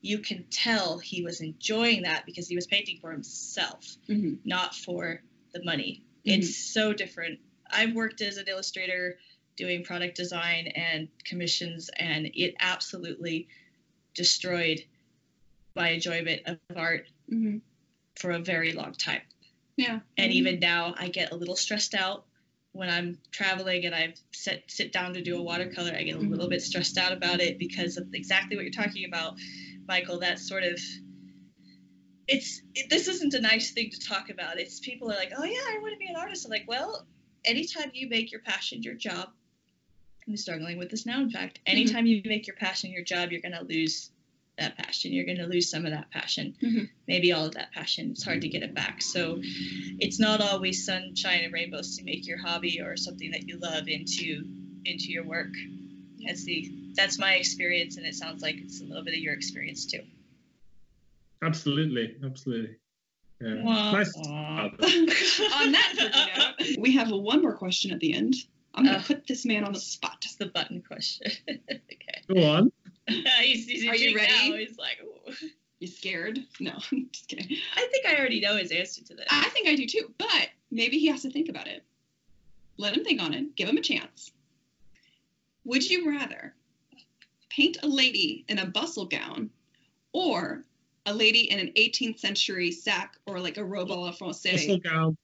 you 0.01 0.19
can 0.19 0.43
tell 0.51 0.99
he 0.99 1.23
was 1.23 1.41
enjoying 1.41 2.03
that 2.03 2.25
because 2.25 2.47
he 2.47 2.55
was 2.55 2.67
painting 2.67 2.99
for 2.99 3.11
himself, 3.11 3.97
Mhm. 4.07 4.39
not 4.45 4.75
for 4.75 5.23
the 5.53 5.63
money. 5.63 6.03
Mhm. 6.25 6.37
It's 6.39 6.55
so 6.55 6.93
different. 6.93 7.39
I've 7.67 7.93
worked 7.95 8.21
as 8.21 8.37
an 8.37 8.47
illustrator 8.47 9.19
doing 9.55 9.83
product 9.83 10.15
design 10.17 10.67
and 10.67 11.07
commissions 11.23 11.89
and 11.97 12.27
it 12.35 12.55
absolutely 12.59 13.47
destroyed 14.13 14.85
my 15.75 15.89
enjoyment 15.89 16.41
of 16.45 16.59
art 16.75 17.09
Mhm. 17.29 17.61
For 18.15 18.31
a 18.31 18.39
very 18.39 18.73
long 18.73 18.93
time. 18.93 19.21
Yeah. 19.77 19.99
And 20.17 20.31
Mhm. 20.31 20.35
even 20.35 20.59
now, 20.59 20.95
I 20.97 21.09
get 21.09 21.31
a 21.31 21.35
little 21.35 21.55
stressed 21.55 21.95
out 21.95 22.25
when 22.71 22.89
I'm 22.89 23.17
traveling 23.31 23.85
and 23.85 23.95
I 23.95 24.13
sit 24.31 24.63
sit 24.67 24.91
down 24.91 25.13
to 25.13 25.21
do 25.21 25.37
a 25.37 25.41
watercolor. 25.41 25.93
I 25.95 26.03
get 26.03 26.15
a 26.15 26.19
little 26.19 26.49
bit 26.49 26.61
stressed 26.61 26.97
out 26.97 27.13
about 27.13 27.39
it 27.41 27.57
because 27.57 27.97
of 27.97 28.13
exactly 28.13 28.55
what 28.55 28.63
you're 28.63 28.71
talking 28.71 29.05
about, 29.05 29.37
Michael. 29.87 30.19
That 30.19 30.39
sort 30.39 30.63
of 30.63 30.79
it's 32.27 32.61
it, 32.73 32.89
this 32.89 33.07
isn't 33.07 33.33
a 33.33 33.39
nice 33.39 33.71
thing 33.71 33.89
to 33.91 33.99
talk 33.99 34.29
about. 34.29 34.59
It's 34.59 34.79
people 34.79 35.11
are 35.11 35.15
like, 35.15 35.31
oh 35.37 35.43
yeah, 35.43 35.59
I 35.69 35.77
want 35.81 35.93
to 35.93 35.99
be 35.99 36.07
an 36.07 36.15
artist. 36.15 36.45
I'm 36.45 36.51
like, 36.51 36.65
well, 36.67 37.07
anytime 37.45 37.91
you 37.93 38.09
make 38.09 38.31
your 38.31 38.41
passion 38.41 38.81
your 38.81 38.95
job, 38.95 39.29
I'm 40.27 40.35
struggling 40.35 40.77
with 40.77 40.89
this 40.89 41.05
now. 41.05 41.21
In 41.21 41.29
fact, 41.29 41.59
anytime 41.65 42.05
you 42.05 42.21
make 42.25 42.47
your 42.47 42.55
passion 42.55 42.91
your 42.91 43.03
job, 43.03 43.31
you're 43.31 43.41
gonna 43.41 43.63
lose 43.63 44.11
that 44.57 44.77
passion. 44.77 45.11
You're 45.11 45.25
gonna 45.25 45.47
lose 45.47 45.69
some 45.69 45.85
of 45.85 45.91
that 45.91 46.09
passion, 46.11 46.55
Mhm. 46.61 46.89
maybe 47.07 47.31
all 47.33 47.45
of 47.45 47.53
that 47.55 47.71
passion. 47.73 48.11
It's 48.11 48.23
hard 48.23 48.41
to 48.41 48.47
get 48.47 48.63
it 48.63 48.73
back. 48.73 49.01
So 49.01 49.39
it's 49.43 50.19
not 50.19 50.39
always 50.41 50.85
sunshine 50.85 51.43
and 51.43 51.51
rainbows 51.53 51.97
to 51.97 52.03
make 52.03 52.25
your 52.25 52.37
hobby 52.37 52.79
or 52.81 52.95
something 52.95 53.31
that 53.31 53.47
you 53.47 53.57
love 53.57 53.87
into 53.87 54.45
into 54.85 55.11
your 55.11 55.23
work. 55.25 55.53
That's 56.25 56.43
the 56.45 56.71
that's 56.93 57.17
my 57.19 57.33
experience, 57.35 57.97
and 57.97 58.05
it 58.05 58.15
sounds 58.15 58.41
like 58.41 58.55
it's 58.57 58.79
a 58.81 58.85
little 58.85 59.03
bit 59.03 59.13
of 59.15 59.19
your 59.19 59.33
experience 59.33 59.85
too. 59.85 60.03
Absolutely, 61.41 62.15
absolutely. 62.23 62.75
Yeah. 63.41 63.61
Wah, 63.63 63.91
Nice. 63.91 64.15
On 64.17 65.71
that 65.71 65.93
pretty 65.97 66.69
note, 66.71 66.79
we 66.79 66.93
have 66.93 67.11
one 67.11 67.41
more 67.41 67.55
question 67.57 67.91
at 67.91 67.99
the 67.99 68.13
end. 68.13 68.35
I'm 68.73 68.85
gonna 68.85 68.97
Uh. 68.97 69.03
put 69.03 69.27
this 69.27 69.45
man 69.45 69.63
on 69.65 69.73
the 69.73 69.79
spot. 69.79 70.21
Just 70.21 70.39
the 70.39 70.47
button 70.47 70.81
question. 70.81 71.31
okay. 71.49 72.21
Go 72.33 72.43
on. 72.43 72.71
he's, 73.41 73.67
he's 73.67 73.87
Are 73.87 73.95
you 73.95 74.15
ready? 74.15 74.49
Now. 74.49 74.57
He's 74.57 74.77
like, 74.77 74.97
Ooh. 75.03 75.33
You 75.79 75.87
scared? 75.87 76.39
No, 76.59 76.71
I'm 76.91 77.09
just 77.11 77.27
kidding. 77.27 77.57
I 77.75 77.87
think 77.91 78.05
I 78.05 78.17
already 78.17 78.39
know 78.39 78.57
his 78.57 78.71
answer 78.71 79.03
to 79.03 79.15
this. 79.15 79.27
I 79.29 79.49
think 79.49 79.67
I 79.67 79.75
do 79.75 79.85
too, 79.85 80.13
but 80.17 80.49
maybe 80.71 80.97
he 80.97 81.07
has 81.07 81.21
to 81.23 81.29
think 81.29 81.49
about 81.49 81.67
it. 81.67 81.83
Let 82.77 82.95
him 82.95 83.03
think 83.03 83.21
on 83.21 83.33
it. 83.33 83.55
Give 83.55 83.69
him 83.69 83.77
a 83.77 83.81
chance. 83.81 84.31
Would 85.65 85.89
you 85.89 86.09
rather 86.09 86.53
paint 87.49 87.77
a 87.83 87.87
lady 87.87 88.45
in 88.47 88.59
a 88.59 88.65
bustle 88.65 89.05
gown 89.05 89.49
or 90.13 90.63
a 91.05 91.13
lady 91.13 91.51
in 91.51 91.59
an 91.59 91.71
18th 91.75 92.19
century 92.19 92.71
sack 92.71 93.17
or 93.25 93.39
like 93.39 93.57
a 93.57 93.63
robe 93.63 93.89
à 93.89 93.95
la 93.95 94.11
française? 94.11 94.67
Bustle 94.67 94.79
gown. 94.79 95.17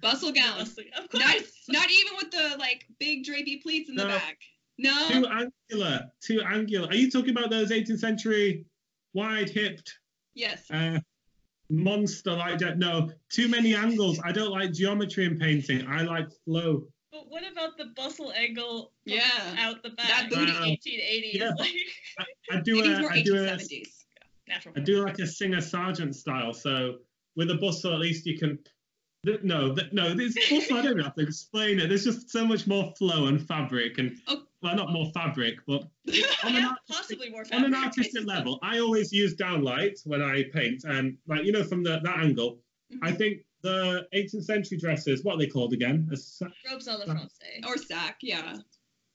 Bustle 0.00 0.32
gown. 0.32 0.60
Of 0.60 0.76
Not, 1.12 1.32
course. 1.32 1.52
not 1.68 1.90
even 1.90 2.14
with 2.16 2.30
the 2.30 2.56
like 2.58 2.86
big 2.98 3.24
drapey 3.24 3.62
pleats 3.62 3.88
in 3.88 3.96
the 3.96 4.06
back. 4.06 4.38
No. 4.78 5.08
Too 5.08 5.26
angular. 5.26 6.10
Too 6.20 6.42
angular. 6.42 6.88
Are 6.88 6.94
you 6.94 7.10
talking 7.10 7.30
about 7.30 7.50
those 7.50 7.70
18th 7.70 7.98
century 8.00 8.64
wide 9.12 9.48
hipped 9.48 9.98
Yes. 10.34 10.68
uh, 10.70 10.98
monster 11.70 12.32
like 12.32 12.58
that? 12.58 12.78
No, 12.78 13.10
too 13.30 13.48
many 13.48 13.74
angles. 13.74 14.18
I 14.24 14.32
don't 14.32 14.50
like 14.50 14.72
geometry 14.72 15.24
in 15.26 15.38
painting. 15.38 15.86
I 15.86 16.02
like 16.02 16.26
flow. 16.44 16.86
But 17.12 17.28
what 17.30 17.42
about 17.50 17.76
the 17.78 17.86
bustle 17.94 18.32
angle 18.32 18.92
Yeah. 19.04 19.22
out 19.58 19.82
the 19.82 19.90
back? 19.90 20.08
That 20.08 20.30
booty. 20.30 20.50
The 20.52 20.58
1880s. 20.90 21.34
Yeah. 21.34 21.50
Like, 21.56 21.70
I 22.50 22.60
do 22.60 22.78
It 22.80 22.86
a, 22.86 22.88
needs 22.88 23.00
more 23.00 23.12
I 23.12 23.22
do 23.22 23.34
a, 23.36 23.38
1870s. 23.46 24.04
natural. 24.48 24.74
I 24.76 24.80
do 24.80 25.04
like 25.04 25.18
a 25.20 25.26
Singer 25.26 25.60
Sargent 25.60 26.16
style. 26.16 26.52
So 26.52 26.98
with 27.36 27.50
a 27.50 27.54
bustle, 27.54 27.92
at 27.94 28.00
least 28.00 28.26
you 28.26 28.36
can. 28.38 28.58
th- 29.24 29.42
No, 29.42 29.74
th- 29.74 29.92
no, 29.92 30.12
this 30.14 30.34
bustle. 30.50 30.76
I 30.78 30.82
don't 30.82 30.98
have 30.98 31.14
to 31.14 31.22
explain 31.22 31.78
it. 31.78 31.88
There's 31.88 32.04
just 32.04 32.30
so 32.30 32.44
much 32.44 32.66
more 32.66 32.92
flow 32.98 33.26
and 33.26 33.40
fabric, 33.46 33.98
and 33.98 34.18
Oh. 34.26 34.42
Well, 34.64 34.74
not 34.74 34.90
more 34.90 35.10
fabric, 35.12 35.58
but 35.66 35.82
on 36.44 36.56
an 36.56 36.62
yeah, 36.62 36.70
more 37.30 37.44
on 37.52 37.64
an 37.66 37.74
artistic 37.74 38.26
level, 38.26 38.58
I 38.62 38.78
always 38.78 39.12
use 39.12 39.36
downlight 39.36 40.00
when 40.06 40.22
I 40.22 40.44
paint, 40.52 40.84
and 40.84 41.18
like 41.28 41.44
you 41.44 41.52
know, 41.52 41.62
from 41.62 41.84
the, 41.84 42.00
that 42.02 42.18
angle, 42.18 42.58
I 43.02 43.12
think 43.12 43.42
the 43.62 44.06
18th 44.14 44.44
century 44.44 44.78
dresses, 44.78 45.22
what 45.22 45.34
are 45.34 45.38
they 45.38 45.46
called 45.46 45.74
again? 45.74 46.08
A 46.10 46.46
Robes 46.70 46.88
à 46.88 46.98
la 46.98 47.04
française. 47.04 47.66
Or 47.66 47.76
sack, 47.76 48.16
yeah. 48.22 48.56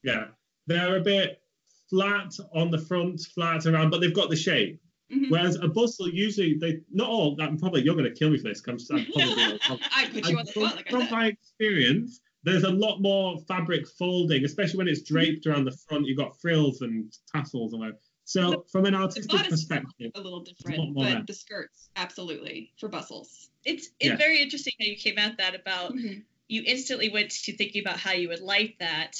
yeah, 0.04 0.26
they're 0.68 0.96
a 0.96 1.00
bit 1.00 1.42
flat 1.88 2.32
on 2.54 2.70
the 2.70 2.78
front, 2.78 3.20
flat 3.34 3.66
around, 3.66 3.90
but 3.90 4.00
they've 4.00 4.14
got 4.14 4.30
the 4.30 4.36
shape. 4.36 4.80
Mhm. 5.12 5.30
Whereas 5.30 5.56
a 5.56 5.66
bustle, 5.66 6.08
usually 6.08 6.54
they 6.54 6.78
not 6.92 7.08
all. 7.08 7.36
I'm 7.40 7.58
probably 7.58 7.82
you're 7.82 7.96
going 7.96 8.04
to 8.04 8.14
kill 8.14 8.30
me 8.30 8.38
for 8.38 8.44
this. 8.44 8.62
I'm, 8.68 8.78
I'm 8.92 9.06
probably 9.12 9.84
I 9.92 10.08
put 10.12 10.28
you 10.28 10.38
on 10.38 10.46
the 10.46 10.52
from, 10.52 10.62
spot, 10.62 10.76
like 10.76 10.86
I 10.86 10.90
from 10.90 11.10
my 11.10 11.26
experience, 11.26 12.20
there's 12.42 12.64
a 12.64 12.70
lot 12.70 13.00
more 13.00 13.38
fabric 13.48 13.86
folding, 13.86 14.44
especially 14.44 14.78
when 14.78 14.88
it's 14.88 15.02
draped 15.02 15.46
around 15.46 15.64
the 15.64 15.76
front. 15.88 16.06
You've 16.06 16.18
got 16.18 16.40
frills 16.40 16.80
and 16.80 17.12
tassels 17.34 17.72
and 17.72 17.80
whatever. 17.80 17.98
So, 18.24 18.64
from 18.70 18.86
an 18.86 18.94
artistic 18.94 19.48
perspective, 19.48 20.12
a 20.14 20.20
little 20.20 20.38
lot 20.38 20.46
different, 20.46 20.94
more 20.94 21.04
but 21.04 21.14
there. 21.14 21.24
the 21.26 21.34
skirts, 21.34 21.90
absolutely, 21.96 22.72
for 22.78 22.88
bustles. 22.88 23.50
It's 23.64 23.88
it's 23.98 24.10
Yeah. 24.10 24.16
very 24.16 24.40
interesting 24.40 24.72
how 24.80 24.86
you 24.86 24.96
came 24.96 25.18
at 25.18 25.36
that 25.38 25.54
about 25.54 25.94
Mhm. 25.94 26.24
you 26.48 26.62
instantly 26.64 27.08
went 27.08 27.30
to 27.30 27.56
thinking 27.56 27.80
about 27.82 27.98
how 27.98 28.12
you 28.12 28.28
would 28.28 28.40
light 28.40 28.78
that 28.78 29.16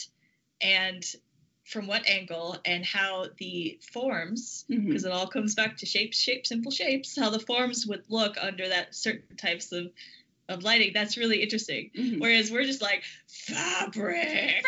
and 0.61 1.05
from 1.65 1.87
what 1.87 2.09
angle 2.09 2.59
and 2.65 2.85
how 2.85 3.29
the 3.39 3.79
forms 3.93 4.65
because 4.69 5.05
it 5.05 5.13
all 5.13 5.27
comes 5.29 5.55
back 5.55 5.77
to 5.77 5.87
shapes 5.87 6.19
shapes 6.19 6.49
simple 6.49 6.71
shapes 6.73 7.17
how 7.17 7.31
the 7.31 7.39
forms 7.39 7.87
would 7.87 8.05
look 8.09 8.37
under 8.41 8.69
that 8.69 8.95
certain 8.95 9.37
types 9.37 9.71
of 9.73 9.93
of 10.51 10.63
lighting 10.65 10.91
that's 10.93 11.17
really 11.17 11.43
interesting 11.43 11.91
Mhm. 11.97 12.21
whereas 12.21 12.51
we're 12.51 12.65
just 12.65 12.83
like 12.83 13.03
fabric 13.29 14.63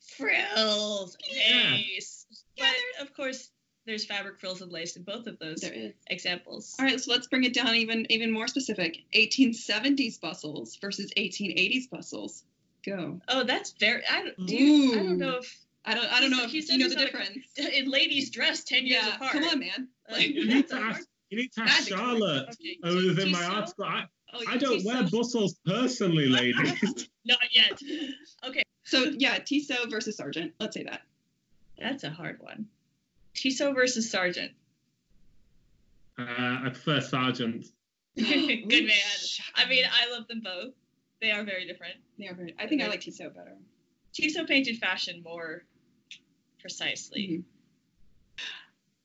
frills 0.00 1.16
Yeah. 1.30 1.72
lace 1.72 2.26
Yeah, 2.56 2.70
but 2.98 3.06
of 3.06 3.14
course 3.14 3.50
there's 3.86 4.06
fabric 4.06 4.38
frills 4.40 4.62
and 4.62 4.72
lace 4.72 4.96
in 4.96 5.02
both 5.02 5.26
of 5.26 5.38
those 5.38 5.62
examples 6.08 6.74
All 6.78 6.84
right, 6.86 7.00
so 7.00 7.10
let's 7.12 7.26
bring 7.26 7.44
it 7.44 7.52
down 7.54 7.74
even 7.74 8.06
even 8.10 8.30
more 8.30 8.48
specific. 8.48 9.02
1870s 9.14 10.18
bustles 10.20 10.76
versus 10.76 11.10
1880s 11.16 11.88
bustles. 11.90 12.44
Go. 12.84 13.20
oh 13.28 13.44
that's 13.44 13.72
very 13.80 14.02
i 14.10 14.22
don't 14.24 14.46
do 14.46 14.56
you, 14.56 14.92
i 14.92 15.02
don't 15.02 15.18
know 15.18 15.36
if 15.36 15.58
I 15.86 15.92
don't 15.94 16.06
I 16.10 16.20
don't 16.20 16.30
He 16.32 16.36
know 16.38 16.44
if 16.44 16.50
he 16.50 16.56
you 16.56 16.62
said 16.62 16.78
know 16.80 16.88
the 16.88 16.94
there's 16.94 17.12
not 17.12 17.20
a- 17.20 17.24
difference. 17.24 17.46
in 17.76 17.90
ladies 17.90 18.30
dressed 18.30 18.66
10 18.68 18.86
years 18.86 19.02
Yeah, 19.04 19.16
apart 19.16 19.32
come 19.32 19.44
on, 19.44 19.58
man. 19.58 19.88
Like, 20.10 20.28
you 20.34 20.46
need 20.46 20.66
to 20.68 20.76
a 20.76 20.80
ask. 20.80 21.06
You 21.28 21.38
need 21.40 21.52
to 21.52 21.60
ask 21.60 21.88
Charlotte. 21.88 22.48
okay, 22.52 22.78
Oh, 22.82 22.94
within 23.08 23.30
my 23.30 23.38
Tissot? 23.40 23.54
article, 23.54 23.84
I, 23.84 24.04
Oh, 24.34 24.42
I 24.48 24.56
don't 24.56 24.84
wear 24.84 25.02
bustles 25.04 25.54
personally, 25.64 26.26
ladies. 26.26 27.08
Not 27.24 27.38
yet. 27.52 27.80
Okay, 28.46 28.62
So 28.84 29.12
yeah, 29.16 29.38
Tissot 29.38 29.90
versus 29.90 30.16
Sargent. 30.16 30.52
Let's 30.58 30.74
say 30.74 30.84
that. 30.84 31.02
that's 31.78 32.04
a 32.04 32.10
hard 32.10 32.38
one. 32.40 32.66
Tissot 33.34 33.74
versus 33.74 34.10
Sargent. 34.10 34.52
uh, 36.18 36.24
I 36.26 36.68
prefer 36.70 37.00
Sargent. 37.00 37.66
Good 38.16 38.86
man. 38.86 39.18
I 39.54 39.68
mean, 39.68 39.84
I 39.90 40.10
love 40.12 40.26
them 40.28 40.40
both. 40.44 40.74
They 41.20 41.30
are 41.30 41.44
very 41.44 41.66
different. 41.66 41.94
They 42.18 42.26
are 42.28 42.34
very, 42.34 42.54
I 42.58 42.66
think 42.66 42.82
I 42.82 42.88
like 42.88 43.00
Tissot 43.00 43.34
better. 43.34 43.56
Tissot 44.12 44.46
painted 44.48 44.78
fashion 44.78 45.22
more 45.24 45.64
Precisely. 46.60 47.28
Mhm. 47.28 47.44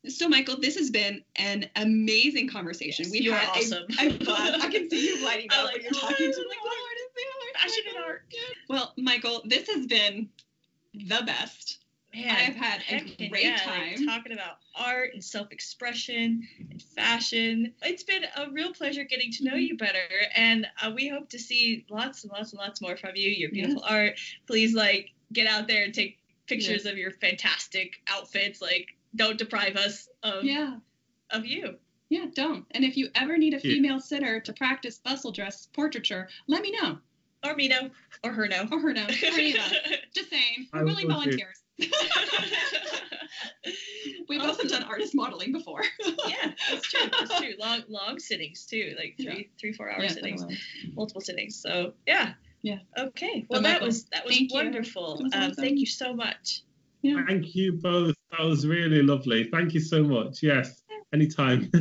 So, 0.08 0.30
Michael, 0.30 0.58
this 0.60 0.78
has 0.78 0.89
been 0.89 1.24
an 1.36 1.70
amazing 1.76 2.47
conversation. 2.50 3.06
Yes, 3.06 3.12
We've 3.12 3.24
you 3.24 3.32
had 3.34 3.47
a- 3.50 3.60
awesome. 3.60 3.84
I'm 4.00 4.18
glad. 4.18 4.62
I 4.62 4.70
can 4.70 4.89
see 4.89 5.08
you 5.08 5.26
lighting 5.26 5.50
up 5.52 5.66
like, 5.66 5.74
when 5.76 5.84
you're 5.84 5.91
talking 5.91 6.16
to 6.18 6.24
"Oh, 6.38 6.43
me. 6.43 6.47
Like, 6.47 6.58
the 6.64 6.70
Lord, 6.70 7.56
Fashion 7.62 7.84
my 7.93 8.02
art. 8.06 8.24
Well, 8.70 8.93
Michael, 8.97 9.41
this 9.45 9.70
has 9.70 9.86
been 9.88 10.30
the 10.93 11.22
best. 11.26 11.80
Man, 12.16 12.34
I've 12.36 12.56
had 12.56 12.82
a 12.89 13.28
great 13.30 13.43
yeah, 13.43 13.62
like, 13.68 13.97
time. 13.97 14.06
talking 14.08 14.32
about 14.32 14.58
art 14.76 15.12
and 15.14 15.24
self-expression 15.24 16.47
and 16.72 16.82
fashion. 16.95 17.74
It's 17.84 18.04
been 18.04 18.24
a 18.36 18.50
real 18.52 18.74
pleasure 18.74 19.04
getting 19.04 19.32
to 19.34 19.43
know 19.43 19.54
Mhm. 19.54 19.68
you 19.68 19.78
better, 19.78 20.08
and 20.34 20.66
uh, 20.82 20.91
we 20.95 21.08
hope 21.10 21.30
to 21.30 21.39
see 21.39 21.86
lots 21.89 22.24
and 22.24 22.32
lots 22.32 22.52
and 22.54 22.60
lots 22.60 22.82
more 22.82 22.97
from 22.97 23.12
you. 23.16 23.30
Your 23.30 23.52
beautiful 23.52 23.84
Yes. 23.84 23.91
art. 23.91 24.20
Please, 24.47 24.74
like, 24.74 25.12
get 25.34 25.45
out 25.45 25.68
there 25.68 25.84
and 25.84 25.93
take 25.93 26.18
pictures 26.47 26.86
of 26.88 26.97
your 26.97 27.12
fantastic 27.12 28.02
outfits. 28.08 28.60
Like, 28.62 28.88
don't 29.16 29.38
deprive 29.38 29.76
us 29.76 30.07
of 30.24 30.43
Yeah. 30.43 30.78
of 31.32 31.45
you. 31.45 31.78
Yeah, 32.10 32.26
don't. 32.34 32.66
And 32.72 32.84
if 32.84 32.97
you 32.97 33.10
ever 33.16 33.38
need 33.38 33.53
a 33.53 33.57
Yeah. 33.57 33.62
female 33.76 33.99
sitter 33.99 34.39
to 34.39 34.53
practice 34.53 34.97
bustle 34.97 35.32
dress 35.32 35.68
portraiture, 35.74 36.28
let 36.47 36.62
me 36.62 36.72
know. 36.72 36.99
Or 37.45 37.55
me 37.55 37.68
no, 37.70 37.89
or 38.24 38.32
her 38.34 38.47
no. 38.47 38.68
Or 38.72 38.80
her 38.80 38.93
know. 38.93 39.05
Or 39.05 39.10
any 39.24 39.55
of. 39.57 39.64
Just 40.14 40.30
saying. 40.30 40.68
I 40.74 40.80
We're 40.80 40.86
willing 40.86 41.07
will 41.07 41.22
do. 41.22 41.38
volunteers. 41.38 41.62
We've 44.28 44.41
also 44.41 44.68
done 44.68 44.84
artist 44.84 45.16
modeling 45.16 45.51
before. 45.51 45.84
yeah, 46.28 46.51
that's 46.70 46.88
true. 46.91 47.10
That's 47.12 47.38
true. 47.39 47.53
Long 47.60 47.84
long 47.88 48.20
sittings 48.20 48.66
too, 48.66 48.95
like 48.97 49.16
three 49.18 49.26
Yeah. 49.26 49.43
three 49.60 49.74
four 49.74 49.89
hour 49.91 50.01
Yeah, 50.01 50.10
sittings, 50.10 50.43
multiple 50.93 51.22
sittings. 51.22 51.55
So 51.55 51.93
yeah. 52.07 52.34
Yeah. 52.62 52.80
Okay. 52.97 53.45
Well, 53.49 53.57
Well, 53.57 53.62
that 53.62 53.74
Michael, 53.74 53.88
was 53.88 54.03
that 54.05 54.26
was 54.26 54.36
thank 54.36 54.51
you. 54.51 54.55
wonderful. 54.55 55.20
It 55.20 55.24
was 55.24 55.34
um, 55.34 55.41
awesome. 55.43 55.55
Thank 55.64 55.80
you 55.80 55.86
so 55.86 56.14
much. 56.14 56.62
Yeah. 57.02 57.24
Thank 57.28 57.56
you 57.56 57.74
both. 57.74 58.16
That 58.32 58.45
was 58.45 58.68
really 58.68 59.02
lovely. 59.02 59.50
Thank 59.52 59.74
you 59.74 59.80
so 59.80 60.04
much. 60.04 60.43
Yes, 60.43 60.84
anytime. 61.14 61.70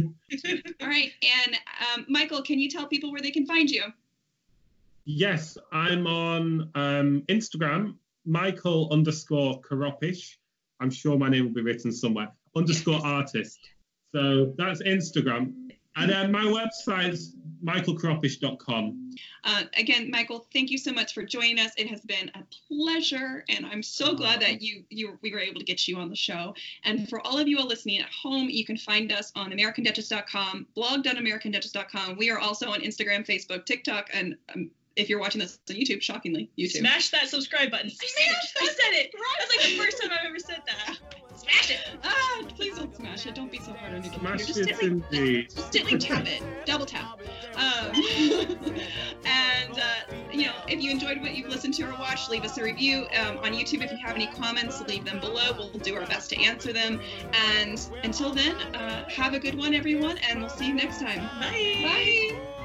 All 0.80 0.88
right. 0.88 1.12
And 1.46 1.58
um, 1.94 2.06
Michael, 2.08 2.42
can 2.42 2.58
you 2.58 2.70
tell 2.70 2.86
people 2.86 3.10
where 3.10 3.20
they 3.20 3.30
can 3.30 3.46
find 3.46 3.68
you? 3.68 3.82
yes, 5.08 5.56
I'm 5.72 6.06
on 6.06 6.70
um, 6.74 7.22
Instagram, 7.28 7.94
Michael 8.26 8.88
underscore 8.92 9.60
Karopish. 9.62 10.36
I'm 10.80 10.90
sure 10.90 11.18
my 11.18 11.30
name 11.30 11.46
will 11.46 11.54
be 11.54 11.62
written 11.62 11.90
somewhere. 11.90 12.28
Underscore 12.54 13.04
artist. 13.04 13.58
So 14.12 14.54
that's 14.58 14.82
Instagram. 14.82 15.70
And 15.96 16.10
then 16.10 16.30
my 16.30 16.44
website's 16.44 17.34
michaelkaropish.com. 17.64 19.10
Uh, 19.44 19.62
again, 19.76 20.10
Michael, 20.10 20.46
thank 20.52 20.70
you 20.70 20.78
so 20.78 20.92
much 20.92 21.14
for 21.14 21.22
joining 21.22 21.58
us. 21.58 21.72
It 21.76 21.88
has 21.88 22.00
been 22.02 22.30
a 22.34 22.42
pleasure, 22.68 23.44
and 23.48 23.66
I'm 23.66 23.82
so 23.82 24.14
glad 24.14 24.40
that 24.40 24.60
you 24.62 24.84
you 24.90 25.18
we 25.22 25.32
were 25.32 25.38
able 25.38 25.60
to 25.60 25.64
get 25.64 25.86
you 25.88 25.96
on 25.96 26.08
the 26.08 26.16
show. 26.16 26.54
And 26.84 27.08
for 27.08 27.24
all 27.26 27.38
of 27.38 27.48
you 27.48 27.58
all 27.58 27.66
listening 27.66 27.98
at 27.98 28.10
home, 28.10 28.48
you 28.48 28.64
can 28.64 28.76
find 28.76 29.12
us 29.12 29.32
on 29.34 29.50
AmericanDuchess.com, 29.50 30.66
blog.AmericanDuchess.com. 30.74 32.16
We 32.16 32.30
are 32.30 32.38
also 32.38 32.70
on 32.70 32.80
Instagram, 32.80 33.26
Facebook, 33.26 33.64
TikTok, 33.64 34.10
and 34.12 34.36
um, 34.54 34.70
if 34.98 35.08
you're 35.08 35.20
watching 35.20 35.40
this 35.40 35.58
on 35.70 35.76
YouTube, 35.76 36.02
shockingly, 36.02 36.50
YouTube. 36.58 36.78
Smash 36.78 37.10
that 37.10 37.28
subscribe 37.28 37.70
button. 37.70 37.86
I 37.86 38.06
said 38.06 38.32
it. 38.32 38.36
I 38.60 38.66
said 38.66 38.92
it. 38.92 39.14
That's 39.38 39.56
like 39.56 39.66
the 39.66 39.76
first 39.82 40.02
time 40.02 40.10
I've 40.12 40.26
ever 40.26 40.38
said 40.38 40.60
that. 40.66 40.98
Smash 41.36 41.70
it. 41.70 41.78
Ah, 42.02 42.42
please 42.56 42.76
don't 42.76 42.94
smash 42.94 43.26
it. 43.26 43.34
Don't 43.36 43.50
be 43.50 43.58
so 43.60 43.72
hard 43.72 43.94
on 43.94 44.02
your 44.02 44.12
computer. 44.12 44.38
Smash 44.38 44.46
Just 44.46 44.60
it 44.60 44.66
gently, 44.68 44.88
indeed. 44.88 45.50
just 45.54 45.72
gently 45.72 45.96
tap 45.96 46.26
it. 46.26 46.42
Double 46.66 46.84
tap. 46.84 47.20
Um, 47.54 47.92
and, 49.24 49.78
uh, 49.78 50.14
you 50.32 50.46
know, 50.46 50.54
if 50.66 50.82
you 50.82 50.90
enjoyed 50.90 51.20
what 51.20 51.36
you've 51.36 51.48
listened 51.48 51.74
to 51.74 51.84
or 51.84 51.92
watched, 51.92 52.28
leave 52.28 52.44
us 52.44 52.58
a 52.58 52.64
review. 52.64 53.06
Um, 53.20 53.38
on 53.38 53.52
YouTube, 53.52 53.84
if 53.84 53.92
you 53.92 53.98
have 54.04 54.16
any 54.16 54.26
comments, 54.26 54.80
leave 54.88 55.04
them 55.04 55.20
below. 55.20 55.52
We'll 55.56 55.70
do 55.70 55.94
our 55.94 56.06
best 56.06 56.28
to 56.30 56.42
answer 56.42 56.72
them. 56.72 57.00
And 57.32 57.88
until 58.02 58.30
then, 58.30 58.56
uh, 58.74 59.08
have 59.08 59.32
a 59.34 59.38
good 59.38 59.54
one, 59.54 59.74
everyone, 59.74 60.18
and 60.28 60.40
we'll 60.40 60.50
see 60.50 60.66
you 60.66 60.74
next 60.74 60.98
time. 60.98 61.20
Bye. 61.40 61.82
Bye. 61.84 62.57